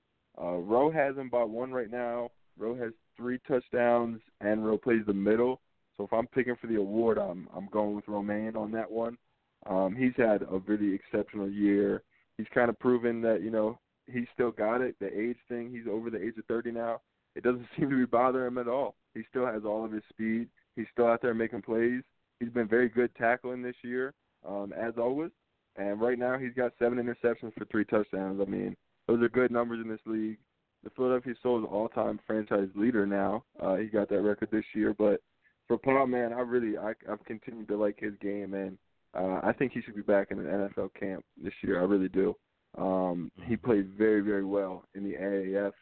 Uh, 0.41 0.53
Rowe 0.53 0.89
has 0.89 1.17
him 1.17 1.27
by 1.27 1.43
one 1.43 1.69
right 1.73 1.91
now. 1.91 2.31
Rowe 2.57 2.77
has 2.77 2.93
three 3.17 3.39
touchdowns, 3.45 4.21
and 4.39 4.65
Rowe 4.65 4.77
plays 4.77 5.01
the 5.05 5.13
middle. 5.13 5.60
So 5.97 6.05
if 6.05 6.13
I'm 6.13 6.27
picking 6.27 6.55
for 6.55 6.67
the 6.67 6.77
award, 6.77 7.17
I'm 7.17 7.49
I'm 7.53 7.67
going 7.73 7.93
with 7.93 8.07
Romaine 8.07 8.55
on 8.55 8.71
that 8.71 8.89
one. 8.89 9.17
Um, 9.65 9.97
he's 9.97 10.13
had 10.15 10.43
a 10.43 10.60
really 10.65 10.93
exceptional 10.93 11.49
year. 11.49 12.03
He's 12.38 12.47
kind 12.53 12.69
of 12.69 12.79
proven 12.79 13.19
that 13.23 13.41
you 13.41 13.51
know 13.51 13.79
he's 14.10 14.27
still 14.33 14.51
got 14.51 14.79
it. 14.79 14.95
The 15.01 15.07
age 15.07 15.39
thing, 15.49 15.69
he's 15.69 15.91
over 15.91 16.10
the 16.10 16.23
age 16.23 16.38
of 16.38 16.45
30 16.45 16.71
now. 16.71 17.01
It 17.36 17.43
doesn't 17.43 17.67
seem 17.77 17.89
to 17.89 17.97
be 17.97 18.05
bothering 18.05 18.47
him 18.47 18.60
at 18.60 18.69
all. 18.69 18.95
He 19.13 19.23
still 19.29 19.45
has 19.45 19.63
all 19.65 19.83
of 19.83 19.91
his 19.91 20.03
speed. 20.07 20.47
He's 20.77 20.88
still 20.93 21.07
out 21.07 21.21
there 21.21 21.33
making 21.33 21.63
plays. 21.63 22.01
He's 22.39 22.51
been 22.51 22.69
very 22.69 22.88
good 22.88 23.13
tackling 23.17 23.62
this 23.62 23.75
year, 23.83 24.13
um, 24.47 24.71
as 24.71 24.93
always. 24.97 25.31
And 25.78 26.02
right 26.02 26.18
now, 26.18 26.38
he's 26.38 26.54
got 26.54 26.74
seven 26.80 26.98
interceptions 26.98 27.54
for 27.54 27.66
three 27.66 27.86
touchdowns. 27.86 28.42
I 28.42 28.46
mean, 28.50 28.76
those 29.08 29.22
are 29.22 29.30
good 29.30 29.52
numbers 29.52 29.80
in 29.84 29.90
this 29.90 30.00
league. 30.06 30.38
The 30.84 30.90
Philadelphia 30.92 31.34
Soul 31.42 31.60
is 31.60 31.66
all-time 31.70 32.20
franchise 32.26 32.70
leader 32.76 33.06
now. 33.06 33.44
Uh, 33.60 33.76
he 33.76 33.86
got 33.88 34.10
that 34.10 34.22
record 34.22 34.50
this 34.52 34.66
year. 34.74 34.94
But 34.98 35.22
for 35.68 35.78
Powell, 35.78 36.08
man, 36.08 36.34
I 36.34 36.40
really, 36.42 36.78
I, 36.78 36.94
I've 37.12 37.24
continued 37.26 37.68
to 37.70 37.78
like 37.78 38.00
his 38.00 38.13
game, 38.22 38.54
and 38.54 38.78
uh, 39.13 39.40
I 39.44 39.54
think 39.54 39.72
he 39.72 39.82
should 39.82 39.96
be 39.96 40.02
back 40.02 40.32
in 40.32 40.40
an 40.40 40.46
NFL 40.46 40.94
camp 41.00 41.24
this 41.42 41.54
year. 41.62 41.80
I 41.80 41.84
really 41.84 42.10
do. 42.10 42.36
Um, 42.78 43.32
he 43.46 43.56
played 43.56 43.90
very, 43.98 44.22
very 44.22 44.46
well 44.46 44.84
in 44.96 45.04
the 45.04 45.13
AAF 45.16 45.74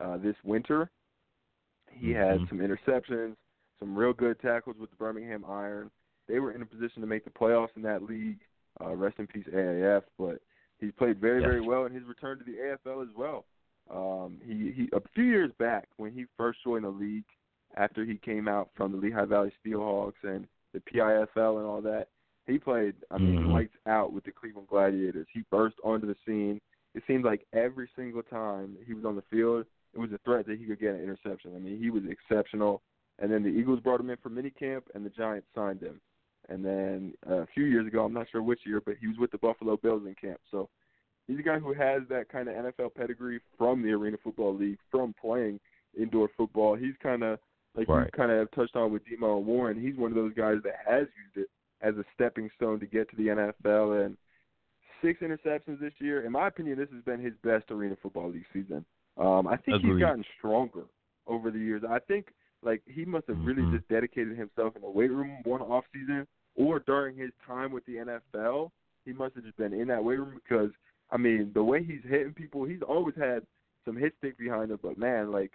uh, 0.00 0.16
this 0.18 0.36
winter. 0.44 0.90
He 1.90 2.10
had 2.10 2.40
Mhm. 2.40 2.48
some 2.48 2.58
interceptions, 2.58 3.36
some 3.78 3.96
real 3.96 4.12
good 4.12 4.38
tackles 4.40 4.76
with 4.78 4.90
the 4.90 4.96
Birmingham 4.96 5.44
Iron. 5.46 5.90
They 6.28 6.40
were 6.40 6.52
in 6.52 6.62
a 6.62 6.66
position 6.66 7.00
to 7.02 7.06
make 7.06 7.24
the 7.24 7.30
playoffs 7.30 7.76
in 7.76 7.82
that 7.82 8.02
league. 8.02 8.40
Uh, 8.80 8.94
rest 8.96 9.18
in 9.18 9.26
peace, 9.26 9.46
AAF. 9.52 10.02
But 10.18 10.40
he 10.80 10.90
played 10.90 11.20
very, 11.20 11.40
Yes. 11.40 11.48
very 11.48 11.60
well 11.60 11.84
in 11.86 11.92
his 11.92 12.04
return 12.04 12.38
to 12.38 12.44
the 12.44 12.58
AFL 12.58 13.02
as 13.02 13.14
well. 13.16 13.44
Um, 13.90 14.38
he, 14.44 14.72
he 14.72 14.88
a 14.92 15.00
few 15.14 15.24
years 15.24 15.52
back 15.58 15.88
when 15.96 16.12
he 16.12 16.24
first 16.36 16.58
joined 16.64 16.84
the 16.84 16.88
league, 16.90 17.24
after 17.76 18.04
he 18.04 18.16
came 18.16 18.46
out 18.48 18.70
from 18.76 18.92
the 18.92 18.98
Lehigh 18.98 19.24
Valley 19.24 19.52
Steelhawks 19.64 20.22
and 20.22 20.46
the 20.72 20.80
PIFL 20.80 21.58
and 21.58 21.66
all 21.66 21.80
that, 21.82 22.08
he 22.46 22.58
played. 22.58 22.94
I 23.10 23.18
mean, 23.18 23.40
Mhm. 23.40 23.52
lights 23.52 23.76
out 23.86 24.12
with 24.12 24.24
the 24.24 24.32
Cleveland 24.32 24.68
Gladiators. 24.68 25.26
He 25.32 25.42
burst 25.50 25.76
onto 25.82 26.06
the 26.06 26.16
scene. 26.26 26.60
It 26.94 27.02
seemed 27.06 27.24
like 27.24 27.46
every 27.52 27.88
single 27.96 28.22
time 28.22 28.76
he 28.86 28.94
was 28.94 29.04
on 29.04 29.16
the 29.16 29.22
field, 29.22 29.66
it 29.92 29.98
was 29.98 30.12
a 30.12 30.18
threat 30.18 30.46
that 30.46 30.58
he 30.58 30.66
could 30.66 30.78
get 30.78 30.94
an 30.94 31.00
interception. 31.02 31.54
I 31.56 31.58
mean, 31.58 31.78
he 31.78 31.90
was 31.90 32.04
exceptional. 32.06 32.82
And 33.18 33.30
then 33.30 33.42
the 33.42 33.48
Eagles 33.48 33.80
brought 33.80 34.00
him 34.00 34.10
in 34.10 34.16
for 34.18 34.30
minicamp, 34.30 34.82
and 34.94 35.04
the 35.04 35.10
Giants 35.10 35.46
signed 35.54 35.80
him. 35.82 36.00
And 36.48 36.64
then 36.64 37.14
uh, 37.28 37.42
a 37.42 37.46
few 37.54 37.64
years 37.64 37.86
ago, 37.86 38.04
I'm 38.04 38.12
not 38.12 38.26
sure 38.30 38.42
which 38.42 38.60
year, 38.66 38.80
but 38.84 38.96
he 39.00 39.06
was 39.06 39.16
with 39.18 39.30
the 39.30 39.38
Buffalo 39.38 39.76
Bills 39.76 40.02
in 40.06 40.14
camp. 40.14 40.40
So 40.50 40.68
he's 41.26 41.38
a 41.38 41.42
guy 41.42 41.58
who 41.58 41.72
has 41.72 42.02
that 42.10 42.28
kind 42.28 42.48
of 42.48 42.54
NFL 42.54 42.94
pedigree 42.94 43.40
from 43.56 43.82
the 43.82 43.92
Arena 43.92 44.16
Football 44.22 44.54
League, 44.56 44.78
from 44.90 45.14
playing 45.20 45.58
indoor 45.98 46.28
football. 46.36 46.74
He's 46.74 46.94
kind 47.02 47.22
of 47.22 47.38
like 47.76 47.88
Right. 47.88 48.04
you 48.06 48.10
kind 48.16 48.30
of 48.30 48.38
have 48.38 48.50
touched 48.52 48.76
on 48.76 48.92
with 48.92 49.02
Demo 49.08 49.38
Warren. 49.38 49.80
He's 49.80 49.96
one 49.96 50.10
of 50.10 50.16
those 50.16 50.34
guys 50.34 50.58
that 50.64 50.76
has 50.86 51.06
used 51.24 51.36
it 51.36 51.50
as 51.80 51.94
a 51.96 52.04
stepping 52.14 52.50
stone 52.56 52.78
to 52.80 52.86
get 52.86 53.08
to 53.10 53.16
the 53.16 53.28
NFL. 53.28 54.04
And 54.04 54.16
six 55.02 55.20
interceptions 55.20 55.80
this 55.80 55.92
year. 55.98 56.24
In 56.24 56.32
my 56.32 56.48
opinion, 56.48 56.78
this 56.78 56.88
has 56.94 57.02
been 57.04 57.20
his 57.20 57.34
best 57.42 57.70
Arena 57.70 57.96
Football 58.02 58.30
League 58.30 58.46
season. 58.52 58.84
Um, 59.16 59.46
I 59.46 59.56
think 59.56 59.78
Agreed. 59.78 59.92
he's 59.94 60.00
gotten 60.00 60.24
stronger 60.38 60.84
over 61.26 61.50
the 61.50 61.58
years. 61.58 61.82
I 61.88 61.98
think 62.00 62.26
like 62.64 62.82
he 62.86 63.04
must 63.04 63.26
have 63.28 63.44
really 63.44 63.62
Mhm. 63.62 63.72
just 63.72 63.88
dedicated 63.88 64.36
himself 64.36 64.74
in 64.76 64.82
the 64.82 64.90
weight 64.90 65.10
room 65.10 65.42
one 65.44 65.60
off 65.62 65.84
season 65.92 66.26
or 66.54 66.78
during 66.80 67.16
his 67.16 67.30
time 67.46 67.72
with 67.72 67.84
the 67.84 67.98
NFL, 67.98 68.72
he 69.04 69.12
must 69.12 69.34
have 69.34 69.44
just 69.44 69.56
been 69.56 69.72
in 69.72 69.88
that 69.88 70.02
weight 70.02 70.18
room 70.18 70.34
because 70.34 70.70
I 71.10 71.16
mean 71.16 71.52
the 71.52 71.62
way 71.64 71.82
he's 71.82 72.02
hitting 72.02 72.32
people, 72.32 72.64
he's 72.64 72.82
always 72.82 73.14
had 73.16 73.46
some 73.84 73.96
hit 73.96 74.14
stick 74.18 74.36
behind 74.38 74.70
him. 74.70 74.78
But 74.82 74.98
man, 74.98 75.30
like 75.30 75.52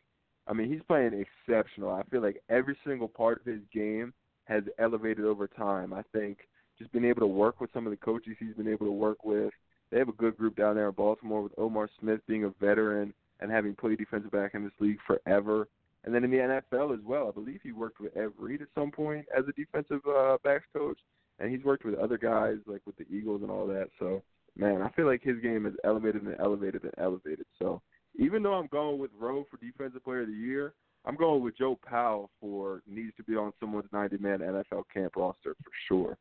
I 0.47 0.53
mean, 0.53 0.71
he's 0.71 0.81
playing 0.83 1.13
exceptional. 1.13 1.91
I 1.91 2.03
feel 2.03 2.21
like 2.21 2.41
every 2.49 2.75
single 2.83 3.07
part 3.07 3.39
of 3.39 3.45
his 3.45 3.61
game 3.71 4.13
has 4.45 4.63
elevated 4.79 5.25
over 5.25 5.47
time. 5.47 5.93
I 5.93 6.01
think 6.11 6.47
just 6.79 6.91
being 6.91 7.05
able 7.05 7.21
to 7.21 7.27
work 7.27 7.61
with 7.61 7.71
some 7.71 7.85
of 7.85 7.91
the 7.91 7.97
coaches 7.97 8.35
he's 8.39 8.55
been 8.55 8.67
able 8.67 8.87
to 8.87 8.91
work 8.91 9.23
with. 9.23 9.53
They 9.91 9.99
have 9.99 10.09
a 10.09 10.13
good 10.13 10.37
group 10.37 10.55
down 10.55 10.75
there 10.75 10.87
in 10.87 10.93
Baltimore 10.95 11.43
with 11.43 11.53
Omar 11.57 11.87
Smith 11.99 12.21
being 12.25 12.45
a 12.45 12.49
veteran 12.49 13.13
and 13.41 13.51
having 13.51 13.75
played 13.75 13.99
defensive 13.99 14.31
back 14.31 14.55
in 14.55 14.63
this 14.63 14.73
league 14.79 14.99
forever. 15.05 15.67
And 16.09 16.15
then 16.15 16.23
in 16.23 16.31
the 16.31 16.37
NFL 16.73 16.91
as 16.91 17.05
well, 17.05 17.27
I 17.27 17.31
believe 17.31 17.59
he 17.61 17.71
worked 17.71 17.99
with 17.99 18.17
Ed 18.17 18.29
Reed 18.35 18.63
at 18.63 18.67
some 18.73 18.89
point 18.89 19.27
as 19.37 19.43
a 19.47 19.51
defensive 19.51 20.01
uh, 20.07 20.37
backs 20.43 20.65
coach, 20.75 20.97
and 21.37 21.51
he's 21.51 21.63
worked 21.63 21.85
with 21.85 21.99
other 21.99 22.17
guys 22.17 22.55
like 22.65 22.81
with 22.87 22.97
the 22.97 23.05
Eagles 23.15 23.43
and 23.43 23.51
all 23.51 23.67
that. 23.67 23.89
So, 23.99 24.23
man, 24.57 24.81
I 24.81 24.89
feel 24.93 25.05
like 25.05 25.21
his 25.21 25.39
game 25.39 25.67
is 25.67 25.75
elevated 25.83 26.23
and 26.23 26.35
elevated 26.39 26.83
and 26.83 26.93
elevated. 26.97 27.45
So, 27.59 27.83
even 28.15 28.41
though 28.41 28.55
I'm 28.55 28.65
going 28.71 28.97
with 28.97 29.11
Rowe 29.19 29.45
for 29.51 29.57
Defensive 29.63 30.03
Player 30.03 30.21
of 30.21 30.29
the 30.29 30.33
Year, 30.33 30.73
I'm 31.05 31.15
going 31.15 31.43
with 31.43 31.55
Joe 31.55 31.77
Powell 31.87 32.31
for 32.41 32.81
needs 32.87 33.15
to 33.17 33.23
be 33.23 33.35
on 33.35 33.53
someone's 33.59 33.91
90-man 33.93 34.39
NFL 34.39 34.85
camp 34.91 35.15
roster 35.15 35.55
for 35.63 35.71
sure. 35.87 36.17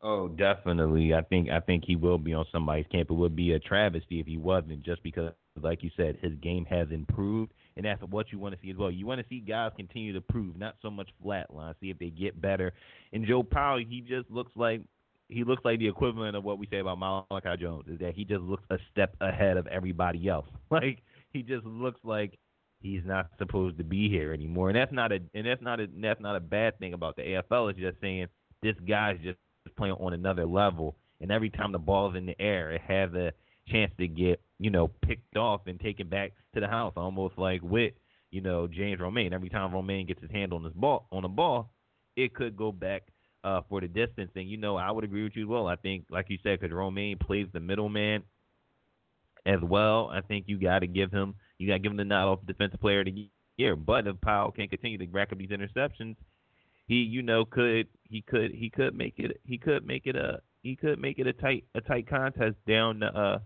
Oh, 0.00 0.28
definitely. 0.28 1.12
I 1.12 1.20
think 1.20 1.50
I 1.50 1.60
think 1.60 1.84
he 1.84 1.96
will 1.96 2.16
be 2.16 2.32
on 2.32 2.46
somebody's 2.50 2.86
camp. 2.90 3.10
It 3.10 3.14
would 3.14 3.36
be 3.36 3.52
a 3.52 3.58
travesty 3.58 4.20
if 4.20 4.26
he 4.26 4.38
wasn't, 4.38 4.82
just 4.82 5.02
because, 5.02 5.34
like 5.60 5.82
you 5.82 5.90
said, 5.98 6.16
his 6.22 6.32
game 6.42 6.64
has 6.64 6.88
improved, 6.90 7.52
and 7.76 7.84
that's 7.84 8.02
what 8.02 8.30
you 8.30 8.38
want 8.38 8.54
to 8.54 8.60
see 8.62 8.70
as 8.70 8.76
well. 8.76 8.90
You 8.90 9.06
want 9.06 9.20
to 9.20 9.26
see 9.28 9.40
guys 9.40 9.72
continue 9.76 10.12
to 10.12 10.20
prove, 10.20 10.56
not 10.56 10.76
so 10.80 10.90
much 10.90 11.08
flatline. 11.24 11.74
See 11.80 11.90
if 11.90 11.98
they 11.98 12.10
get 12.10 12.40
better. 12.40 12.72
And 13.12 13.26
Joe 13.26 13.42
Powell, 13.42 13.78
he 13.78 14.00
just 14.00 14.30
looks 14.30 14.52
like 14.54 14.82
he 15.28 15.42
looks 15.42 15.64
like 15.64 15.78
the 15.78 15.88
equivalent 15.88 16.36
of 16.36 16.44
what 16.44 16.58
we 16.58 16.66
say 16.70 16.78
about 16.78 16.98
Malachi 16.98 17.60
Jones, 17.60 17.84
is 17.88 17.98
that 18.00 18.14
he 18.14 18.24
just 18.24 18.42
looks 18.42 18.62
a 18.70 18.76
step 18.92 19.16
ahead 19.20 19.56
of 19.56 19.66
everybody 19.66 20.28
else. 20.28 20.46
Like 20.70 21.02
he 21.32 21.42
just 21.42 21.64
looks 21.64 22.00
like 22.04 22.38
he's 22.80 23.02
not 23.04 23.30
supposed 23.38 23.78
to 23.78 23.84
be 23.84 24.08
here 24.08 24.32
anymore, 24.32 24.70
and 24.70 24.76
that's 24.76 24.92
not 24.92 25.12
a 25.12 25.18
and 25.34 25.46
that's 25.46 25.62
not 25.62 25.80
a 25.80 25.86
that's 26.00 26.20
not 26.20 26.36
a 26.36 26.40
bad 26.40 26.78
thing 26.78 26.94
about 26.94 27.16
the 27.16 27.22
AFL. 27.22 27.70
It's 27.70 27.78
just 27.78 28.00
saying 28.00 28.26
this 28.62 28.74
guy's 28.88 29.18
just 29.22 29.38
playing 29.76 29.94
on 29.94 30.12
another 30.12 30.46
level, 30.46 30.96
and 31.20 31.30
every 31.30 31.50
time 31.50 31.72
the 31.72 31.78
ball's 31.78 32.16
in 32.16 32.26
the 32.26 32.40
air, 32.40 32.72
it 32.72 32.80
has 32.82 33.12
a 33.14 33.32
chance 33.68 33.92
to 33.98 34.06
get 34.08 34.40
you 34.64 34.70
know 34.70 34.88
picked 35.02 35.36
off 35.36 35.60
and 35.66 35.78
taken 35.78 36.08
back 36.08 36.32
to 36.54 36.60
the 36.60 36.66
house, 36.66 36.94
almost 36.96 37.36
like 37.36 37.60
with 37.62 37.92
you 38.30 38.40
know 38.40 38.66
James 38.66 38.98
Romaine. 38.98 39.34
Every 39.34 39.50
time 39.50 39.74
Romaine 39.74 40.06
gets 40.06 40.22
his 40.22 40.30
hand 40.30 40.54
on 40.54 40.62
this 40.62 40.72
ball 40.74 41.06
on 41.12 41.20
the 41.20 41.28
ball, 41.28 41.70
it 42.16 42.34
could 42.34 42.56
go 42.56 42.72
back 42.72 43.02
uh, 43.44 43.60
for 43.68 43.82
the 43.82 43.88
distance. 43.88 44.30
And 44.34 44.48
you 44.48 44.56
know 44.56 44.76
I 44.76 44.90
would 44.90 45.04
agree 45.04 45.22
with 45.22 45.36
you 45.36 45.42
as 45.42 45.48
well. 45.50 45.66
I 45.66 45.76
think, 45.76 46.06
like 46.08 46.30
you 46.30 46.38
said, 46.42 46.58
because 46.60 46.74
Romaine 46.74 47.18
plays 47.18 47.46
the 47.52 47.60
middleman 47.60 48.22
as 49.44 49.60
well. 49.62 50.08
I 50.10 50.22
think 50.22 50.46
you 50.48 50.58
got 50.58 50.78
to 50.78 50.86
give 50.86 51.12
him 51.12 51.34
you 51.58 51.68
got 51.68 51.74
to 51.74 51.80
give 51.80 51.92
him 51.92 51.98
the 51.98 52.04
nod 52.06 52.32
off 52.32 52.46
defensive 52.46 52.80
player 52.80 53.00
of 53.00 53.04
the 53.04 53.28
year. 53.58 53.76
But 53.76 54.06
if 54.06 54.18
Powell 54.22 54.50
can 54.50 54.68
continue 54.68 54.96
to 54.96 55.06
rack 55.08 55.30
up 55.30 55.36
these 55.36 55.50
interceptions, 55.50 56.16
he 56.86 57.02
you 57.02 57.20
know 57.20 57.44
could 57.44 57.88
he 58.04 58.22
could 58.22 58.50
he 58.50 58.70
could 58.70 58.94
make 58.96 59.16
it 59.18 59.38
he 59.44 59.58
could 59.58 59.86
make 59.86 60.06
it 60.06 60.16
a 60.16 60.40
he 60.62 60.74
could 60.74 60.98
make 60.98 61.18
it 61.18 61.26
a 61.26 61.34
tight 61.34 61.64
a 61.74 61.82
tight 61.82 62.08
contest 62.08 62.56
down 62.66 63.00
the 63.00 63.14
uh 63.14 63.38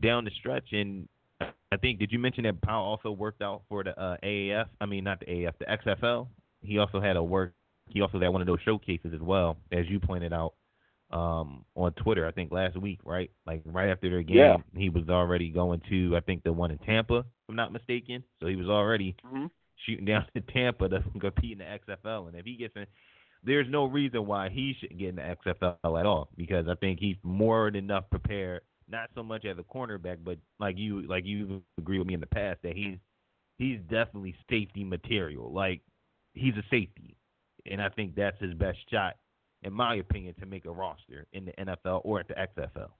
down 0.00 0.24
the 0.24 0.30
stretch 0.38 0.72
and 0.72 1.08
I 1.40 1.76
think 1.76 1.98
did 1.98 2.12
you 2.12 2.18
mention 2.18 2.44
that 2.44 2.60
Powell 2.62 2.84
also 2.84 3.10
worked 3.10 3.42
out 3.42 3.62
for 3.68 3.82
the 3.82 3.98
uh, 4.00 4.16
AAF? 4.22 4.66
I 4.80 4.86
mean 4.86 5.04
not 5.04 5.20
the 5.20 5.26
AAF, 5.26 5.52
the 5.58 5.66
XFL. 5.66 6.28
He 6.62 6.78
also 6.78 7.00
had 7.00 7.16
a 7.16 7.22
work. 7.22 7.52
He 7.88 8.00
also 8.00 8.18
had 8.18 8.28
one 8.28 8.40
of 8.40 8.46
those 8.46 8.60
showcases 8.64 9.12
as 9.12 9.20
well, 9.20 9.56
as 9.72 9.86
you 9.88 10.00
pointed 10.00 10.32
out 10.32 10.54
um, 11.10 11.64
on 11.74 11.92
Twitter. 11.92 12.26
I 12.26 12.32
think 12.32 12.52
last 12.52 12.76
week, 12.76 13.00
right? 13.04 13.30
Like 13.46 13.62
right 13.66 13.90
after 13.90 14.08
their 14.08 14.22
game, 14.22 14.36
yeah. 14.36 14.56
he 14.74 14.88
was 14.88 15.08
already 15.08 15.50
going 15.50 15.82
to 15.90 16.16
I 16.16 16.20
think 16.20 16.44
the 16.44 16.52
one 16.52 16.70
in 16.70 16.78
Tampa, 16.78 17.18
if 17.18 17.24
I'm 17.48 17.56
not 17.56 17.72
mistaken. 17.72 18.22
So 18.40 18.46
he 18.46 18.56
was 18.56 18.68
already 18.68 19.16
mm-hmm 19.26 19.46
shooting 19.86 20.04
down 20.04 20.26
to 20.34 20.40
Tampa 20.52 20.88
to 20.88 21.02
compete 21.20 21.52
in 21.52 21.58
the 21.58 21.64
XFL. 21.64 22.28
And 22.28 22.36
if 22.36 22.44
he 22.44 22.56
gets 22.56 22.74
in, 22.76 22.86
there's 23.42 23.66
no 23.68 23.84
reason 23.84 24.26
why 24.26 24.48
he 24.48 24.74
shouldn't 24.80 24.98
get 24.98 25.10
in 25.10 25.16
the 25.16 25.36
XFL 25.46 26.00
at 26.00 26.06
all 26.06 26.28
because 26.36 26.66
I 26.68 26.74
think 26.76 26.98
he's 26.98 27.16
more 27.22 27.70
than 27.70 27.84
enough 27.84 28.04
prepared. 28.10 28.62
Not 28.88 29.10
so 29.14 29.22
much 29.22 29.44
as 29.44 29.56
a 29.58 29.62
cornerback, 29.62 30.18
but 30.24 30.38
like 30.60 30.76
you, 30.76 31.06
like 31.06 31.24
you 31.24 31.62
agree 31.78 31.98
with 31.98 32.06
me 32.06 32.14
in 32.14 32.20
the 32.20 32.26
past 32.26 32.60
that 32.62 32.76
he's 32.76 32.98
he's 33.56 33.78
definitely 33.90 34.34
safety 34.50 34.84
material. 34.84 35.52
Like 35.52 35.80
he's 36.34 36.54
a 36.54 36.62
safety, 36.70 37.16
and 37.70 37.80
I 37.80 37.88
think 37.88 38.14
that's 38.14 38.40
his 38.40 38.54
best 38.54 38.78
shot, 38.90 39.14
in 39.62 39.72
my 39.72 39.96
opinion, 39.96 40.34
to 40.40 40.46
make 40.46 40.66
a 40.66 40.70
roster 40.70 41.26
in 41.32 41.46
the 41.46 41.52
NFL 41.52 42.02
or 42.04 42.20
at 42.20 42.28
the 42.28 42.34
XFL. 42.34 42.90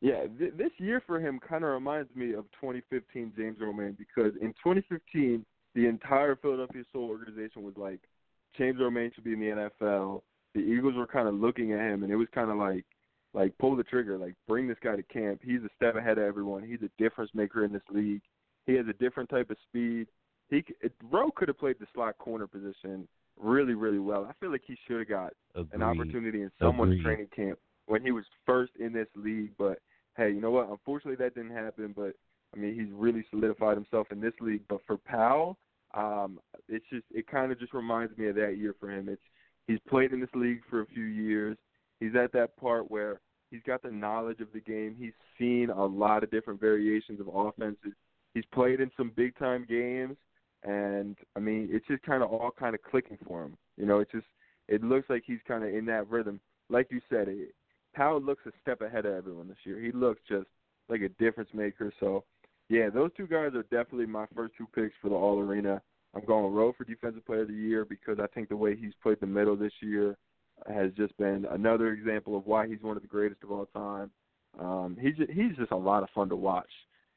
Yeah, 0.00 0.26
th- 0.38 0.54
this 0.56 0.70
year 0.78 1.02
for 1.06 1.20
him 1.20 1.38
kind 1.46 1.62
of 1.62 1.70
reminds 1.70 2.14
me 2.16 2.32
of 2.32 2.44
2015 2.60 3.32
James 3.36 3.58
Romaine 3.60 3.96
because 3.98 4.32
in 4.40 4.48
2015 4.64 5.44
the 5.74 5.86
entire 5.86 6.36
Philadelphia 6.36 6.82
Soul 6.92 7.08
organization 7.08 7.62
was 7.62 7.74
like, 7.76 8.00
James 8.56 8.80
Romaine 8.80 9.12
should 9.14 9.24
be 9.24 9.34
in 9.34 9.40
the 9.40 9.70
NFL. 9.80 10.22
The 10.54 10.60
Eagles 10.60 10.94
were 10.96 11.06
kind 11.06 11.28
of 11.28 11.34
looking 11.34 11.72
at 11.72 11.80
him, 11.80 12.02
and 12.02 12.12
it 12.12 12.16
was 12.16 12.26
kind 12.34 12.50
of 12.50 12.56
like, 12.56 12.84
like 13.32 13.56
pull 13.58 13.76
the 13.76 13.84
trigger, 13.84 14.18
like 14.18 14.34
bring 14.48 14.66
this 14.66 14.78
guy 14.82 14.96
to 14.96 15.02
camp. 15.04 15.40
He's 15.42 15.62
a 15.62 15.68
step 15.76 15.96
ahead 15.96 16.18
of 16.18 16.24
everyone. 16.24 16.64
He's 16.64 16.82
a 16.82 16.90
difference 17.02 17.30
maker 17.34 17.64
in 17.64 17.72
this 17.72 17.82
league. 17.90 18.22
He 18.66 18.74
has 18.74 18.86
a 18.88 18.92
different 18.94 19.30
type 19.30 19.50
of 19.50 19.56
speed. 19.68 20.06
He 20.48 20.64
Rowe 21.10 21.30
could 21.30 21.48
have 21.48 21.58
played 21.58 21.76
the 21.78 21.86
slot 21.94 22.18
corner 22.18 22.46
position 22.46 23.06
really, 23.38 23.74
really 23.74 23.98
well. 23.98 24.26
I 24.28 24.32
feel 24.40 24.50
like 24.50 24.62
he 24.66 24.76
should 24.86 24.98
have 24.98 25.08
got 25.08 25.32
Agreed. 25.54 25.74
an 25.74 25.82
opportunity 25.82 26.42
in 26.42 26.50
someone's 26.60 26.92
Agreed. 26.92 27.04
training 27.04 27.28
camp 27.34 27.58
when 27.86 28.02
he 28.02 28.10
was 28.12 28.24
first 28.46 28.72
in 28.78 28.92
this 28.92 29.08
league, 29.14 29.52
but 29.58 29.78
hey, 30.16 30.30
you 30.30 30.40
know 30.40 30.50
what? 30.50 30.68
Unfortunately, 30.68 31.16
that 31.24 31.34
didn't 31.34 31.56
happen. 31.56 31.94
But 31.96 32.14
I 32.54 32.58
mean, 32.58 32.74
he's 32.74 32.92
really 32.92 33.24
solidified 33.30 33.76
himself 33.76 34.08
in 34.10 34.20
this 34.20 34.34
league. 34.40 34.62
But 34.68 34.80
for 34.86 34.96
Powell, 34.96 35.56
um, 35.94 36.40
it's 36.68 36.84
just 36.90 37.04
it 37.12 37.26
kind 37.26 37.52
of 37.52 37.58
just 37.58 37.74
reminds 37.74 38.16
me 38.18 38.28
of 38.28 38.34
that 38.36 38.56
year 38.58 38.74
for 38.78 38.90
him. 38.90 39.08
It's 39.08 39.22
he's 39.66 39.80
played 39.88 40.12
in 40.12 40.20
this 40.20 40.30
league 40.34 40.62
for 40.68 40.80
a 40.82 40.86
few 40.86 41.04
years. 41.04 41.56
He's 42.00 42.16
at 42.16 42.32
that 42.32 42.56
part 42.56 42.90
where 42.90 43.20
he's 43.50 43.62
got 43.66 43.82
the 43.82 43.90
knowledge 43.90 44.40
of 44.40 44.48
the 44.52 44.60
game. 44.60 44.96
He's 44.98 45.12
seen 45.38 45.70
a 45.70 45.84
lot 45.84 46.24
of 46.24 46.30
different 46.30 46.60
variations 46.60 47.20
of 47.20 47.28
offenses. 47.32 47.92
He's 48.34 48.44
played 48.52 48.80
in 48.80 48.90
some 48.96 49.12
big 49.14 49.36
time 49.38 49.66
games, 49.68 50.16
and 50.64 51.16
I 51.36 51.40
mean, 51.40 51.68
it's 51.70 51.86
just 51.86 52.02
kind 52.02 52.22
of 52.22 52.30
all 52.30 52.50
kind 52.58 52.74
of 52.74 52.82
clicking 52.82 53.18
for 53.26 53.44
him. 53.44 53.56
You 53.76 53.86
know, 53.86 53.98
it's 53.98 54.12
just 54.12 54.26
it 54.68 54.82
looks 54.82 55.10
like 55.10 55.24
he's 55.26 55.40
kind 55.46 55.64
of 55.64 55.74
in 55.74 55.84
that 55.86 56.08
rhythm. 56.08 56.40
Like 56.68 56.88
you 56.90 57.00
said, 57.10 57.28
it, 57.28 57.54
Powell 57.94 58.22
looks 58.22 58.46
a 58.46 58.52
step 58.62 58.80
ahead 58.80 59.04
of 59.04 59.14
everyone 59.14 59.48
this 59.48 59.58
year. 59.64 59.80
He 59.80 59.90
looks 59.92 60.20
just 60.28 60.46
like 60.88 61.02
a 61.02 61.08
difference 61.22 61.50
maker. 61.52 61.92
So, 61.98 62.24
yeah, 62.68 62.88
those 62.88 63.10
two 63.16 63.26
guys 63.26 63.52
are 63.54 63.64
definitely 63.64 64.06
my 64.06 64.26
first 64.34 64.54
two 64.56 64.68
picks 64.74 64.94
for 65.02 65.08
the 65.08 65.16
All 65.16 65.40
Arena. 65.40 65.82
I'm 66.14 66.24
going 66.24 66.52
Rowe 66.52 66.72
for 66.76 66.84
Defensive 66.84 67.26
Player 67.26 67.42
of 67.42 67.48
the 67.48 67.54
Year 67.54 67.84
because 67.84 68.18
I 68.20 68.26
think 68.28 68.48
the 68.48 68.56
way 68.56 68.76
he's 68.76 68.92
played 69.02 69.18
the 69.20 69.26
middle 69.26 69.56
this 69.56 69.72
year 69.80 70.16
has 70.68 70.92
just 70.96 71.16
been 71.16 71.46
another 71.50 71.92
example 71.92 72.36
of 72.36 72.46
why 72.46 72.66
he's 72.66 72.82
one 72.82 72.96
of 72.96 73.02
the 73.02 73.08
greatest 73.08 73.42
of 73.42 73.52
all 73.52 73.66
time. 73.66 74.10
Um, 74.58 74.96
he's 75.00 75.16
just, 75.16 75.30
he's 75.30 75.56
just 75.56 75.72
a 75.72 75.76
lot 75.76 76.02
of 76.02 76.10
fun 76.10 76.28
to 76.28 76.36
watch. 76.36 76.70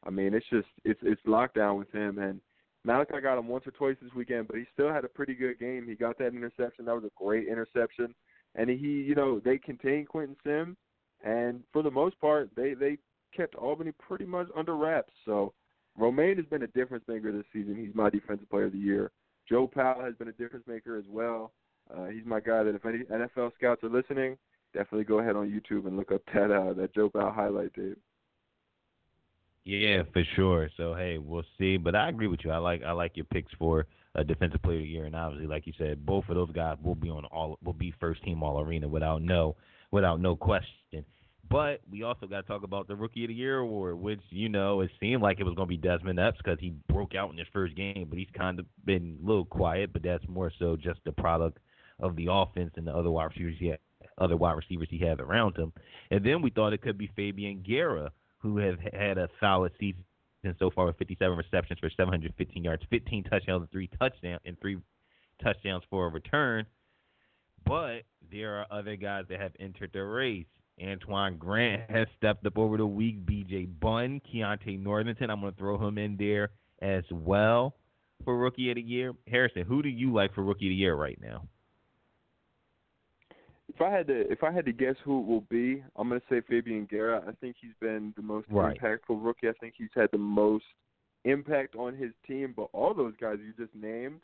I 0.05 0.09
mean, 0.09 0.33
it's 0.33 0.45
just 0.49 0.67
it's 0.83 0.99
it's 1.03 1.21
lockdown 1.25 1.77
with 1.77 1.91
him 1.91 2.19
and 2.19 2.41
Malachi 2.85 3.21
got 3.21 3.37
him 3.37 3.47
once 3.47 3.65
or 3.65 3.71
twice 3.71 3.95
this 4.01 4.13
weekend, 4.13 4.47
but 4.47 4.57
he 4.57 4.65
still 4.73 4.91
had 4.91 5.05
a 5.05 5.07
pretty 5.07 5.33
good 5.33 5.57
game. 5.57 5.87
He 5.87 5.95
got 5.95 6.17
that 6.17 6.33
interception. 6.35 6.83
That 6.85 6.95
was 6.95 7.05
a 7.05 7.23
great 7.23 7.47
interception 7.47 8.13
and 8.55 8.69
he, 8.69 8.75
you 8.75 9.15
know, 9.15 9.39
they 9.39 9.57
contained 9.57 10.07
Quentin 10.07 10.35
Sims, 10.45 10.77
and 11.23 11.63
for 11.71 11.81
the 11.81 11.91
most 11.91 12.19
part, 12.19 12.49
they 12.55 12.73
they 12.73 12.97
kept 13.35 13.55
Albany 13.55 13.91
pretty 13.99 14.25
much 14.25 14.47
under 14.55 14.75
wraps. 14.75 15.13
So 15.25 15.53
Romaine 15.97 16.37
has 16.37 16.45
been 16.45 16.63
a 16.63 16.67
difference 16.67 17.03
maker 17.07 17.31
this 17.31 17.45
season. 17.51 17.75
He's 17.75 17.95
my 17.95 18.09
defensive 18.09 18.49
player 18.49 18.65
of 18.65 18.73
the 18.73 18.77
year. 18.77 19.11
Joe 19.49 19.67
Powell 19.67 20.03
has 20.03 20.15
been 20.15 20.27
a 20.27 20.33
difference 20.33 20.65
maker 20.67 20.97
as 20.97 21.05
well. 21.09 21.51
Uh, 21.91 22.05
he's 22.05 22.25
my 22.25 22.39
guy 22.39 22.63
that 22.63 22.75
if 22.75 22.85
any 22.85 22.99
NFL 22.99 23.53
scouts 23.55 23.83
are 23.83 23.89
listening, 23.89 24.37
definitely 24.73 25.03
go 25.03 25.19
ahead 25.19 25.35
on 25.35 25.49
YouTube 25.49 25.87
and 25.87 25.97
look 25.97 26.11
up 26.11 26.21
that 26.33 26.51
uh, 26.51 26.73
that 26.73 26.93
Joe 26.93 27.09
Powell 27.09 27.31
highlight 27.31 27.73
tape. 27.73 27.97
Yeah, 29.65 30.03
for 30.11 30.23
sure. 30.35 30.69
So 30.75 30.93
hey, 30.93 31.17
we'll 31.17 31.45
see. 31.57 31.77
But 31.77 31.95
I 31.95 32.09
agree 32.09 32.27
with 32.27 32.41
you. 32.43 32.51
I 32.51 32.57
like 32.57 32.83
I 32.83 32.91
like 32.91 33.15
your 33.15 33.25
picks 33.25 33.51
for 33.53 33.85
a 34.15 34.23
defensive 34.23 34.61
player 34.61 34.77
of 34.77 34.83
the 34.83 34.89
year, 34.89 35.05
and 35.05 35.15
obviously, 35.15 35.47
like 35.47 35.65
you 35.65 35.73
said, 35.77 36.05
both 36.05 36.25
of 36.29 36.35
those 36.35 36.51
guys 36.51 36.77
will 36.83 36.95
be 36.95 37.09
on 37.09 37.25
all 37.25 37.57
will 37.63 37.73
be 37.73 37.93
first 37.99 38.23
team 38.23 38.43
All 38.43 38.59
Arena 38.59 38.87
without 38.87 39.21
no 39.21 39.55
without 39.91 40.19
no 40.19 40.35
question. 40.35 41.05
But 41.49 41.81
we 41.91 42.03
also 42.03 42.25
got 42.25 42.41
to 42.41 42.47
talk 42.47 42.63
about 42.63 42.87
the 42.87 42.95
Rookie 42.95 43.25
of 43.25 43.27
the 43.27 43.33
Year 43.33 43.59
award, 43.59 43.99
which 43.99 44.21
you 44.29 44.49
know 44.49 44.81
it 44.81 44.89
seemed 44.99 45.21
like 45.21 45.39
it 45.39 45.43
was 45.43 45.55
going 45.55 45.67
to 45.67 45.69
be 45.69 45.77
Desmond 45.77 46.19
Epps 46.19 46.37
because 46.43 46.57
he 46.59 46.73
broke 46.89 47.15
out 47.15 47.31
in 47.31 47.37
his 47.37 47.47
first 47.53 47.75
game, 47.75 48.07
but 48.09 48.17
he's 48.17 48.29
kind 48.35 48.59
of 48.59 48.65
been 48.85 49.19
a 49.23 49.27
little 49.27 49.45
quiet. 49.45 49.93
But 49.93 50.03
that's 50.03 50.27
more 50.27 50.51
so 50.57 50.75
just 50.75 50.99
the 51.05 51.11
product 51.11 51.59
of 51.99 52.15
the 52.15 52.27
offense 52.29 52.71
and 52.75 52.87
the 52.87 52.95
other 52.95 53.11
wide 53.11 53.31
receivers 53.35 53.55
he 53.59 53.67
had, 53.67 53.79
other 54.17 54.37
wide 54.37 54.53
receivers 54.53 54.87
he 54.89 54.99
had 54.99 55.19
around 55.19 55.57
him. 55.57 55.71
And 56.11 56.25
then 56.25 56.41
we 56.41 56.49
thought 56.49 56.73
it 56.73 56.81
could 56.81 56.97
be 56.97 57.09
Fabian 57.15 57.63
Guerra, 57.67 58.11
who 58.39 58.57
has 58.57 58.75
had 58.93 59.17
a 59.17 59.29
solid 59.39 59.71
season 59.79 60.03
so 60.59 60.69
far 60.69 60.85
with 60.85 60.97
57 60.97 61.37
receptions 61.37 61.79
for 61.79 61.89
715 61.89 62.63
yards, 62.63 62.83
15 62.89 63.23
touchdowns, 63.23 63.61
and 63.61 63.71
three 63.71 63.89
touchdowns, 63.99 64.41
and 64.45 64.59
three 64.59 64.77
touchdowns 65.41 65.83
for 65.89 66.07
a 66.07 66.09
return. 66.09 66.65
But 67.65 68.03
there 68.31 68.59
are 68.59 68.67
other 68.69 68.95
guys 68.97 69.25
that 69.29 69.39
have 69.39 69.53
entered 69.59 69.91
the 69.93 70.03
race. 70.03 70.45
Antoine 70.81 71.37
Grant 71.37 71.89
has 71.89 72.07
stepped 72.17 72.45
up 72.45 72.57
over 72.57 72.77
the 72.77 72.85
week. 72.85 73.25
BJ 73.25 73.67
Bunn, 73.79 74.21
Keontae 74.33 74.81
Northington, 74.81 75.29
I'm 75.29 75.39
going 75.39 75.53
to 75.53 75.57
throw 75.57 75.77
him 75.77 75.97
in 75.97 76.17
there 76.17 76.49
as 76.81 77.03
well 77.11 77.75
for 78.25 78.37
Rookie 78.37 78.69
of 78.71 78.75
the 78.75 78.81
Year. 78.81 79.13
Harrison, 79.27 79.63
who 79.63 79.81
do 79.81 79.89
you 79.89 80.11
like 80.11 80.33
for 80.33 80.43
Rookie 80.43 80.67
of 80.67 80.71
the 80.71 80.75
Year 80.75 80.95
right 80.95 81.19
now? 81.21 81.47
If 83.75 83.81
I 83.81 83.89
had 83.89 84.07
to, 84.07 84.31
if 84.31 84.43
I 84.43 84.51
had 84.51 84.65
to 84.65 84.71
guess 84.71 84.95
who 85.03 85.21
it 85.21 85.27
will 85.27 85.45
be, 85.49 85.83
I'm 85.95 86.07
going 86.07 86.21
to 86.21 86.27
say 86.29 86.41
Fabian 86.47 86.85
Guerra. 86.85 87.23
I 87.27 87.31
think 87.41 87.55
he's 87.59 87.73
been 87.81 88.13
the 88.15 88.21
most 88.21 88.47
right. 88.49 88.79
impactful 88.79 89.23
rookie. 89.23 89.49
I 89.49 89.53
think 89.59 89.73
he's 89.77 89.89
had 89.95 90.09
the 90.11 90.19
most 90.19 90.65
impact 91.25 91.75
on 91.75 91.95
his 91.95 92.11
team. 92.27 92.53
But 92.55 92.69
all 92.71 92.93
those 92.93 93.13
guys 93.19 93.37
you 93.43 93.53
just 93.57 93.75
named 93.75 94.21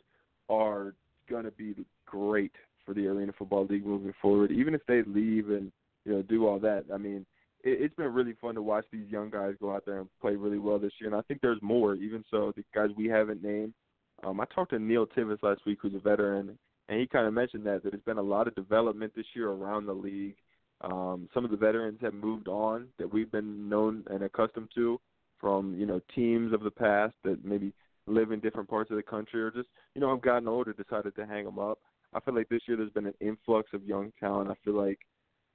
are 0.48 0.94
going 1.28 1.44
to 1.44 1.50
be 1.50 1.74
great 2.06 2.52
for 2.86 2.94
the 2.94 3.06
Arena 3.06 3.32
Football 3.36 3.66
League 3.66 3.86
moving 3.86 4.14
forward. 4.22 4.52
Even 4.52 4.74
if 4.74 4.82
they 4.86 5.02
leave 5.02 5.50
and 5.50 5.72
you 6.04 6.12
know 6.12 6.22
do 6.22 6.46
all 6.46 6.60
that, 6.60 6.84
I 6.92 6.96
mean, 6.96 7.26
it, 7.64 7.82
it's 7.82 7.94
been 7.96 8.12
really 8.12 8.34
fun 8.40 8.54
to 8.54 8.62
watch 8.62 8.84
these 8.92 9.08
young 9.08 9.30
guys 9.30 9.54
go 9.60 9.74
out 9.74 9.84
there 9.84 9.98
and 9.98 10.08
play 10.20 10.36
really 10.36 10.58
well 10.58 10.78
this 10.78 10.92
year. 11.00 11.10
And 11.10 11.18
I 11.18 11.22
think 11.22 11.40
there's 11.40 11.60
more. 11.60 11.94
Even 11.96 12.24
so, 12.30 12.52
the 12.56 12.64
guys 12.74 12.90
we 12.96 13.08
haven't 13.08 13.42
named. 13.42 13.74
Um, 14.22 14.40
I 14.40 14.44
talked 14.54 14.70
to 14.72 14.78
Neil 14.78 15.06
Tivis 15.06 15.42
last 15.42 15.62
week, 15.66 15.78
who's 15.80 15.94
a 15.94 15.98
veteran, 15.98 16.58
and 16.90 16.98
he 16.98 17.06
kind 17.06 17.26
of 17.26 17.32
mentioned 17.32 17.64
that 17.66 17.84
that 17.84 17.90
there's 17.90 18.02
been 18.02 18.18
a 18.18 18.22
lot 18.22 18.48
of 18.48 18.54
development 18.56 19.12
this 19.14 19.26
year 19.34 19.50
around 19.50 19.86
the 19.86 19.92
league. 19.92 20.34
Um, 20.80 21.28
some 21.32 21.44
of 21.44 21.52
the 21.52 21.56
veterans 21.56 21.98
have 22.02 22.14
moved 22.14 22.48
on 22.48 22.88
that 22.98 23.10
we've 23.10 23.30
been 23.30 23.68
known 23.68 24.02
and 24.10 24.24
accustomed 24.24 24.70
to 24.74 25.00
from 25.40 25.74
you 25.78 25.86
know 25.86 26.00
teams 26.14 26.52
of 26.52 26.62
the 26.62 26.70
past 26.70 27.14
that 27.22 27.44
maybe 27.44 27.72
live 28.06 28.32
in 28.32 28.40
different 28.40 28.68
parts 28.68 28.90
of 28.90 28.96
the 28.96 29.02
country 29.04 29.40
or 29.40 29.52
just 29.52 29.68
you 29.94 30.00
know 30.00 30.10
have 30.10 30.20
gotten 30.20 30.48
older, 30.48 30.72
decided 30.72 31.14
to 31.14 31.26
hang 31.26 31.44
them 31.44 31.60
up. 31.60 31.78
I 32.12 32.18
feel 32.18 32.34
like 32.34 32.48
this 32.48 32.62
year 32.66 32.76
there's 32.76 32.90
been 32.90 33.06
an 33.06 33.14
influx 33.20 33.70
of 33.72 33.84
young 33.84 34.12
talent. 34.18 34.50
I 34.50 34.54
feel 34.64 34.74
like 34.74 34.98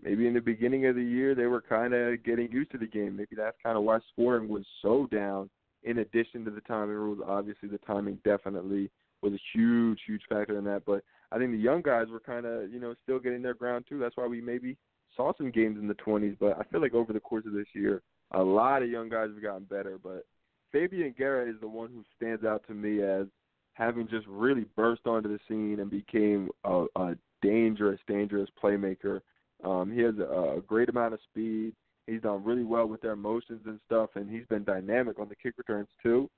maybe 0.02 0.28
in 0.28 0.34
the 0.34 0.40
beginning 0.40 0.86
of 0.86 0.96
the 0.96 1.04
year 1.04 1.36
they 1.36 1.48
were 1.48 1.62
kind 1.62 1.94
of 1.94 2.24
getting 2.24 2.50
used 2.50 2.72
to 2.72 2.78
the 2.78 2.88
game. 2.88 3.18
Maybe 3.18 3.36
that's 3.36 3.58
kind 3.62 3.78
of 3.78 3.84
why 3.84 4.00
scoring 4.14 4.48
was 4.48 4.64
so 4.82 5.10
down. 5.12 5.50
In 5.84 5.98
addition 5.98 6.46
to 6.46 6.52
the 6.52 6.62
timing 6.62 6.96
rules, 6.96 7.20
obviously 7.28 7.68
the 7.68 7.78
timing 7.80 8.20
definitely 8.24 8.90
was 9.22 9.34
a 9.34 9.42
huge, 9.54 10.00
huge 10.06 10.22
factor 10.30 10.58
in 10.58 10.64
that. 10.64 10.84
But 10.86 11.04
I 11.36 11.38
think 11.38 11.52
the 11.52 11.58
young 11.58 11.82
guys 11.82 12.08
were 12.10 12.22
kind 12.22 12.46
of, 12.46 12.72
you 12.72 12.80
know, 12.80 12.96
still 13.04 13.20
getting 13.20 13.42
their 13.42 13.54
ground 13.54 13.86
too. 13.90 14.00
That's 14.00 14.16
why 14.16 14.26
we 14.26 14.40
maybe 14.40 14.78
saw 15.18 15.34
some 15.38 15.52
games 15.52 15.78
in 15.78 15.88
the 15.88 15.96
20s. 15.96 16.38
But 16.40 16.58
I 16.58 16.64
feel 16.72 16.80
like 16.80 16.94
over 16.94 17.12
the 17.12 17.20
course 17.20 17.46
of 17.46 17.52
this 17.52 17.68
year, 17.74 18.02
a 18.32 18.42
lot 18.42 18.84
of 18.84 18.90
young 18.90 19.10
guys 19.10 19.30
have 19.34 19.44
gotten 19.44 19.66
better. 19.66 20.00
But 20.02 20.26
Fabian 20.72 21.14
Guerra 21.18 21.50
is 21.50 21.60
the 21.60 21.68
one 21.68 21.90
who 21.90 22.04
stands 22.16 22.46
out 22.46 22.66
to 22.68 22.74
me 22.74 23.02
as 23.04 23.28
having 23.74 24.08
just 24.08 24.26
really 24.28 24.66
burst 24.78 25.06
onto 25.06 25.28
the 25.28 25.40
scene 25.46 25.82
and 25.82 25.92
became 25.92 26.48
a, 26.64 26.86
a 26.96 27.16
dangerous, 27.42 28.00
dangerous 28.08 28.50
playmaker. 28.62 29.20
Um, 29.62 29.92
he 29.92 30.00
has 30.04 30.16
a, 30.18 30.58
a 30.58 30.62
great 30.66 30.88
amount 30.88 31.16
of 31.16 31.20
speed. 31.30 31.74
He's 32.08 32.22
done 32.22 32.46
really 32.46 32.64
well 32.64 32.86
with 32.86 33.02
their 33.02 33.18
motions 33.18 33.64
and 33.66 33.80
stuff, 33.86 34.12
and 34.16 34.30
he's 34.30 34.46
been 34.48 34.64
dynamic 34.64 35.20
on 35.20 35.28
the 35.28 35.36
kick 35.36 35.56
returns 35.58 35.90
too. 36.02 36.30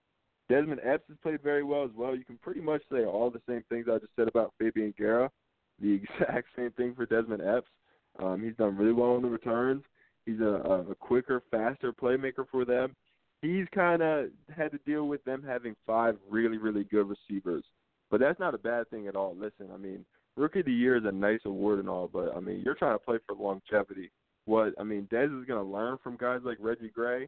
Desmond 0.50 0.82
Epps 0.84 1.04
has 1.10 1.18
played 1.22 1.41
very 1.41 1.64
well 1.64 1.84
as 1.84 1.91
well. 1.95 2.16
You 2.16 2.24
can 2.24 2.38
pretty 2.38 2.62
much 2.62 2.82
say 2.91 3.06
all 3.06 3.30
the 3.30 3.41
same 3.48 3.64
things 3.70 3.88
I 3.91 3.98
just 3.98 4.16
said 4.16 4.28
about 4.28 4.54
Fabian 4.60 4.93
Guerra. 4.98 5.32
The 5.80 5.93
exact 5.93 6.48
same 6.56 6.72
thing 6.72 6.95
for 6.95 7.06
Desmond 7.06 7.43
Epps. 7.43 7.70
Um, 8.18 8.41
he's 8.41 8.56
done 8.56 8.76
really 8.76 8.93
well 8.93 9.12
on 9.12 9.22
the 9.22 9.28
returns. 9.28 9.84
He's 10.26 10.39
a, 10.39 10.86
a 10.89 10.95
quicker, 10.95 11.43
faster 11.52 11.93
playmaker 11.93 12.45
for 12.52 12.66
them. 12.66 12.95
He's 13.43 13.66
kind 13.76 14.02
of 14.02 14.30
had 14.56 14.72
to 14.72 14.80
deal 14.88 15.08
with 15.08 15.24
them 15.24 15.43
having 15.48 15.76
five 15.86 16.16
really, 16.28 16.58
really 16.58 16.84
good 16.84 17.08
receivers. 17.08 17.64
But 18.10 18.22
that's 18.22 18.39
not 18.39 18.56
a 18.56 18.58
bad 18.58 18.89
thing 18.89 19.08
at 19.08 19.16
all. 19.16 19.36
Listen, 19.39 19.70
I 19.72 19.78
mean, 19.78 20.04
Rookie 20.36 20.62
of 20.62 20.66
the 20.66 20.74
Year 20.74 20.98
is 20.98 21.06
a 21.06 21.12
nice 21.12 21.41
award 21.45 21.80
and 21.80 21.89
all, 21.89 22.10
but 22.12 22.36
I 22.36 22.39
mean, 22.39 22.62
you're 22.64 22.76
trying 22.76 22.95
to 22.95 23.04
play 23.04 23.18
for 23.28 23.36
longevity. 23.36 24.12
What 24.45 24.74
I 24.80 24.84
mean, 24.84 25.08
Dez 25.12 25.26
is 25.26 25.45
going 25.45 25.64
to 25.64 25.72
learn 25.72 25.98
from 26.04 26.18
guys 26.18 26.41
like 26.43 26.58
Reggie 26.60 26.89
Gray, 26.89 27.28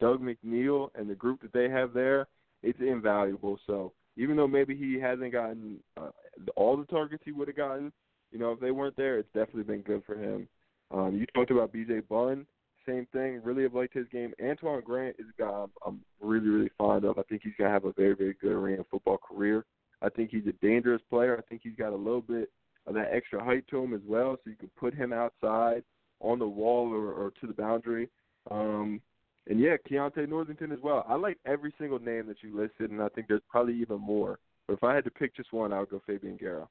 Doug 0.00 0.20
McNeil, 0.20 0.88
and 0.94 1.08
the 1.08 1.14
group 1.14 1.42
that 1.42 1.52
they 1.52 1.68
have 1.68 1.92
there. 1.92 2.26
It's 2.62 2.78
invaluable. 2.80 3.58
So 3.66 3.92
even 4.16 4.36
though 4.36 4.48
maybe 4.48 4.76
he 4.76 4.98
hasn't 4.98 5.32
gotten 5.32 5.78
uh, 5.96 6.10
all 6.56 6.76
the 6.76 6.84
targets 6.86 7.22
he 7.24 7.32
would 7.32 7.48
have 7.48 7.56
gotten, 7.56 7.92
you 8.32 8.38
know, 8.38 8.52
if 8.52 8.60
they 8.60 8.70
weren't 8.70 8.96
there, 8.96 9.18
it's 9.18 9.32
definitely 9.34 9.62
been 9.62 9.82
good 9.82 10.02
for 10.04 10.16
him. 10.16 10.48
Um, 10.90 11.16
you 11.16 11.26
talked 11.34 11.50
about 11.50 11.72
BJ 11.72 12.06
Bunn, 12.08 12.46
same 12.86 13.06
thing. 13.12 13.40
Really 13.42 13.64
have 13.64 13.74
liked 13.74 13.94
his 13.94 14.06
game. 14.12 14.32
Antoine 14.42 14.82
Grant 14.82 15.16
is 15.18 15.26
a 15.36 15.42
guy 15.42 15.48
I'm, 15.48 15.70
I'm 15.84 16.00
really, 16.20 16.48
really 16.48 16.70
fond 16.78 17.04
of. 17.04 17.18
I 17.18 17.22
think 17.22 17.42
he's 17.42 17.54
gonna 17.58 17.70
have 17.70 17.84
a 17.84 17.92
very, 17.92 18.14
very 18.14 18.34
good 18.40 18.52
arena 18.52 18.84
football 18.90 19.18
career. 19.18 19.64
I 20.02 20.08
think 20.08 20.30
he's 20.30 20.46
a 20.46 20.64
dangerous 20.64 21.02
player. 21.10 21.36
I 21.36 21.42
think 21.48 21.62
he's 21.64 21.76
got 21.76 21.92
a 21.92 21.96
little 21.96 22.20
bit 22.20 22.50
of 22.86 22.94
that 22.94 23.10
extra 23.12 23.42
height 23.42 23.64
to 23.70 23.82
him 23.82 23.94
as 23.94 24.02
well, 24.06 24.36
so 24.36 24.50
you 24.50 24.56
can 24.56 24.70
put 24.78 24.94
him 24.94 25.12
outside 25.12 25.82
on 26.20 26.38
the 26.38 26.46
wall 26.46 26.92
or, 26.92 27.12
or 27.12 27.32
to 27.40 27.46
the 27.46 27.52
boundary. 27.52 28.08
Um, 28.50 29.00
and 29.48 29.60
yeah, 29.60 29.76
Keontae 29.88 30.28
Northington 30.28 30.72
as 30.72 30.80
well. 30.82 31.04
I 31.08 31.14
like 31.14 31.38
every 31.46 31.72
single 31.78 31.98
name 31.98 32.26
that 32.26 32.42
you 32.42 32.56
listed, 32.56 32.90
and 32.90 33.02
I 33.02 33.08
think 33.08 33.28
there's 33.28 33.42
probably 33.48 33.74
even 33.80 34.00
more. 34.00 34.38
But 34.66 34.74
if 34.74 34.84
I 34.84 34.94
had 34.94 35.04
to 35.04 35.10
pick 35.10 35.36
just 35.36 35.52
one, 35.52 35.72
I 35.72 35.80
would 35.80 35.90
go 35.90 36.02
Fabian 36.06 36.36
Guerra. 36.36 36.68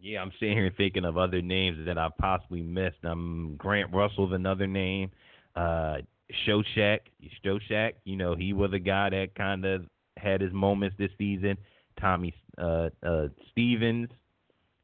Yeah, 0.00 0.20
I'm 0.20 0.30
sitting 0.38 0.56
here 0.56 0.72
thinking 0.76 1.04
of 1.04 1.16
other 1.16 1.42
names 1.42 1.84
that 1.86 1.98
I 1.98 2.08
possibly 2.18 2.62
missed. 2.62 3.04
Um, 3.04 3.54
Grant 3.58 3.92
Russell's 3.92 4.32
another 4.32 4.66
name. 4.66 5.10
Uh, 5.56 5.98
Showshak, 6.46 7.00
Showshak, 7.44 7.94
you 8.04 8.16
know, 8.16 8.34
he 8.36 8.52
was 8.52 8.72
a 8.72 8.78
guy 8.78 9.10
that 9.10 9.34
kind 9.34 9.64
of 9.64 9.86
had 10.16 10.40
his 10.40 10.52
moments 10.52 10.96
this 10.98 11.10
season. 11.18 11.56
Tommy 11.98 12.34
uh, 12.58 12.90
uh, 13.02 13.28
Stevens 13.50 14.08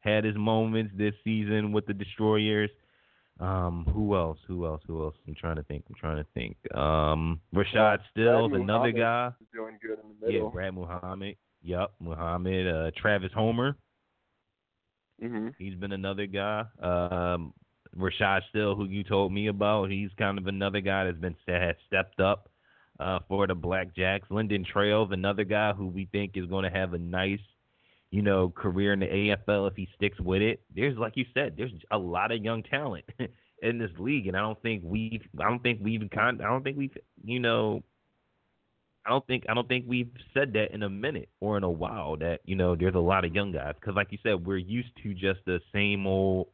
had 0.00 0.24
his 0.24 0.36
moments 0.36 0.92
this 0.96 1.14
season 1.22 1.72
with 1.72 1.86
the 1.86 1.94
Destroyers. 1.94 2.70
Um, 3.40 3.84
who 3.92 4.14
else? 4.14 4.38
Who 4.46 4.64
else? 4.64 4.82
Who 4.86 5.02
else? 5.02 5.14
I'm 5.26 5.34
trying 5.34 5.56
to 5.56 5.64
think. 5.64 5.84
I'm 5.88 5.94
trying 5.96 6.18
to 6.18 6.26
think. 6.34 6.56
Um, 6.76 7.40
Rashad 7.54 7.98
Stills, 8.10 8.52
another 8.54 8.92
guy. 8.92 9.30
Doing 9.52 9.78
good 9.82 9.98
in 10.02 10.20
the 10.20 10.26
middle. 10.26 10.46
Yeah, 10.46 10.52
Brad 10.52 10.74
Muhammad. 10.74 11.36
Yep, 11.62 11.92
Muhammad. 12.00 12.68
Uh, 12.68 12.90
Travis 12.96 13.32
Homer. 13.34 13.76
Mm-hmm. 15.22 15.48
He's 15.58 15.74
been 15.74 15.92
another 15.92 16.26
guy. 16.26 16.64
Um, 16.80 17.54
Rashad 17.96 18.40
Still, 18.50 18.74
who 18.74 18.86
you 18.86 19.04
told 19.04 19.32
me 19.32 19.48
about, 19.48 19.90
he's 19.90 20.10
kind 20.18 20.38
of 20.38 20.46
another 20.46 20.80
guy 20.80 21.04
that's 21.04 21.18
been 21.18 21.36
has 21.46 21.76
stepped 21.86 22.20
up 22.20 22.48
uh, 23.00 23.20
for 23.28 23.46
the 23.46 23.54
Blackjacks. 23.54 24.30
Lyndon 24.30 24.64
Trails, 24.64 25.10
another 25.12 25.44
guy 25.44 25.72
who 25.72 25.86
we 25.86 26.08
think 26.12 26.32
is 26.36 26.46
going 26.46 26.64
to 26.64 26.76
have 26.76 26.94
a 26.94 26.98
nice, 26.98 27.40
you 28.10 28.22
know, 28.22 28.48
career 28.48 28.92
in 28.92 29.00
the 29.00 29.06
AFL 29.06 29.70
if 29.70 29.76
he 29.76 29.88
sticks 29.96 30.20
with 30.20 30.42
it. 30.42 30.62
There's, 30.74 30.96
like 30.96 31.16
you 31.16 31.24
said, 31.34 31.54
there's 31.56 31.72
a 31.90 31.98
lot 31.98 32.32
of 32.32 32.42
young 32.42 32.62
talent 32.62 33.04
in 33.62 33.78
this 33.78 33.90
league, 33.98 34.26
and 34.26 34.36
I 34.36 34.40
don't 34.40 34.60
think 34.62 34.82
we've, 34.84 35.22
I 35.40 35.48
don't 35.48 35.62
think 35.62 35.80
we've, 35.82 36.08
con- 36.12 36.40
I 36.40 36.48
don't 36.48 36.62
think 36.62 36.76
we've, 36.76 36.96
you 37.24 37.40
know, 37.40 37.82
I 39.06 39.10
don't 39.10 39.26
think 39.26 39.44
I 39.50 39.54
don't 39.54 39.68
think 39.68 39.84
we've 39.86 40.10
said 40.32 40.54
that 40.54 40.72
in 40.72 40.82
a 40.82 40.88
minute 40.88 41.28
or 41.40 41.58
in 41.58 41.62
a 41.62 41.70
while 41.70 42.16
that 42.18 42.40
you 42.46 42.56
know 42.56 42.74
there's 42.74 42.94
a 42.94 42.98
lot 42.98 43.26
of 43.26 43.34
young 43.34 43.52
guys 43.52 43.74
because 43.78 43.94
like 43.94 44.10
you 44.10 44.18
said 44.22 44.46
we're 44.46 44.56
used 44.56 44.88
to 45.02 45.12
just 45.12 45.40
the 45.44 45.60
same 45.74 46.06
old 46.06 46.46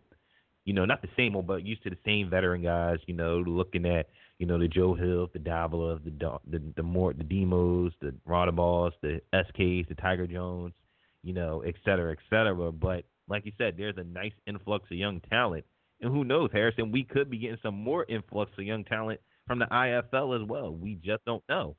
you 0.65 0.73
know 0.75 0.85
not 0.85 1.01
the 1.01 1.09
same 1.17 1.37
old 1.37 1.47
but 1.47 1.65
used 1.65 1.85
to 1.85 1.91
the 1.91 1.97
same 2.05 2.29
veteran 2.29 2.61
guys 2.61 2.99
you 3.07 3.15
know 3.15 3.39
looking 3.47 3.87
at 3.87 4.09
you 4.41 4.47
know 4.47 4.59
the 4.59 4.69
Joe 4.69 4.95
Hill, 4.95 5.29
the 5.33 5.39
Davilas, 5.39 6.03
the 6.03 6.39
the 6.51 6.63
the 6.75 6.83
more 6.83 7.13
the 7.13 7.23
Demos, 7.23 7.93
the 8.01 8.15
Raudabaughs, 8.27 8.93
the 9.03 9.21
SKs, 9.35 9.87
the 9.87 9.95
Tiger 9.95 10.27
Jones, 10.27 10.73
you 11.23 11.33
know, 11.33 11.63
et 11.67 11.75
cetera, 11.85 12.13
et 12.13 12.19
cetera. 12.29 12.73
But 12.73 13.05
like 13.29 13.47
you 13.47 13.53
said, 13.59 13.75
there's 13.77 13.97
a 13.97 14.05
nice 14.05 14.33
influx 14.47 14.91
of 14.91 14.97
young 14.97 15.21
talent, 15.31 15.65
and 16.01 16.13
who 16.13 16.25
knows, 16.25 16.51
Harrison, 16.53 16.91
we 16.91 17.05
could 17.05 17.31
be 17.31 17.39
getting 17.39 17.59
some 17.63 17.75
more 17.75 18.05
influx 18.09 18.51
of 18.59 18.65
young 18.65 18.85
talent 18.85 19.21
from 19.47 19.59
the 19.59 19.67
IFL 19.67 20.41
as 20.41 20.49
well. 20.49 20.73
We 20.73 20.95
just 20.97 21.25
don't 21.25 21.43
know. 21.49 21.77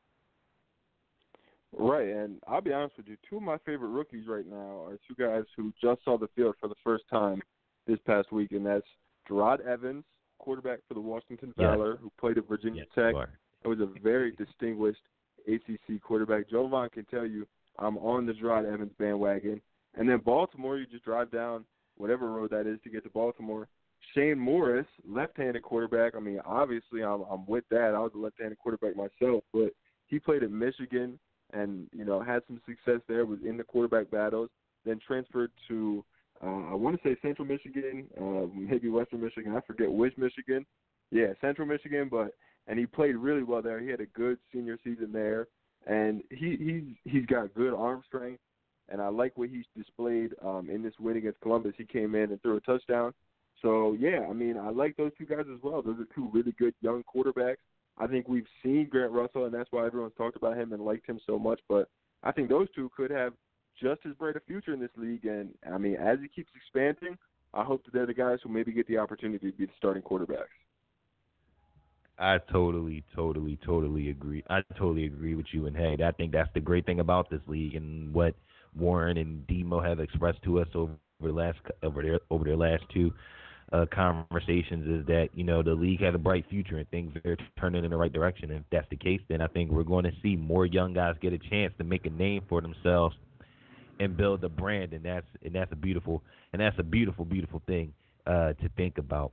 Right, 1.78 2.10
and 2.10 2.40
I'll 2.48 2.62
be 2.62 2.74
honest 2.74 2.98
with 2.98 3.08
you, 3.08 3.16
two 3.30 3.38
of 3.38 3.44
my 3.44 3.58
favorite 3.66 3.90
rookies 3.90 4.28
right 4.28 4.46
now 4.46 4.84
are 4.86 5.00
two 5.08 5.16
guys 5.18 5.44
who 5.56 5.72
just 5.82 6.04
saw 6.04 6.18
the 6.18 6.28
field 6.36 6.56
for 6.60 6.68
the 6.68 6.76
first 6.84 7.06
time 7.10 7.42
this 7.88 7.98
past 8.06 8.32
week, 8.32 8.52
and 8.52 8.66
that's 8.66 8.86
Jerod 9.30 9.66
Evans 9.66 10.04
quarterback 10.38 10.80
for 10.88 10.96
the 10.96 11.00
Washington 11.00 11.54
Valor, 11.58 11.92
yes. 11.92 12.00
who 12.02 12.12
played 12.20 12.38
at 12.38 12.48
Virginia 12.48 12.84
yes, 12.84 13.14
Tech. 13.14 13.30
It 13.64 13.68
was 13.68 13.80
a 13.80 13.88
very 14.02 14.32
distinguished 14.32 15.02
ACC 15.48 16.02
quarterback. 16.02 16.50
Jovan 16.50 16.90
can 16.90 17.06
tell 17.06 17.26
you 17.26 17.48
I'm 17.80 17.98
on 17.98 18.26
the 18.26 18.34
Jerod 18.34 18.72
Evans 18.72 18.92
bandwagon. 19.00 19.62
And 19.96 20.08
then 20.08 20.20
Baltimore, 20.20 20.78
you 20.78 20.86
just 20.86 21.04
drive 21.04 21.32
down 21.32 21.66
whatever 21.98 22.32
road 22.32 22.52
that 22.52 22.68
is 22.68 22.80
to 22.84 22.90
get 22.90 23.04
to 23.04 23.10
Baltimore. 23.10 23.68
Shane 24.16 24.40
Morris, 24.40 24.88
left-handed 25.08 25.62
quarterback. 25.62 26.16
I 26.16 26.20
mean, 26.20 26.40
obviously, 26.46 27.04
I'm 27.04 27.22
I'm 27.30 27.46
with 27.46 27.64
that. 27.70 27.94
I 27.96 28.00
was 28.00 28.12
a 28.16 28.18
left-handed 28.18 28.58
quarterback 28.58 28.96
myself, 28.96 29.44
but 29.54 29.72
he 30.08 30.20
played 30.20 30.44
at 30.44 30.52
Michigan 30.52 31.20
and 31.54 31.88
you 31.94 32.06
know 32.06 32.22
had 32.22 32.42
some 32.48 32.60
success 32.66 33.02
there. 33.08 33.26
Was 33.26 33.40
in 33.48 33.58
the 33.58 33.64
quarterback 33.64 34.10
battles. 34.10 34.50
Then 34.86 35.00
transferred 35.06 35.52
to 35.68 36.04
uh, 36.44 36.72
I 36.72 36.74
want 36.74 37.02
to 37.02 37.08
say 37.08 37.16
Central 37.22 37.48
Michigan, 37.48 38.08
uh, 38.20 38.48
maybe 38.56 38.90
Western 38.90 39.22
Michigan. 39.22 39.56
I 39.56 39.62
forget 39.62 39.92
which 39.92 40.18
Michigan. 40.18 40.66
Yeah, 41.12 41.34
Central 41.40 41.68
Michigan, 41.68 42.08
but 42.10 42.34
and 42.68 42.80
he 42.80 42.86
played 42.86 43.16
really 43.16 43.44
well 43.44 43.62
there. 43.62 43.80
He 43.80 43.90
had 43.90 44.02
a 44.02 44.06
good 44.08 44.38
senior 44.52 44.78
season 44.84 45.12
there, 45.12 45.48
and 45.88 46.22
he 46.30 46.58
he's 46.58 47.14
he's 47.14 47.26
got 47.26 47.54
good 47.54 47.74
arm 47.74 48.04
strength, 48.08 48.42
and 48.90 49.02
I 49.02 49.08
like 49.10 49.38
what 49.38 49.50
he 49.50 49.66
displayed 49.76 50.34
um, 50.44 50.70
in 50.70 50.84
this 50.84 50.94
win 51.00 51.18
against 51.18 51.42
Columbus. 51.42 51.74
He 51.78 51.86
came 51.86 52.16
in 52.16 52.32
and 52.32 52.42
threw 52.42 52.58
a 52.58 52.62
touchdown. 52.62 53.14
So 53.62 53.96
yeah, 54.00 54.26
I 54.30 54.34
mean, 54.34 54.58
I 54.58 54.70
like 54.70 54.98
those 54.98 55.12
two 55.18 55.26
guys 55.26 55.46
as 55.52 55.62
well. 55.62 55.82
Those 55.82 56.00
are 56.00 56.16
two 56.16 56.30
really 56.34 56.54
good 56.58 56.74
young 56.82 57.04
quarterbacks. 57.04 57.58
I 57.98 58.08
think 58.08 58.28
we've 58.28 58.48
seen 58.64 58.88
Grant 58.90 59.12
Russell, 59.12 59.46
and 59.46 59.54
that's 59.54 59.72
why 59.72 59.86
everyone's 59.86 60.14
talked 60.18 60.38
about 60.38 60.58
him 60.58 60.74
and 60.74 60.84
liked 60.84 61.08
him 61.08 61.20
so 61.26 61.38
much. 61.38 61.60
But 61.68 61.90
I 62.24 62.32
think 62.32 62.50
those 62.50 62.68
two 62.74 62.90
could 62.96 63.12
have 63.12 63.34
just 63.80 64.02
as 64.06 64.14
bright 64.16 64.36
a 64.36 64.40
future 64.42 64.74
in 64.74 64.80
this 64.80 64.90
league. 64.96 65.26
And 65.26 65.50
I 65.72 65.78
mean, 65.78 65.96
as 65.96 66.20
he 66.22 66.28
keeps 66.28 66.50
expanding, 66.56 67.18
I 67.54 67.64
hope 67.64 67.84
that 67.86 67.94
they're 67.94 68.06
the 68.06 68.14
guys 68.14 68.40
who 68.44 68.50
maybe 68.50 68.72
get 68.72 68.88
the 68.88 68.98
opportunity 68.98 69.52
to 69.52 69.58
be 69.58 69.66
the 69.66 69.72
starting 69.78 70.04
quarterbacks. 70.04 70.56
I 72.22 72.38
totally, 72.52 73.04
totally, 73.16 73.58
totally 73.66 74.12
agree. 74.12 74.44
I 74.48 74.62
totally 74.78 75.06
agree 75.06 75.34
with 75.34 75.48
you. 75.52 75.66
And 75.66 75.76
hey, 75.76 75.98
I 76.06 76.12
think 76.12 76.32
that's 76.32 76.50
the 76.54 76.60
great 76.60 76.86
thing 76.86 77.00
about 77.00 77.32
this 77.32 77.42
league 77.48 77.76
and 77.76 78.14
what 78.14 78.36
Warren 78.78 79.18
and 79.18 79.46
Demo 79.48 79.82
have 79.82 80.00
expressed 80.00 80.42
to 80.44 80.62
us 80.62 80.68
over 80.76 80.94
the 81.20 81.32
last 81.32 81.58
over 81.82 82.04
their 82.04 82.20
over 82.30 82.46
their 82.46 82.56
last 82.56 82.84
two 82.94 83.12
uh, 83.74 83.88
conversations 83.92 84.88
is 84.88 85.06
that 85.08 85.30
you 85.34 85.44
know 85.44 85.64
the 85.64 85.74
league 85.74 86.02
has 86.02 86.14
a 86.14 86.20
bright 86.20 86.46
future 86.48 86.78
and 86.78 86.88
things 86.92 87.12
are 87.26 87.38
turning 87.60 87.84
in 87.84 87.90
the 87.90 87.98
right 87.98 88.14
direction. 88.14 88.52
And 88.52 88.60
if 88.60 88.66
that's 88.72 88.90
the 88.92 88.98
case, 88.98 89.22
then 89.28 89.42
I 89.42 89.48
think 89.48 89.72
we're 89.72 89.82
going 89.82 90.06
to 90.06 90.14
see 90.22 90.36
more 90.36 90.68
young 90.68 90.94
guys 90.94 91.16
get 91.22 91.34
a 91.34 91.40
chance 91.40 91.74
to 91.80 91.84
make 91.84 92.06
a 92.06 92.12
name 92.12 92.44
for 92.48 92.62
themselves 92.62 93.16
and 94.00 94.16
build 94.16 94.44
a 94.44 94.50
brand, 94.50 94.94
and 94.94 95.04
that's 95.04 95.26
and 95.44 95.56
that's 95.56 95.72
a 95.72 95.76
beautiful 95.76 96.22
and 96.54 96.62
that's 96.62 96.78
a 96.78 96.84
beautiful, 96.84 97.26
beautiful 97.26 97.64
thing 97.66 97.94
uh, 98.28 98.54
to 98.54 98.70
think 98.78 99.00
about. 99.00 99.32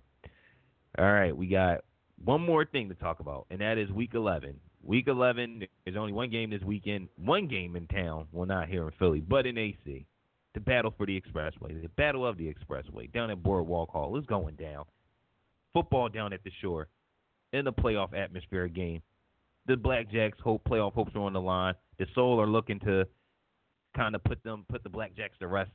All 0.98 1.12
right, 1.12 1.36
we 1.36 1.48
got 1.48 1.84
one 2.24 2.40
more 2.40 2.64
thing 2.64 2.88
to 2.88 2.94
talk 2.94 3.20
about, 3.20 3.46
and 3.50 3.60
that 3.60 3.78
is 3.78 3.90
Week 3.90 4.10
11. 4.14 4.58
Week 4.82 5.08
11, 5.08 5.64
there's 5.84 5.96
only 5.96 6.12
one 6.12 6.30
game 6.30 6.50
this 6.50 6.62
weekend, 6.62 7.08
one 7.16 7.48
game 7.48 7.76
in 7.76 7.86
town. 7.86 8.26
Well, 8.32 8.46
not 8.46 8.68
here 8.68 8.86
in 8.86 8.92
Philly, 8.98 9.20
but 9.20 9.46
in 9.46 9.58
AC. 9.58 10.06
The 10.54 10.60
battle 10.60 10.94
for 10.96 11.06
the 11.06 11.20
Expressway, 11.20 11.80
the 11.82 11.88
battle 11.96 12.26
of 12.26 12.38
the 12.38 12.52
Expressway, 12.52 13.12
down 13.12 13.30
at 13.30 13.42
Boardwalk 13.42 13.90
Hall 13.90 14.16
is 14.18 14.26
going 14.26 14.56
down. 14.56 14.84
Football 15.72 16.08
down 16.08 16.32
at 16.32 16.42
the 16.42 16.50
shore, 16.60 16.88
in 17.52 17.64
the 17.64 17.72
playoff 17.72 18.14
atmosphere 18.14 18.68
game. 18.68 19.02
The 19.66 19.74
Blackjacks 19.74 20.40
hope 20.42 20.64
playoff 20.64 20.94
hopes 20.94 21.14
are 21.14 21.20
on 21.20 21.32
the 21.32 21.40
line. 21.40 21.74
The 21.98 22.06
Soul 22.14 22.40
are 22.40 22.46
looking 22.46 22.80
to 22.80 23.06
kind 23.96 24.14
of 24.14 24.24
put 24.24 24.42
them 24.42 24.64
put 24.68 24.82
the 24.82 24.90
Blackjacks 24.90 25.38
to 25.40 25.46
rest 25.46 25.70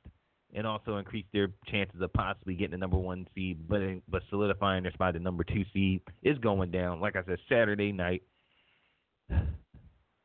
and 0.54 0.68
also 0.68 0.98
increase 0.98 1.26
their 1.34 1.50
chances 1.68 2.02
of 2.02 2.14
possibly 2.14 2.54
getting 2.56 2.72
the 2.72 2.78
number 2.78 2.98
one 2.98 3.28
seed, 3.34 3.68
but 3.68 3.82
but 4.08 4.22
solidifying 4.30 4.84
their 4.84 4.92
spot 4.92 5.16
at 5.16 5.22
number 5.22 5.44
two 5.44 5.66
seed 5.74 6.02
is 6.22 6.38
going 6.40 6.72
down. 6.72 7.00
Like 7.00 7.16
I 7.16 7.24
said, 7.26 7.40
Saturday 7.50 7.92
night, 7.92 8.24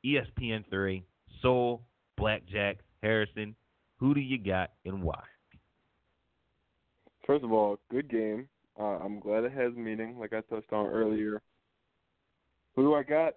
ESPN 0.05 0.65
three, 0.71 1.05
Soul, 1.43 1.83
Blackjack, 2.17 2.79
Harrison. 3.03 3.55
Who 3.99 4.15
do 4.15 4.21
you 4.21 4.39
got 4.39 4.71
and 4.85 5.03
why? 5.03 5.23
First 7.27 7.45
of 7.45 7.53
all, 7.53 7.79
good 7.91 8.09
game. 8.09 8.49
Uh, 8.79 8.99
I'm 9.05 9.19
glad 9.19 9.45
it 9.45 9.53
has 9.53 9.75
meaning, 9.75 10.19
like 10.19 10.33
I 10.33 10.41
touched 10.43 10.73
on 10.73 10.87
earlier. 10.87 11.43
Who 12.77 12.83
do 12.83 12.95
I 12.95 13.03
got? 13.03 13.35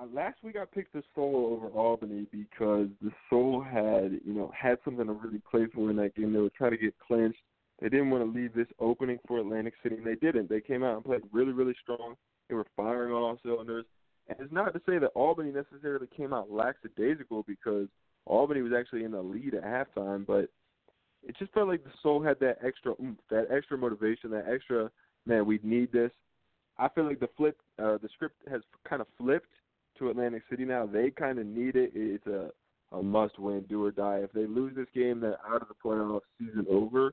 Uh, 0.00 0.06
last 0.12 0.36
week 0.42 0.56
I 0.60 0.64
picked 0.64 0.92
the 0.92 1.02
Soul 1.14 1.56
over 1.56 1.68
Albany 1.76 2.26
because 2.30 2.88
the 3.02 3.10
Soul 3.30 3.62
had, 3.62 4.20
you 4.24 4.34
know, 4.34 4.52
had 4.58 4.78
something 4.84 5.06
to 5.06 5.12
really 5.12 5.40
play 5.50 5.66
for 5.74 5.90
in 5.90 5.96
that 5.96 6.14
game. 6.14 6.32
They 6.32 6.38
were 6.38 6.50
trying 6.50 6.72
to 6.72 6.76
get 6.76 6.94
clinched. 6.98 7.38
They 7.80 7.88
didn't 7.88 8.10
want 8.10 8.24
to 8.24 8.38
leave 8.38 8.54
this 8.54 8.68
opening 8.78 9.18
for 9.26 9.38
Atlantic 9.38 9.74
City, 9.82 9.96
and 9.96 10.06
they 10.06 10.14
didn't. 10.14 10.48
They 10.48 10.60
came 10.60 10.82
out 10.82 10.96
and 10.96 11.04
played 11.04 11.22
really, 11.32 11.52
really 11.52 11.74
strong. 11.82 12.14
They 12.48 12.54
were 12.54 12.66
firing 12.76 13.12
on 13.12 13.22
all 13.22 13.38
cylinders. 13.42 13.84
And 14.28 14.38
it's 14.40 14.52
not 14.52 14.72
to 14.72 14.80
say 14.86 14.98
that 14.98 15.08
Albany 15.14 15.52
necessarily 15.52 16.08
came 16.16 16.32
out 16.32 16.50
lackadaisical 16.50 17.44
because 17.46 17.88
Albany 18.24 18.62
was 18.62 18.72
actually 18.76 19.04
in 19.04 19.12
the 19.12 19.22
lead 19.22 19.54
at 19.54 19.64
halftime, 19.64 20.26
but 20.26 20.48
it 21.22 21.36
just 21.38 21.52
felt 21.52 21.68
like 21.68 21.84
the 21.84 21.90
Soul 22.02 22.22
had 22.22 22.38
that 22.40 22.58
extra 22.64 22.92
oomph, 23.00 23.18
that 23.30 23.48
extra 23.50 23.76
motivation, 23.76 24.30
that 24.30 24.46
extra 24.52 24.90
man, 25.26 25.46
we 25.46 25.60
need 25.62 25.92
this. 25.92 26.10
I 26.78 26.88
feel 26.88 27.04
like 27.04 27.20
the 27.20 27.28
flip, 27.36 27.58
uh, 27.78 27.98
the 27.98 28.08
script 28.14 28.36
has 28.50 28.62
kind 28.88 29.00
of 29.00 29.08
flipped 29.18 29.48
to 29.98 30.10
Atlantic 30.10 30.42
City 30.50 30.64
now. 30.64 30.86
They 30.86 31.10
kind 31.10 31.38
of 31.38 31.46
need 31.46 31.76
it. 31.76 31.92
It's 31.94 32.26
a 32.26 32.50
a 32.92 33.02
must 33.02 33.38
win, 33.38 33.64
do 33.68 33.84
or 33.84 33.90
die. 33.90 34.20
If 34.22 34.32
they 34.32 34.46
lose 34.46 34.74
this 34.76 34.86
game, 34.94 35.20
they're 35.20 35.38
out 35.46 35.62
of 35.62 35.68
the 35.68 35.74
playoffs, 35.84 36.20
season 36.38 36.66
over. 36.70 37.12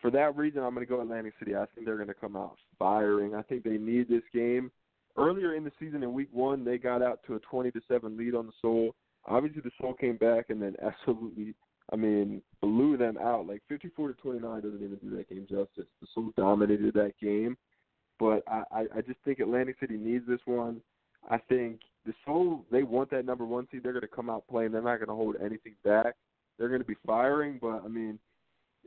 For 0.00 0.10
that 0.10 0.36
reason, 0.36 0.62
I'm 0.62 0.74
going 0.74 0.86
to 0.86 0.90
go 0.90 1.00
Atlantic 1.00 1.34
City. 1.38 1.56
I 1.56 1.66
think 1.74 1.86
they're 1.86 1.96
going 1.96 2.08
to 2.08 2.14
come 2.14 2.36
out 2.36 2.56
firing. 2.78 3.34
I 3.34 3.42
think 3.42 3.64
they 3.64 3.78
need 3.78 4.08
this 4.08 4.22
game. 4.32 4.70
Earlier 5.16 5.54
in 5.54 5.64
the 5.64 5.72
season, 5.80 6.02
in 6.02 6.12
Week 6.12 6.28
One, 6.32 6.64
they 6.64 6.78
got 6.78 7.02
out 7.02 7.20
to 7.26 7.34
a 7.34 7.40
20 7.40 7.72
to 7.72 7.80
seven 7.88 8.16
lead 8.16 8.34
on 8.34 8.46
the 8.46 8.52
Soul. 8.62 8.94
Obviously, 9.26 9.62
the 9.62 9.70
Soul 9.80 9.94
came 9.94 10.16
back 10.16 10.50
and 10.50 10.62
then 10.62 10.76
absolutely, 10.84 11.54
I 11.92 11.96
mean, 11.96 12.42
blew 12.60 12.96
them 12.96 13.18
out. 13.18 13.48
Like 13.48 13.62
54 13.68 14.08
to 14.08 14.14
29 14.14 14.60
doesn't 14.60 14.76
even 14.76 14.98
do 15.02 15.16
that 15.16 15.28
game 15.28 15.46
justice. 15.50 15.90
The 16.00 16.06
Soul 16.14 16.30
dominated 16.36 16.94
that 16.94 17.14
game, 17.20 17.56
but 18.20 18.44
I, 18.46 18.62
I, 18.70 18.80
I 18.98 19.00
just 19.00 19.18
think 19.24 19.40
Atlantic 19.40 19.76
City 19.80 19.96
needs 19.96 20.24
this 20.28 20.40
one. 20.44 20.80
I 21.28 21.38
think 21.48 21.80
the 22.08 22.14
Soul 22.24 22.64
they 22.72 22.82
want 22.82 23.10
that 23.10 23.26
number 23.26 23.44
one 23.44 23.68
seed. 23.70 23.82
They're 23.82 23.92
going 23.92 24.00
to 24.00 24.08
come 24.08 24.30
out 24.30 24.48
playing. 24.48 24.72
They're 24.72 24.82
not 24.82 24.96
going 24.96 25.08
to 25.08 25.14
hold 25.14 25.36
anything 25.40 25.74
back. 25.84 26.14
They're 26.58 26.68
going 26.68 26.80
to 26.80 26.86
be 26.86 26.96
firing, 27.06 27.58
but 27.60 27.82
I 27.84 27.88
mean, 27.88 28.18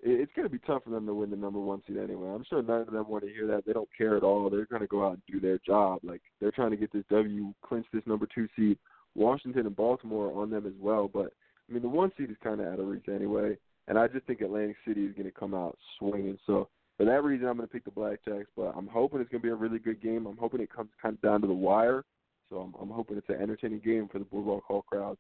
it's 0.04 0.32
going 0.36 0.48
to 0.48 0.52
be 0.52 0.60
tough 0.66 0.84
for 0.84 0.90
them 0.90 1.06
to 1.06 1.14
win 1.14 1.30
the 1.30 1.36
number 1.36 1.60
one 1.60 1.84
seed 1.88 1.98
anyway. 1.98 2.30
I'm 2.30 2.44
sure 2.50 2.64
none 2.64 2.82
of 2.82 2.92
them 2.92 3.08
want 3.08 3.24
to 3.24 3.30
hear 3.30 3.46
that. 3.48 3.64
They 3.66 3.74
don't 3.74 3.88
care 3.96 4.18
at 4.18 4.24
all. 4.24 4.50
They're 4.50 4.66
going 4.66 4.82
to 4.82 4.88
go 4.88 5.06
out 5.06 5.14
and 5.14 5.22
do 5.32 5.40
their 5.40 5.60
job. 5.60 6.00
Like 6.04 6.22
they're 6.40 6.52
trying 6.52 6.72
to 6.72 6.78
get 6.78 6.92
this 6.92 7.04
W, 7.12 7.54
clinch 7.64 7.86
this 7.94 8.02
number 8.08 8.28
two 8.34 8.48
seed. 8.56 8.78
Washington 9.14 9.68
and 9.68 9.76
Baltimore 9.76 10.32
are 10.32 10.42
on 10.42 10.50
them 10.50 10.66
as 10.66 10.74
well. 10.80 11.08
But 11.08 11.32
I 11.70 11.74
mean, 11.74 11.84
the 11.84 11.90
one 11.90 12.12
seed 12.18 12.32
is 12.32 12.38
kind 12.44 12.60
of 12.60 12.68
out 12.68 12.80
of 12.80 12.88
reach 12.88 13.06
anyway. 13.14 13.56
And 13.88 14.00
I 14.00 14.08
just 14.08 14.26
think 14.26 14.42
Atlantic 14.42 14.78
City 14.88 15.06
is 15.06 15.14
going 15.14 15.26
to 15.26 15.40
come 15.40 15.54
out 15.54 15.78
swinging. 16.00 16.40
So 16.48 16.68
for 16.98 17.06
that 17.06 17.24
reason, 17.24 17.48
I'm 17.48 17.58
going 17.58 17.68
to 17.68 17.74
pick 17.74 17.86
the 17.86 17.92
Blackjacks. 17.92 18.46
But 18.58 18.74
I'm 18.76 18.88
hoping 18.88 19.22
it's 19.22 19.30
going 19.30 19.42
to 19.42 19.48
be 19.48 19.52
a 19.52 19.56
really 19.56 19.80
good 19.80 20.02
game. 20.02 20.26
I'm 20.26 20.38
hoping 20.38 20.62
it 20.62 20.74
comes 20.74 20.90
kind 21.00 21.16
of 21.16 21.22
down 21.22 21.42
to 21.42 21.48
the 21.48 21.54
wire. 21.54 22.04
So 22.52 22.58
I'm, 22.58 22.74
I'm 22.80 22.90
hoping 22.90 23.18
it's 23.18 23.30
an 23.30 23.42
entertaining 23.42 23.80
game 23.80 24.10
for 24.12 24.20
the 24.20 24.26
Boardwalk 24.26 24.64
Hall 24.66 24.82
crowd. 24.84 25.18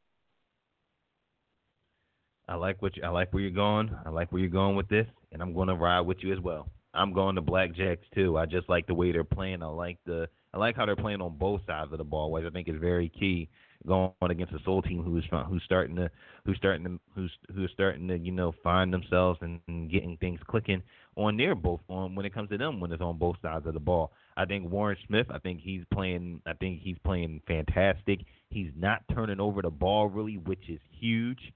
I 2.49 2.55
like 2.55 2.81
what 2.81 2.97
you, 2.97 3.03
I 3.03 3.09
like 3.09 3.33
where 3.33 3.41
you're 3.41 3.51
going. 3.51 3.89
I 4.05 4.09
like 4.09 4.31
where 4.31 4.41
you're 4.41 4.49
going 4.49 4.75
with 4.75 4.89
this, 4.89 5.07
and 5.31 5.41
I'm 5.41 5.53
going 5.53 5.69
to 5.69 5.75
ride 5.75 6.01
with 6.01 6.17
you 6.21 6.33
as 6.33 6.39
well. 6.41 6.67
I'm 6.93 7.13
going 7.13 7.35
to 7.35 7.41
Blackjacks 7.41 7.99
too. 8.13 8.37
I 8.37 8.45
just 8.45 8.67
like 8.67 8.85
the 8.85 8.93
way 8.93 9.13
they're 9.13 9.23
playing. 9.23 9.63
I 9.63 9.67
like 9.67 9.97
the 10.05 10.27
I 10.53 10.57
like 10.57 10.75
how 10.75 10.85
they're 10.85 10.97
playing 10.97 11.21
on 11.21 11.37
both 11.37 11.61
sides 11.65 11.93
of 11.93 11.97
the 11.97 12.03
ball, 12.03 12.31
which 12.31 12.43
I 12.45 12.49
think 12.49 12.67
is 12.67 12.75
very 12.77 13.07
key. 13.07 13.47
Going 13.87 14.11
against 14.21 14.53
a 14.53 14.59
Soul 14.65 14.81
team 14.81 15.01
who's 15.01 15.25
who's 15.47 15.63
starting 15.63 15.95
to 15.95 16.11
who's 16.45 16.57
starting 16.57 16.83
to 16.83 16.99
who's 17.15 17.31
who's 17.55 17.71
starting 17.73 18.09
to 18.09 18.17
you 18.17 18.33
know 18.33 18.53
find 18.61 18.93
themselves 18.93 19.39
and, 19.41 19.61
and 19.69 19.89
getting 19.89 20.17
things 20.17 20.39
clicking 20.47 20.83
on 21.15 21.37
their 21.37 21.55
both 21.55 21.79
on 21.87 22.13
when 22.13 22.25
it 22.25 22.33
comes 22.33 22.49
to 22.49 22.57
them 22.57 22.81
when 22.81 22.91
it's 22.91 23.01
on 23.01 23.17
both 23.17 23.37
sides 23.41 23.65
of 23.65 23.73
the 23.73 23.79
ball. 23.79 24.11
I 24.37 24.45
think 24.45 24.69
Warren 24.69 24.97
Smith. 25.07 25.27
I 25.29 25.39
think 25.39 25.61
he's 25.61 25.83
playing. 25.93 26.41
I 26.45 26.53
think 26.53 26.81
he's 26.81 26.97
playing 27.03 27.41
fantastic. 27.47 28.19
He's 28.49 28.71
not 28.75 29.03
turning 29.13 29.39
over 29.39 29.61
the 29.61 29.69
ball 29.69 30.07
really, 30.07 30.37
which 30.37 30.69
is 30.69 30.79
huge. 30.99 31.53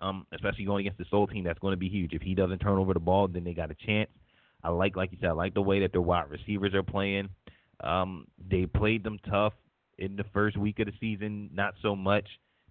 Um, 0.00 0.26
especially 0.32 0.64
going 0.64 0.86
against 0.86 0.98
the 0.98 1.06
Soul 1.10 1.26
team, 1.26 1.42
that's 1.42 1.58
going 1.58 1.72
to 1.72 1.76
be 1.76 1.88
huge. 1.88 2.12
If 2.12 2.22
he 2.22 2.34
doesn't 2.34 2.60
turn 2.60 2.78
over 2.78 2.94
the 2.94 3.00
ball, 3.00 3.26
then 3.26 3.42
they 3.42 3.52
got 3.52 3.72
a 3.72 3.74
chance. 3.74 4.08
I 4.62 4.70
like, 4.70 4.96
like 4.96 5.10
you 5.10 5.18
said, 5.20 5.30
I 5.30 5.32
like 5.32 5.54
the 5.54 5.62
way 5.62 5.80
that 5.80 5.90
their 5.90 6.00
wide 6.00 6.30
receivers 6.30 6.72
are 6.74 6.84
playing. 6.84 7.28
Um, 7.82 8.26
they 8.48 8.66
played 8.66 9.02
them 9.02 9.18
tough 9.28 9.54
in 9.98 10.14
the 10.14 10.24
first 10.32 10.56
week 10.56 10.78
of 10.78 10.86
the 10.86 10.92
season. 11.00 11.50
Not 11.52 11.74
so 11.82 11.96
much 11.96 12.26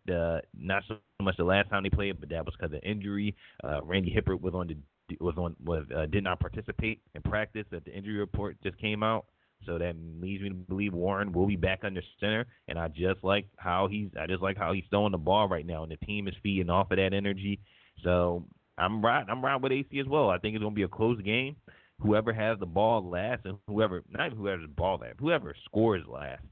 the 0.05 0.41
not 0.57 0.83
so 0.87 0.97
much 1.21 1.37
the 1.37 1.43
last 1.43 1.69
time 1.69 1.83
they 1.83 1.89
played, 1.89 2.19
but 2.19 2.29
that 2.29 2.45
was 2.45 2.55
because 2.59 2.73
of 2.73 2.81
injury. 2.83 3.35
Uh, 3.63 3.81
Randy 3.83 4.09
Hippeard 4.09 4.41
was 4.41 4.53
on 4.53 4.67
the 4.67 4.77
was 5.19 5.35
on 5.37 5.55
was 5.63 5.85
uh, 5.95 6.05
did 6.05 6.23
not 6.23 6.39
participate 6.39 7.01
in 7.15 7.21
practice. 7.21 7.65
That 7.71 7.85
the 7.85 7.95
injury 7.95 8.17
report 8.17 8.57
just 8.63 8.77
came 8.79 9.03
out, 9.03 9.25
so 9.65 9.77
that 9.77 9.95
leads 10.19 10.43
me 10.43 10.49
to 10.49 10.55
believe 10.55 10.93
Warren 10.93 11.31
will 11.31 11.47
be 11.47 11.55
back 11.55 11.81
under 11.83 12.01
center. 12.19 12.45
And 12.67 12.77
I 12.77 12.87
just 12.87 13.23
like 13.23 13.47
how 13.57 13.87
he's 13.87 14.09
I 14.19 14.27
just 14.27 14.41
like 14.41 14.57
how 14.57 14.73
he's 14.73 14.83
throwing 14.89 15.11
the 15.11 15.17
ball 15.17 15.47
right 15.47 15.65
now, 15.65 15.83
and 15.83 15.91
the 15.91 16.05
team 16.05 16.27
is 16.27 16.33
feeding 16.43 16.69
off 16.69 16.91
of 16.91 16.97
that 16.97 17.13
energy. 17.13 17.59
So 18.03 18.45
I'm 18.77 19.03
right. 19.03 19.25
I'm 19.27 19.43
right 19.43 19.59
with 19.59 19.71
AC 19.71 19.99
as 19.99 20.07
well. 20.07 20.29
I 20.29 20.37
think 20.37 20.55
it's 20.55 20.63
gonna 20.63 20.75
be 20.75 20.83
a 20.83 20.87
close 20.87 21.21
game. 21.21 21.55
Whoever 21.99 22.31
has 22.31 22.59
the 22.59 22.65
ball 22.67 23.09
last, 23.09 23.45
and 23.45 23.57
whoever 23.67 24.03
not 24.09 24.27
even 24.27 24.37
whoever 24.37 24.61
the 24.61 24.67
ball 24.67 24.99
last, 25.01 25.15
whoever 25.19 25.55
scores 25.65 26.03
last 26.07 26.43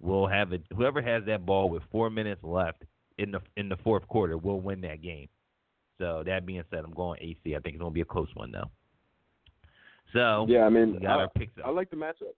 will 0.00 0.26
have 0.26 0.52
it. 0.52 0.62
Whoever 0.76 1.00
has 1.00 1.24
that 1.26 1.46
ball 1.46 1.70
with 1.70 1.82
four 1.90 2.10
minutes 2.10 2.42
left 2.42 2.84
in 3.18 3.30
the 3.30 3.40
in 3.56 3.68
the 3.68 3.76
fourth 3.78 4.06
quarter 4.08 4.36
will 4.36 4.60
win 4.60 4.80
that 4.82 5.02
game. 5.02 5.28
So 6.00 6.22
that 6.24 6.46
being 6.46 6.64
said, 6.70 6.80
I'm 6.82 6.94
going 6.94 7.20
AC. 7.20 7.54
I 7.54 7.60
think 7.60 7.74
it's 7.74 7.78
gonna 7.78 7.90
be 7.90 8.00
a 8.00 8.06
close 8.06 8.28
one 8.34 8.50
though. 8.50 8.70
So 10.14 10.46
yeah, 10.48 10.64
I 10.64 10.70
mean, 10.70 11.06
I, 11.06 11.26
I, 11.64 11.70
like 11.70 11.90
the 11.90 11.96
matchup. 11.96 12.34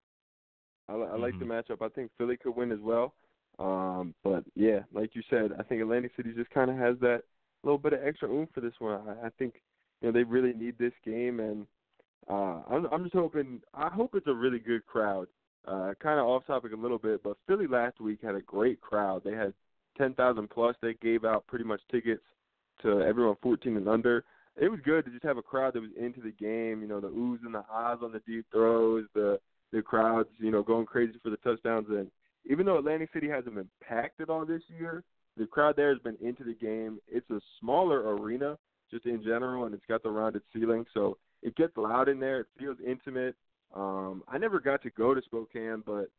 I, 0.89 0.95
I 0.95 1.17
like 1.17 1.35
mm-hmm. 1.35 1.49
the 1.49 1.55
matchup. 1.55 1.81
I 1.81 1.89
think 1.89 2.11
Philly 2.19 2.37
could 2.37 2.57
win 2.57 2.73
as 2.73 2.81
well. 2.81 3.15
Um, 3.59 4.15
but 4.25 4.45
yeah, 4.57 4.81
like 4.93 5.15
you 5.15 5.23
said, 5.31 5.53
I 5.59 5.63
think 5.63 5.81
Atlantic 5.81 6.11
City 6.17 6.33
just 6.37 6.51
kind 6.51 6.71
of 6.71 6.77
has 6.77 6.97
that 7.01 7.23
little 7.63 7.79
bit 7.79 7.93
of 7.93 8.01
extra 8.05 8.29
oomph 8.29 8.51
for 8.53 8.61
this 8.61 8.75
one. 8.81 9.01
I, 9.09 9.27
I 9.27 9.31
think 9.39 9.63
you 10.01 10.09
know 10.09 10.13
they 10.13 10.25
really 10.25 10.53
need 10.53 10.77
this 10.77 10.93
game, 11.05 11.39
and 11.39 11.67
uh, 12.29 12.63
I'm, 12.69 12.87
I'm 12.93 13.05
just 13.05 13.15
hoping. 13.15 13.63
I 13.73 13.89
hope 13.89 14.17
it's 14.17 14.27
a 14.27 14.35
really 14.35 14.59
good 14.59 14.85
crowd. 14.87 15.29
Uh, 15.67 15.93
kind 16.03 16.19
of 16.19 16.27
off 16.27 16.45
topic 16.49 16.73
a 16.73 16.77
little 16.77 16.99
bit, 16.99 17.23
but 17.23 17.37
Philly 17.47 17.69
last 17.69 18.01
week 18.01 18.19
had 18.25 18.35
a 18.35 18.41
great 18.41 18.81
crowd. 18.81 19.23
They 19.25 19.31
had 19.31 19.55
10,000 19.97 20.51
plus. 20.51 20.75
They 20.83 20.95
gave 20.95 21.25
out 21.25 21.47
pretty 21.47 21.65
much 21.65 21.81
tickets 21.89 22.25
to 22.83 23.01
everyone 23.03 23.37
14 23.43 23.77
and 23.77 23.89
under. 23.89 24.25
It 24.61 24.71
was 24.71 24.81
good 24.85 25.05
to 25.05 25.11
just 25.11 25.25
have 25.25 25.39
a 25.39 25.43
crowd 25.43 25.75
that 25.75 25.81
was 25.81 25.91
into 25.99 26.21
the 26.21 26.33
game. 26.33 26.83
You 26.83 26.89
know, 26.89 27.01
the 27.01 27.09
oohs 27.09 27.45
and 27.45 27.55
the 27.55 27.65
ahs 27.71 27.99
on 28.03 28.13
the 28.13 28.21
deep 28.27 28.47
throws, 28.53 29.07
the 29.15 29.39
the 29.73 29.81
crowds, 29.81 30.29
you 30.39 30.51
know, 30.51 30.63
going 30.63 30.85
crazy 30.85 31.15
for 31.23 31.31
the 31.31 31.39
touchdowns. 31.39 31.87
And 31.89 32.11
even 32.45 32.67
though 32.67 32.79
Atlantic 32.79 33.09
City 33.15 33.29
hasn't 33.29 33.55
been 33.55 33.69
packed 33.83 34.21
at 34.21 34.29
all 34.29 34.45
this 34.45 34.61
year, 34.69 35.03
the 35.39 35.47
crowd 35.47 35.77
there 35.77 35.91
has 35.91 35.99
been 36.01 36.19
into 36.21 36.45
the 36.45 36.53
game. 36.55 36.99
It's 37.09 37.31
a 37.31 37.41
smaller 37.59 38.15
arena 38.15 38.59
just 38.91 39.07
in 39.07 39.23
general, 39.23 39.65
and 39.65 39.75
it's 39.75 39.87
got 39.89 40.03
the 40.03 40.11
rounded 40.11 40.43
ceiling, 40.53 40.85
so 40.93 41.17
it 41.43 41.57
gets 41.57 41.77
loud 41.77 42.09
in 42.09 42.21
there. 42.21 42.41
It 42.41 42.47
feels 42.59 42.77
intimate. 42.87 43.35
Um, 43.75 44.23
I 44.29 44.37
never 44.37 44.61
got 44.61 44.83
to 44.83 44.91
go 44.91 45.15
to 45.15 45.23
Spokane, 45.23 45.83
but 45.87 46.11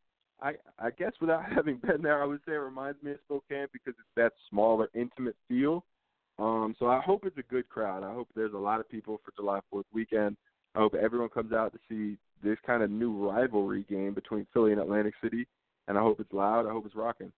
I 0.42 0.54
I 0.78 0.90
guess 0.90 1.12
without 1.20 1.44
having 1.54 1.78
been 1.78 2.02
there, 2.02 2.22
I 2.22 2.26
would 2.26 2.40
say 2.46 2.52
it 2.52 2.56
reminds 2.56 3.02
me 3.02 3.12
of 3.12 3.18
Spokane 3.24 3.68
because 3.72 3.94
it's 3.98 4.14
that 4.16 4.32
smaller, 4.50 4.88
intimate 4.94 5.36
feel. 5.48 5.84
Um, 6.38 6.74
so 6.78 6.86
I 6.86 7.00
hope 7.00 7.24
it's 7.24 7.38
a 7.38 7.42
good 7.42 7.68
crowd. 7.68 8.02
I 8.02 8.12
hope 8.12 8.28
there's 8.34 8.54
a 8.54 8.58
lot 8.58 8.80
of 8.80 8.88
people 8.88 9.20
for 9.24 9.32
July 9.36 9.60
4th 9.72 9.84
weekend. 9.92 10.36
I 10.74 10.80
hope 10.80 10.94
everyone 10.94 11.28
comes 11.28 11.52
out 11.52 11.72
to 11.72 11.78
see 11.88 12.18
this 12.42 12.58
kind 12.66 12.82
of 12.82 12.90
new 12.90 13.28
rivalry 13.28 13.84
game 13.88 14.14
between 14.14 14.46
Philly 14.52 14.72
and 14.72 14.80
Atlantic 14.80 15.14
City, 15.22 15.46
and 15.86 15.96
I 15.96 16.00
hope 16.00 16.18
it's 16.18 16.32
loud. 16.32 16.66
I 16.66 16.72
hope 16.72 16.86
it's 16.86 16.96
rocking. 16.96 17.32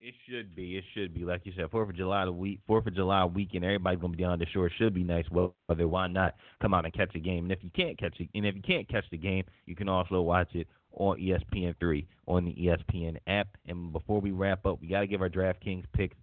It 0.00 0.14
should 0.28 0.56
be. 0.56 0.76
It 0.78 0.84
should 0.94 1.14
be. 1.14 1.24
Like 1.24 1.42
you 1.44 1.52
said, 1.56 1.70
Fourth 1.70 1.90
of 1.90 1.96
July 1.96 2.24
the 2.24 2.32
week, 2.32 2.58
Fourth 2.66 2.86
of 2.88 2.94
July 2.94 3.24
weekend. 3.24 3.64
Everybody's 3.64 4.00
gonna 4.00 4.16
be 4.16 4.22
down 4.22 4.36
the 4.36 4.46
shore. 4.46 4.66
It 4.66 4.72
should 4.76 4.94
be 4.94 5.04
nice 5.04 5.26
weather. 5.30 5.86
Why 5.86 6.08
not 6.08 6.34
come 6.60 6.74
out 6.74 6.84
and 6.84 6.92
catch 6.92 7.14
a 7.14 7.20
game? 7.20 7.44
And 7.44 7.52
if 7.52 7.62
you 7.62 7.70
can't 7.70 7.96
catch 7.96 8.18
it, 8.18 8.28
and 8.34 8.44
if 8.44 8.56
you 8.56 8.62
can't 8.62 8.88
catch 8.88 9.04
the 9.12 9.16
game, 9.16 9.44
you 9.66 9.76
can 9.76 9.88
also 9.88 10.20
watch 10.20 10.48
it 10.54 10.66
on 10.94 11.18
ESPN3 11.18 12.04
on 12.26 12.44
the 12.46 12.52
ESPN 12.52 13.16
app. 13.28 13.56
And 13.66 13.92
before 13.92 14.20
we 14.20 14.32
wrap 14.32 14.66
up, 14.66 14.80
we 14.80 14.88
gotta 14.88 15.06
give 15.06 15.22
our 15.22 15.30
DraftKings 15.30 15.84
picks. 15.92 16.16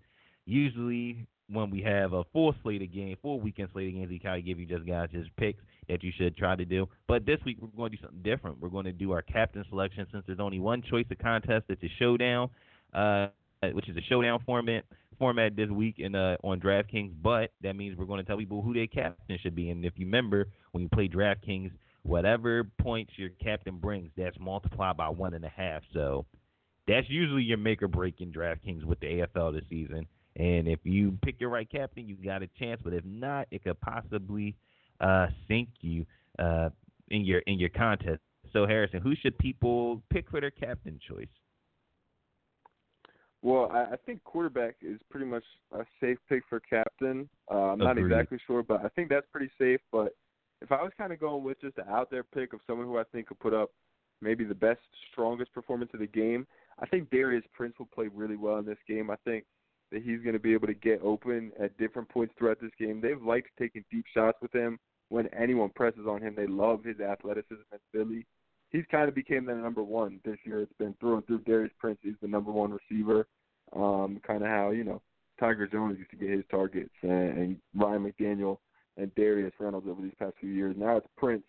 Usually, 0.50 1.28
when 1.48 1.70
we 1.70 1.82
have 1.84 2.14
a 2.14 2.24
full 2.34 2.56
slate 2.64 2.82
of 2.82 2.92
games, 2.92 3.18
full 3.22 3.40
weekend 3.40 3.70
slate 3.72 3.90
of 3.90 3.94
games, 3.94 4.10
we 4.10 4.20
kind 4.20 4.40
of 4.40 4.46
give 4.46 4.60
you 4.60 4.66
just 4.66 4.86
guys 4.86 5.10
just 5.12 5.30
picks 5.38 5.62
that 5.88 6.04
you 6.04 6.12
should 6.18 6.36
try 6.36 6.56
to 6.56 6.66
do. 6.66 6.88
But 7.08 7.26
this 7.26 7.40
week 7.46 7.58
we're 7.62 7.68
going 7.68 7.92
to 7.92 7.98
do 7.98 8.04
something 8.04 8.22
different. 8.24 8.60
We're 8.60 8.70
going 8.70 8.86
to 8.86 8.92
do 8.92 9.12
our 9.12 9.22
captain 9.22 9.64
selection 9.70 10.08
since 10.12 10.24
there's 10.26 10.40
only 10.40 10.60
one 10.60 10.82
choice 10.82 11.06
of 11.12 11.20
contest. 11.20 11.66
It's 11.70 11.84
a 11.84 11.92
showdown. 12.00 12.50
Uh, 12.94 13.28
which 13.74 13.90
is 13.90 13.98
a 13.98 14.02
showdown 14.02 14.40
format 14.46 14.86
format 15.18 15.56
this 15.56 15.70
week 15.70 15.96
in 16.00 16.16
uh, 16.16 16.38
on 16.44 16.60
DraftKings. 16.60 17.12
But 17.22 17.52
that 17.62 17.76
means 17.76 17.98
we're 17.98 18.06
going 18.06 18.20
to 18.20 18.26
tell 18.26 18.38
people 18.38 18.62
who 18.62 18.74
their 18.74 18.88
captain 18.88 19.38
should 19.42 19.56
be. 19.56 19.70
And 19.70 19.84
if 19.84 19.94
you 19.98 20.06
remember, 20.06 20.48
when 20.72 20.82
you 20.82 20.90
play 20.90 21.08
DraftKings, 21.08 21.72
whatever 22.04 22.64
points 22.80 23.14
your 23.18 23.30
captain 23.44 23.78
brings, 23.78 24.10
that's 24.18 24.38
multiplied 24.40 24.98
by 24.98 25.10
one 25.10 25.34
and 25.34 25.44
a 25.44 25.50
half. 25.50 25.84
So 25.94 26.26
that's 26.88 27.10
usually 27.10 27.44
your 27.44 27.58
make 27.58 27.84
or 27.84 27.88
break 27.88 28.22
in 28.22 28.32
DraftKings 28.32 28.84
with 28.86 29.00
the 29.02 29.08
AFL 29.08 29.54
this 29.54 29.66
season. 29.70 30.08
And 30.40 30.70
if 30.70 30.80
you 30.84 31.18
pick 31.22 31.40
your 31.40 31.50
right 31.50 31.70
captain, 31.70 32.08
you 32.08 32.16
got 32.16 32.42
a 32.42 32.48
chance. 32.58 32.80
But 32.84 32.94
if 32.94 33.04
not, 33.04 33.48
it 33.52 33.64
could 33.64 33.80
possibly 33.82 34.56
uh, 35.02 35.28
sink 35.48 35.68
you 35.82 36.06
uh, 36.40 36.70
in 37.10 37.26
your 37.26 37.40
in 37.40 37.60
your 37.60 37.70
contest. 37.70 38.22
So 38.54 38.66
Harrison, 38.66 39.02
who 39.02 39.14
should 39.16 39.38
people 39.38 40.02
pick 40.10 40.30
for 40.30 40.40
their 40.40 40.50
captain 40.50 41.00
choice? 41.08 41.28
Well, 43.42 43.70
I, 43.72 43.94
I 43.94 43.96
think 44.06 44.24
quarterback 44.24 44.76
is 44.82 45.00
pretty 45.10 45.26
much 45.26 45.44
a 45.74 45.86
safe 46.02 46.18
pick 46.28 46.44
for 46.50 46.62
captain. 46.62 47.30
Uh, 47.52 47.72
I'm 47.72 47.80
not 47.80 47.98
exactly 47.98 48.40
sure, 48.48 48.64
but 48.64 48.84
I 48.84 48.90
think 48.90 49.10
that's 49.10 49.28
pretty 49.32 49.52
safe. 49.60 49.82
But 49.92 50.16
if 50.62 50.72
I 50.72 50.82
was 50.82 50.92
kind 50.98 51.12
of 51.12 51.20
going 51.20 51.44
with 51.44 51.60
just 51.62 51.78
an 51.78 51.86
out 51.90 52.10
there 52.10 52.24
pick 52.24 52.54
of 52.54 52.60
someone 52.66 52.88
who 52.88 52.98
I 52.98 53.04
think 53.12 53.28
could 53.28 53.40
put 53.40 53.54
up 53.54 53.72
maybe 54.22 54.44
the 54.46 54.56
best, 54.56 54.82
strongest 55.12 55.54
performance 55.54 55.92
of 55.94 56.00
the 56.00 56.08
game, 56.08 56.48
I 56.80 56.86
think 56.86 57.10
Darius 57.10 57.46
Prince 57.54 57.76
will 57.78 57.88
play 57.88 58.10
really 58.14 58.36
well 58.36 58.58
in 58.58 58.66
this 58.66 58.78
game. 58.88 59.10
I 59.10 59.16
think 59.26 59.46
that 59.92 60.04
he's 60.04 60.22
going 60.22 60.34
to 60.34 60.40
be 60.40 60.54
able 60.54 60.68
to 60.68 60.74
get 60.74 61.02
open 61.04 61.52
at 61.62 61.78
different 61.78 62.10
points 62.10 62.34
throughout 62.38 62.60
this 62.62 62.72
game. 62.80 63.02
They've 63.02 63.22
liked 63.22 63.50
taking 63.58 63.84
deep 63.92 64.06
shots 64.14 64.38
with 64.42 64.54
him 64.54 64.80
when 65.10 65.28
anyone 65.28 65.70
presses 65.70 66.06
on 66.08 66.22
him. 66.22 66.36
They 66.36 66.48
love 66.48 66.84
his 66.84 67.00
athleticism 67.00 67.64
in 67.72 67.80
Philly 67.92 68.26
he's 68.70 68.86
kind 68.92 69.10
of 69.10 69.16
became 69.16 69.46
the 69.46 69.56
number 69.56 69.84
one 69.84 70.20
this 70.24 70.38
year. 70.44 70.62
It's 70.62 70.74
been 70.78 70.96
through 71.00 71.18
and 71.18 71.28
through. 71.28 71.40
Darius 71.40 71.72
Prince 71.80 72.00
is 72.04 72.16
the 72.22 72.28
number 72.28 72.52
one 72.52 72.72
receiver. 72.72 73.28
Um, 73.76 74.20
kind 74.26 74.42
of 74.42 74.50
how 74.50 74.72
you 74.72 74.84
know 74.84 75.02
Tiger 75.40 75.68
Jones 75.68 75.98
used 75.98 76.12
to 76.12 76.18
get 76.18 76.30
his 76.30 76.46
targets, 76.50 76.94
and, 77.02 77.12
and 77.12 77.58
Ryan 77.76 78.12
McDaniel 78.12 78.58
and 78.98 79.14
Darius 79.16 79.54
Reynolds 79.60 79.88
over 79.88 80.02
these 80.02 80.16
past 80.18 80.34
few 80.40 80.50
years. 80.50 80.76
Now 80.78 80.98
it's 80.98 81.08
Prince 81.18 81.44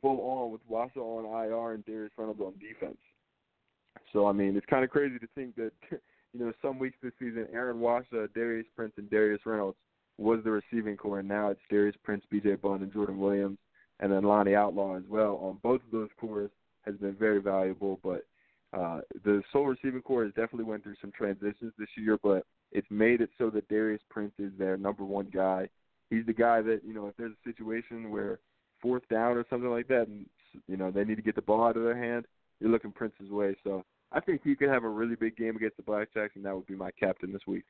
full 0.00 0.20
on 0.20 0.52
with 0.52 0.60
Wassa 0.70 0.96
on 0.96 1.24
IR 1.24 1.74
and 1.74 1.84
Darius 1.86 2.12
Reynolds 2.18 2.40
on 2.40 2.54
defense. 2.54 2.98
So 4.12 4.26
I 4.26 4.32
mean, 4.32 4.56
it's 4.56 4.66
kind 4.66 4.84
of 4.84 4.90
crazy 4.90 5.18
to 5.18 5.28
think 5.34 5.54
that 5.56 5.72
you 6.34 6.44
know 6.44 6.52
some 6.60 6.78
weeks 6.78 6.96
this 7.02 7.12
season, 7.18 7.46
Aaron 7.52 7.78
Wassa, 7.78 8.28
Darius 8.34 8.66
Prince, 8.76 8.92
and 8.98 9.08
Darius 9.08 9.40
Reynolds 9.46 9.78
was 10.18 10.40
the 10.44 10.50
receiving 10.50 10.96
core, 10.96 11.20
and 11.20 11.28
now 11.28 11.48
it's 11.48 11.60
Darius 11.70 11.96
Prince, 12.02 12.24
B.J. 12.30 12.56
Bunn, 12.56 12.82
and 12.82 12.92
Jordan 12.92 13.18
Williams 13.18 13.58
and 14.00 14.12
then 14.12 14.24
Lonnie 14.24 14.54
Outlaw 14.54 14.96
as 14.96 15.04
well 15.08 15.38
on 15.42 15.58
both 15.62 15.80
of 15.84 15.90
those 15.92 16.08
cores 16.18 16.50
has 16.82 16.94
been 16.96 17.14
very 17.14 17.40
valuable. 17.40 18.00
But 18.02 18.26
uh, 18.76 19.00
the 19.24 19.42
Soul 19.52 19.66
receiving 19.66 20.02
core 20.02 20.24
has 20.24 20.34
definitely 20.34 20.64
went 20.64 20.82
through 20.82 20.96
some 21.00 21.12
transitions 21.16 21.72
this 21.78 21.88
year, 21.96 22.18
but 22.22 22.44
it's 22.72 22.90
made 22.90 23.20
it 23.20 23.30
so 23.38 23.50
that 23.50 23.68
Darius 23.68 24.02
Prince 24.10 24.32
is 24.38 24.52
their 24.58 24.76
number 24.76 25.04
one 25.04 25.28
guy. 25.32 25.68
He's 26.10 26.26
the 26.26 26.32
guy 26.32 26.60
that 26.62 26.80
you 26.84 26.92
know 26.92 27.06
if 27.06 27.16
there's 27.16 27.32
a 27.32 27.48
situation 27.48 28.10
where 28.10 28.40
fourth 28.82 29.08
down 29.08 29.36
or 29.36 29.46
something 29.48 29.70
like 29.70 29.88
that, 29.88 30.08
and 30.08 30.26
you 30.66 30.76
know 30.76 30.90
they 30.90 31.04
need 31.04 31.16
to 31.16 31.22
get 31.22 31.36
the 31.36 31.42
ball 31.42 31.64
out 31.64 31.76
of 31.76 31.84
their 31.84 31.96
hand, 31.96 32.26
you're 32.60 32.70
looking 32.70 32.92
Prince's 32.92 33.30
way. 33.30 33.56
So 33.64 33.84
I 34.12 34.20
think 34.20 34.42
he 34.44 34.54
could 34.54 34.68
have 34.68 34.84
a 34.84 34.88
really 34.88 35.16
big 35.16 35.36
game 35.36 35.56
against 35.56 35.76
the 35.76 35.82
Blackjacks, 35.82 36.36
and 36.36 36.44
that 36.44 36.54
would 36.54 36.66
be 36.66 36.76
my 36.76 36.90
captain 36.92 37.32
this 37.32 37.42
week 37.46 37.64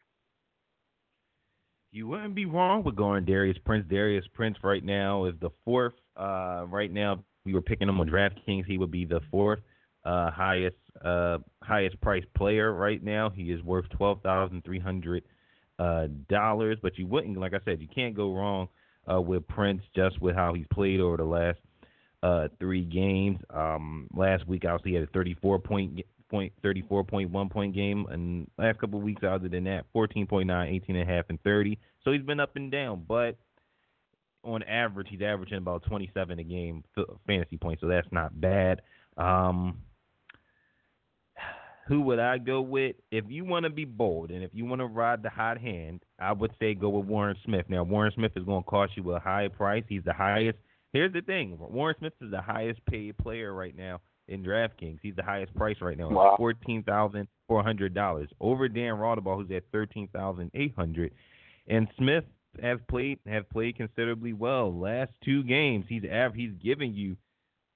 you 1.95 2.09
wouldn't 2.09 2.35
be 2.35 2.45
wrong 2.45 2.82
with 2.82 2.97
going 2.97 3.24
Darius 3.24 3.57
Prince. 3.64 3.87
Darius 3.89 4.24
Prince 4.35 4.57
right 4.64 4.85
now 4.85 5.26
is 5.26 5.35
the 5.41 5.51
fourth. 5.64 5.95
Uh, 6.16 6.64
right 6.68 6.93
now, 6.93 7.22
we 7.45 7.55
were 7.55 7.62
picking 7.62 7.89
him 7.89 8.01
on 8.01 8.09
DraftKings. 8.09 8.66
He 8.66 8.78
would 8.78 8.91
be 8.91 9.05
the 9.05 9.20
fourth 9.30 9.61
uh, 10.05 10.30
highest 10.32 10.76
uh, 11.05 11.39
highest 11.62 12.01
priced 12.01 12.32
player 12.35 12.72
right 12.72 13.03
now. 13.03 13.30
He 13.30 13.45
is 13.45 13.62
worth 13.62 13.89
twelve 13.91 14.22
thousand 14.22 14.64
three 14.64 14.80
hundred 14.80 15.22
uh, 15.78 16.09
dollars. 16.28 16.78
But 16.82 16.99
you 16.99 17.07
wouldn't, 17.07 17.39
like 17.39 17.55
I 17.55 17.61
said, 17.64 17.80
you 17.80 17.89
can't 17.95 18.16
go 18.16 18.35
wrong 18.35 18.68
uh, 19.11 19.20
with 19.20 19.47
Prince 19.47 19.82
just 19.95 20.20
with 20.20 20.35
how 20.35 20.53
he's 20.53 20.66
played 20.72 20.99
over 20.99 21.16
the 21.16 21.24
last 21.24 21.59
uh, 22.24 22.49
three 22.59 22.85
games. 22.85 23.39
Um, 23.51 24.09
last 24.12 24.49
week, 24.49 24.64
obviously, 24.64 24.93
he 24.93 24.95
had 24.97 25.05
a 25.05 25.12
34 25.12 25.61
point 25.61 26.01
point, 26.35 26.53
34.1 26.64 27.51
point 27.51 27.74
game, 27.74 28.07
and 28.11 28.51
last 28.59 28.80
couple 28.80 29.01
weeks 29.01 29.22
other 29.22 29.49
than 29.49 29.62
that, 29.64 29.85
14.9, 29.95 30.47
18.5, 30.47 31.22
and 31.28 31.41
30. 31.45 31.78
So 32.03 32.11
he's 32.11 32.22
been 32.22 32.41
up 32.41 32.57
and 32.57 32.72
down, 32.72 33.05
but 33.07 33.37
on 34.43 34.64
average, 34.64 35.07
he's 35.11 35.22
averaging 35.22 35.59
about 35.59 35.85
27 35.85 36.41
a 36.41 36.43
game 36.43 36.82
fantasy 37.24 37.57
points, 37.57 37.80
so 37.80 37.87
that's 37.87 38.09
not 38.11 38.41
bad. 38.41 38.82
Um, 39.16 39.78
who 41.87 42.01
would 42.01 42.18
I 42.18 42.39
go 42.39 42.61
with? 42.62 42.97
If 43.12 43.26
you 43.28 43.45
want 43.45 43.62
to 43.62 43.70
be 43.70 43.85
bold 43.85 44.30
and 44.30 44.43
if 44.43 44.51
you 44.55 44.64
want 44.64 44.80
to 44.80 44.87
ride 44.87 45.22
the 45.22 45.30
hot 45.30 45.59
hand, 45.59 46.03
I 46.18 46.32
would 46.32 46.51
say 46.59 46.74
go 46.74 46.89
with 46.89 47.07
Warren 47.07 47.37
Smith. 47.45 47.66
Now, 47.68 47.85
Warren 47.85 48.11
Smith 48.12 48.32
is 48.35 48.43
going 48.43 48.64
to 48.64 48.68
cost 48.68 48.97
you 48.97 49.12
a 49.12 49.20
high 49.20 49.47
price. 49.47 49.85
He's 49.89 50.03
the 50.05 50.12
highest. 50.12 50.59
Here's 50.93 51.12
the 51.12 51.20
thing 51.20 51.57
Warren 51.61 51.95
Smith 52.01 52.14
is 52.20 52.32
the 52.32 52.43
highest 52.43 52.85
paid 52.87 53.16
player 53.18 53.55
right 53.55 53.76
now 53.76 54.01
in 54.29 54.43
DraftKings. 54.43 54.99
He's 55.03 55.16
the 55.16 55.22
highest 55.22 55.55
price 55.55 55.77
right 55.81 55.99
now, 55.99 56.09
wow. 56.11 56.35
fourteen 56.37 56.83
thousand 56.83 57.29
four 57.47 57.62
hundred 57.62 57.95
dollars 57.95 58.29
over 58.41 58.68
Dan 58.68 58.95
Raudabaugh, 58.95 59.37
who's 59.37 59.57
at 59.57 59.64
thirteen 59.72 60.09
thousand 60.09 60.51
eight 60.55 60.75
hundred. 60.77 61.12
And 61.68 61.89
Smith 61.99 62.25
has 62.62 62.79
played 62.89 63.18
have 63.27 63.49
played 63.51 63.77
considerably 63.77 64.33
well. 64.33 64.72
Last 64.72 65.11
two 65.25 65.43
games, 65.45 65.87
he's 65.89 66.05
av- 66.11 66.35
he's 66.35 66.53
giving 66.62 66.95
you 66.95 67.16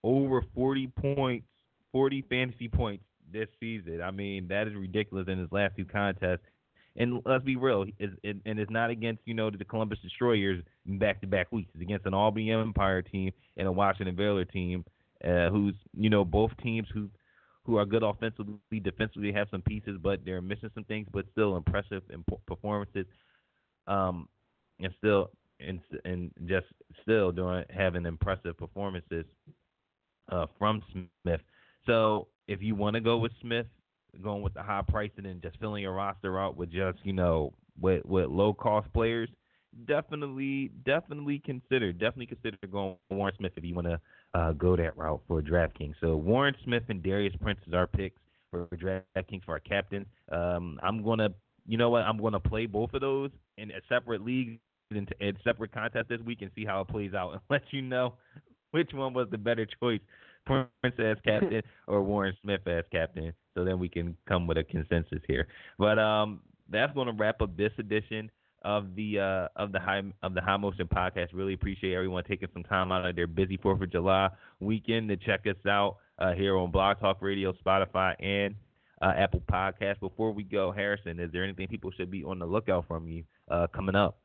over 0.04 0.42
forty 0.54 0.86
points, 0.86 1.46
forty 1.92 2.22
fantasy 2.28 2.68
points 2.68 3.04
this 3.32 3.48
season. 3.60 4.00
I 4.02 4.10
mean, 4.10 4.48
that 4.48 4.68
is 4.68 4.74
ridiculous 4.74 5.26
in 5.28 5.38
his 5.38 5.52
last 5.52 5.76
two 5.76 5.84
contests. 5.84 6.40
And 6.96 7.22
let's 7.24 7.44
be 7.44 7.54
real, 7.54 7.84
and 8.00 8.40
it's 8.44 8.70
not 8.70 8.90
against 8.90 9.22
you 9.24 9.34
know 9.34 9.50
the 9.50 9.64
Columbus 9.64 10.00
Destroyers 10.02 10.62
back 10.84 11.20
to 11.20 11.28
back 11.28 11.52
weeks. 11.52 11.70
It's 11.74 11.82
against 11.82 12.06
an 12.06 12.14
Albany 12.14 12.50
Empire 12.50 13.02
team 13.02 13.30
and 13.56 13.68
a 13.68 13.72
Washington 13.72 14.16
Valor 14.16 14.44
team 14.44 14.84
uh, 15.24 15.50
who's 15.50 15.74
you 15.96 16.10
know 16.10 16.24
both 16.24 16.50
teams 16.62 16.88
who 16.92 17.08
who 17.64 17.76
are 17.76 17.84
good 17.84 18.02
offensively, 18.02 18.80
defensively 18.82 19.30
have 19.32 19.48
some 19.50 19.60
pieces, 19.60 19.98
but 20.02 20.20
they're 20.24 20.40
missing 20.40 20.70
some 20.74 20.84
things, 20.84 21.06
but 21.12 21.26
still 21.32 21.56
impressive 21.56 22.02
in 22.10 22.24
performances. 22.46 23.04
Um, 23.86 24.28
and 24.80 24.92
still 24.98 25.30
and 25.60 25.80
and 26.04 26.30
just 26.46 26.66
still 27.02 27.32
doing 27.32 27.64
having 27.70 28.06
impressive 28.06 28.56
performances 28.56 29.24
uh, 30.30 30.46
from 30.58 30.82
Smith. 30.92 31.40
So 31.86 32.28
if 32.46 32.62
you 32.62 32.74
want 32.74 32.94
to 32.94 33.00
go 33.00 33.18
with 33.18 33.32
Smith, 33.40 33.66
going 34.22 34.42
with 34.42 34.54
the 34.54 34.62
high 34.62 34.82
price 34.86 35.10
and 35.16 35.42
just 35.42 35.58
filling 35.58 35.82
your 35.82 35.94
roster 35.94 36.38
out 36.38 36.56
with 36.56 36.70
just 36.70 36.98
you 37.04 37.12
know 37.12 37.52
with 37.80 38.04
with 38.04 38.28
low 38.28 38.52
cost 38.54 38.92
players, 38.92 39.28
definitely 39.86 40.70
definitely 40.84 41.42
consider 41.44 41.92
definitely 41.92 42.26
consider 42.26 42.56
going 42.70 42.96
with 43.10 43.18
Warren 43.18 43.34
Smith 43.38 43.52
if 43.56 43.64
you 43.64 43.74
want 43.74 43.86
to 43.88 44.00
uh, 44.34 44.52
go 44.52 44.76
that 44.76 44.96
route 44.96 45.20
for 45.26 45.42
DraftKings. 45.42 45.94
So 46.00 46.16
Warren 46.16 46.54
Smith 46.64 46.84
and 46.88 47.02
Darius 47.02 47.34
Prince 47.40 47.60
is 47.66 47.74
our 47.74 47.86
picks 47.86 48.20
for 48.50 48.66
DraftKings 48.66 49.44
for 49.44 49.52
our 49.52 49.60
captain. 49.60 50.06
Um, 50.30 50.78
I'm 50.82 51.02
gonna 51.02 51.30
you 51.68 51.76
know 51.76 51.90
what? 51.90 52.02
I'm 52.02 52.18
going 52.18 52.32
to 52.32 52.40
play 52.40 52.66
both 52.66 52.94
of 52.94 53.02
those 53.02 53.30
in 53.58 53.70
a 53.70 53.80
separate 53.88 54.24
league 54.24 54.58
in, 54.90 55.06
in 55.20 55.36
separate 55.44 55.70
contest 55.70 56.08
this 56.08 56.20
week 56.22 56.40
and 56.40 56.50
see 56.56 56.64
how 56.64 56.80
it 56.80 56.88
plays 56.88 57.12
out 57.12 57.32
and 57.32 57.40
let 57.50 57.62
you 57.70 57.82
know 57.82 58.14
which 58.70 58.90
one 58.92 59.12
was 59.12 59.28
the 59.30 59.38
better 59.38 59.66
choice, 59.80 60.00
Prince 60.46 60.68
as 60.98 61.18
captain 61.24 61.62
or 61.86 62.02
Warren 62.02 62.34
Smith 62.42 62.66
as 62.66 62.84
captain. 62.90 63.32
So 63.54 63.64
then 63.64 63.78
we 63.78 63.88
can 63.88 64.16
come 64.26 64.46
with 64.46 64.56
a 64.56 64.64
consensus 64.64 65.20
here. 65.28 65.46
But 65.78 65.98
um, 65.98 66.40
that's 66.70 66.92
going 66.94 67.06
to 67.06 67.12
wrap 67.12 67.42
up 67.42 67.54
this 67.56 67.72
edition 67.78 68.30
of 68.62 68.94
the 68.94 69.18
uh, 69.20 69.48
of 69.56 69.72
the 69.72 69.80
high 69.80 70.02
of 70.22 70.34
the 70.34 70.40
High 70.40 70.56
Motion 70.56 70.88
podcast. 70.88 71.28
Really 71.32 71.54
appreciate 71.54 71.94
everyone 71.94 72.24
taking 72.24 72.48
some 72.52 72.64
time 72.64 72.90
out 72.90 73.06
of 73.06 73.14
their 73.16 73.26
busy 73.26 73.56
Fourth 73.56 73.80
of 73.80 73.90
July 73.90 74.28
weekend 74.60 75.08
to 75.08 75.16
check 75.16 75.46
us 75.46 75.56
out 75.66 75.96
uh, 76.18 76.32
here 76.32 76.56
on 76.56 76.70
Blog 76.70 76.98
Talk 77.00 77.18
Radio, 77.20 77.52
Spotify, 77.64 78.14
and 78.22 78.54
uh, 79.00 79.12
Apple 79.16 79.42
Podcast. 79.50 80.00
Before 80.00 80.32
we 80.32 80.42
go, 80.42 80.72
Harrison, 80.72 81.20
is 81.20 81.30
there 81.32 81.44
anything 81.44 81.68
people 81.68 81.90
should 81.96 82.10
be 82.10 82.24
on 82.24 82.38
the 82.38 82.46
lookout 82.46 82.86
from 82.88 83.08
you 83.08 83.24
uh, 83.50 83.68
coming 83.68 83.94
up? 83.94 84.18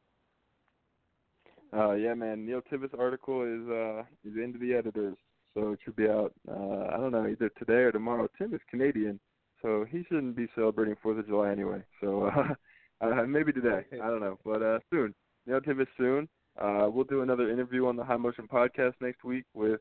Uh, 1.75 1.93
yeah, 1.93 2.13
man. 2.13 2.45
Neil 2.45 2.61
Tibbetts' 2.69 2.93
article 2.97 3.43
is 3.43 3.69
uh, 3.69 4.03
is 4.27 4.38
into 4.43 4.57
the 4.59 4.73
editors, 4.73 5.15
so 5.53 5.71
it 5.71 5.79
should 5.84 5.95
be 5.95 6.07
out. 6.07 6.34
I 6.49 6.97
don't 6.97 7.11
know 7.11 7.27
either 7.27 7.49
today 7.57 7.84
or 7.84 7.91
tomorrow. 7.91 8.27
Tim 8.38 8.53
is 8.53 8.61
Canadian, 8.69 9.19
so 9.61 9.86
he 9.89 10.03
shouldn't 10.09 10.36
be 10.36 10.47
celebrating 10.55 10.95
Fourth 11.01 11.19
of 11.19 11.27
July 11.27 11.51
anyway. 11.51 11.84
So 12.01 12.31
uh, 13.04 13.24
maybe 13.28 13.51
today. 13.51 13.86
I 13.93 14.08
don't 14.08 14.22
know, 14.22 14.39
but 14.45 14.62
uh, 14.62 14.80
soon. 14.89 15.14
Neil 15.45 15.62
Tibbetts 15.62 15.91
soon. 15.97 16.28
Uh, 16.60 16.88
we'll 16.89 17.04
do 17.04 17.22
another 17.22 17.49
interview 17.49 17.88
on 17.88 17.95
the 17.95 18.04
High 18.04 18.18
Motion 18.18 18.47
podcast 18.47 18.93
next 19.01 19.24
week 19.24 19.45
with 19.54 19.80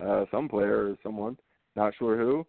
uh, 0.00 0.24
some 0.30 0.48
player 0.48 0.88
or 0.88 0.96
someone, 1.02 1.36
not 1.74 1.94
sure 1.98 2.16
who. 2.16 2.46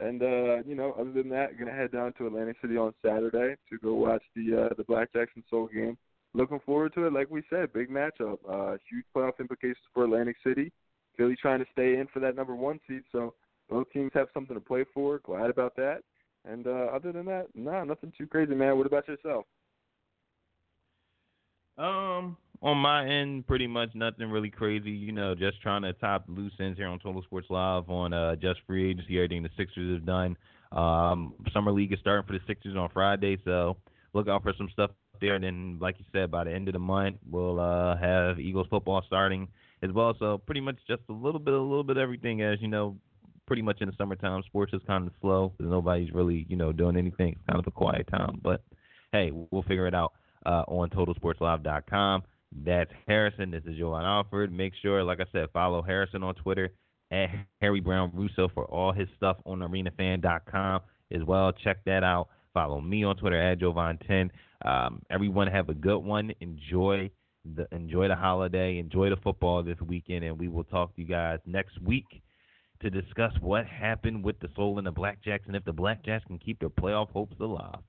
And 0.00 0.22
uh, 0.22 0.62
you 0.66 0.74
know, 0.74 0.94
other 0.98 1.12
than 1.12 1.28
that, 1.30 1.58
gonna 1.58 1.72
head 1.72 1.92
down 1.92 2.12
to 2.14 2.26
Atlantic 2.26 2.56
City 2.62 2.76
on 2.76 2.94
Saturday 3.04 3.56
to 3.70 3.78
go 3.82 3.94
watch 3.94 4.22
the 4.36 4.66
uh, 4.66 4.74
the 4.76 4.84
Blackjacks 4.84 5.34
and 5.34 5.44
Soul 5.50 5.68
game. 5.72 5.98
Looking 6.32 6.60
forward 6.64 6.94
to 6.94 7.06
it. 7.06 7.12
Like 7.12 7.28
we 7.28 7.42
said, 7.50 7.72
big 7.72 7.90
matchup. 7.90 8.38
Uh, 8.48 8.76
huge 8.88 9.04
playoff 9.14 9.40
implications 9.40 9.78
for 9.92 10.04
Atlantic 10.04 10.36
City. 10.46 10.72
Philly 11.16 11.36
trying 11.40 11.58
to 11.58 11.66
stay 11.72 11.98
in 11.98 12.06
for 12.12 12.20
that 12.20 12.36
number 12.36 12.54
one 12.54 12.78
seed, 12.86 13.02
so 13.10 13.34
both 13.68 13.90
teams 13.92 14.12
have 14.14 14.28
something 14.32 14.54
to 14.54 14.60
play 14.60 14.84
for. 14.94 15.18
Glad 15.18 15.50
about 15.50 15.74
that. 15.76 16.02
And 16.44 16.66
uh, 16.66 16.88
other 16.94 17.12
than 17.12 17.26
that, 17.26 17.48
nah, 17.54 17.84
nothing 17.84 18.12
too 18.16 18.26
crazy, 18.26 18.54
man. 18.54 18.76
What 18.76 18.86
about 18.86 19.08
yourself? 19.08 19.44
Um, 21.80 22.36
on 22.62 22.76
my 22.76 23.08
end, 23.08 23.46
pretty 23.46 23.66
much 23.66 23.90
nothing 23.94 24.30
really 24.30 24.50
crazy. 24.50 24.90
You 24.90 25.12
know, 25.12 25.34
just 25.34 25.62
trying 25.62 25.82
to 25.82 25.94
top 25.94 26.24
loose 26.28 26.52
ends 26.60 26.78
here 26.78 26.88
on 26.88 26.98
Total 26.98 27.22
Sports 27.22 27.46
Live 27.48 27.88
on 27.88 28.12
uh, 28.12 28.36
just 28.36 28.60
free 28.66 28.90
agency. 28.90 29.16
Everything 29.16 29.42
the 29.42 29.48
Sixers 29.56 29.94
have 29.94 30.06
done. 30.06 30.36
Um, 30.72 31.34
summer 31.52 31.72
league 31.72 31.92
is 31.92 31.98
starting 32.00 32.26
for 32.26 32.34
the 32.34 32.44
Sixers 32.46 32.76
on 32.76 32.90
Friday, 32.92 33.38
so 33.44 33.76
look 34.12 34.28
out 34.28 34.42
for 34.42 34.52
some 34.58 34.68
stuff 34.72 34.90
there. 35.22 35.34
And 35.34 35.44
then, 35.44 35.78
like 35.80 35.96
you 35.98 36.04
said, 36.12 36.30
by 36.30 36.44
the 36.44 36.52
end 36.52 36.68
of 36.68 36.74
the 36.74 36.78
month, 36.78 37.16
we'll 37.28 37.58
uh, 37.58 37.96
have 37.96 38.38
Eagles 38.38 38.66
football 38.68 39.02
starting 39.06 39.48
as 39.82 39.90
well. 39.90 40.14
So 40.18 40.36
pretty 40.36 40.60
much 40.60 40.76
just 40.86 41.02
a 41.08 41.12
little 41.14 41.40
bit, 41.40 41.54
a 41.54 41.58
little 41.58 41.84
bit 41.84 41.96
of 41.96 42.02
everything. 42.02 42.42
As 42.42 42.60
you 42.60 42.68
know, 42.68 42.98
pretty 43.46 43.62
much 43.62 43.80
in 43.80 43.88
the 43.88 43.94
summertime, 43.96 44.42
sports 44.44 44.74
is 44.74 44.82
kind 44.86 45.06
of 45.06 45.14
slow. 45.22 45.54
Nobody's 45.58 46.12
really, 46.12 46.44
you 46.48 46.56
know, 46.56 46.72
doing 46.72 46.98
anything. 46.98 47.32
It's 47.32 47.46
kind 47.48 47.58
of 47.58 47.66
a 47.66 47.70
quiet 47.70 48.06
time. 48.08 48.38
But 48.42 48.62
hey, 49.12 49.32
we'll 49.32 49.62
figure 49.62 49.86
it 49.86 49.94
out 49.94 50.12
uh, 50.46 50.64
on 50.68 50.90
TotalSportsLive.com. 50.90 52.22
That's 52.64 52.90
Harrison. 53.06 53.50
This 53.50 53.62
is 53.64 53.78
Jovan 53.78 54.04
Alford. 54.04 54.52
Make 54.52 54.72
sure, 54.82 55.04
like 55.04 55.20
I 55.20 55.26
said, 55.32 55.48
follow 55.52 55.82
Harrison 55.82 56.22
on 56.22 56.34
Twitter 56.34 56.70
at 57.10 57.28
Harry 57.60 57.80
Brown 57.80 58.10
Russo 58.14 58.48
for 58.52 58.64
all 58.64 58.92
his 58.92 59.08
stuff 59.16 59.36
on 59.46 59.60
ArenaFan.com 59.60 60.80
as 61.12 61.22
well. 61.24 61.52
Check 61.52 61.84
that 61.86 62.02
out. 62.04 62.28
Follow 62.52 62.80
me 62.80 63.04
on 63.04 63.16
Twitter 63.16 63.40
at 63.40 63.60
Jovan10. 63.60 64.30
Um, 64.64 65.02
everyone 65.10 65.46
have 65.46 65.68
a 65.68 65.74
good 65.74 65.98
one. 65.98 66.32
Enjoy 66.40 67.10
the 67.54 67.66
enjoy 67.72 68.08
the 68.08 68.16
holiday. 68.16 68.78
Enjoy 68.78 69.08
the 69.08 69.16
football 69.16 69.62
this 69.62 69.80
weekend, 69.80 70.24
and 70.24 70.38
we 70.38 70.48
will 70.48 70.64
talk 70.64 70.94
to 70.96 71.02
you 71.02 71.08
guys 71.08 71.38
next 71.46 71.80
week 71.80 72.22
to 72.82 72.90
discuss 72.90 73.32
what 73.40 73.66
happened 73.66 74.24
with 74.24 74.38
the 74.40 74.48
Soul 74.56 74.78
and 74.78 74.86
the 74.86 74.92
Blackjacks 74.92 75.46
and 75.46 75.56
if 75.56 75.64
the 75.64 75.72
Blackjacks 75.72 76.26
can 76.26 76.38
keep 76.38 76.58
their 76.60 76.70
playoff 76.70 77.10
hopes 77.10 77.36
alive. 77.40 77.80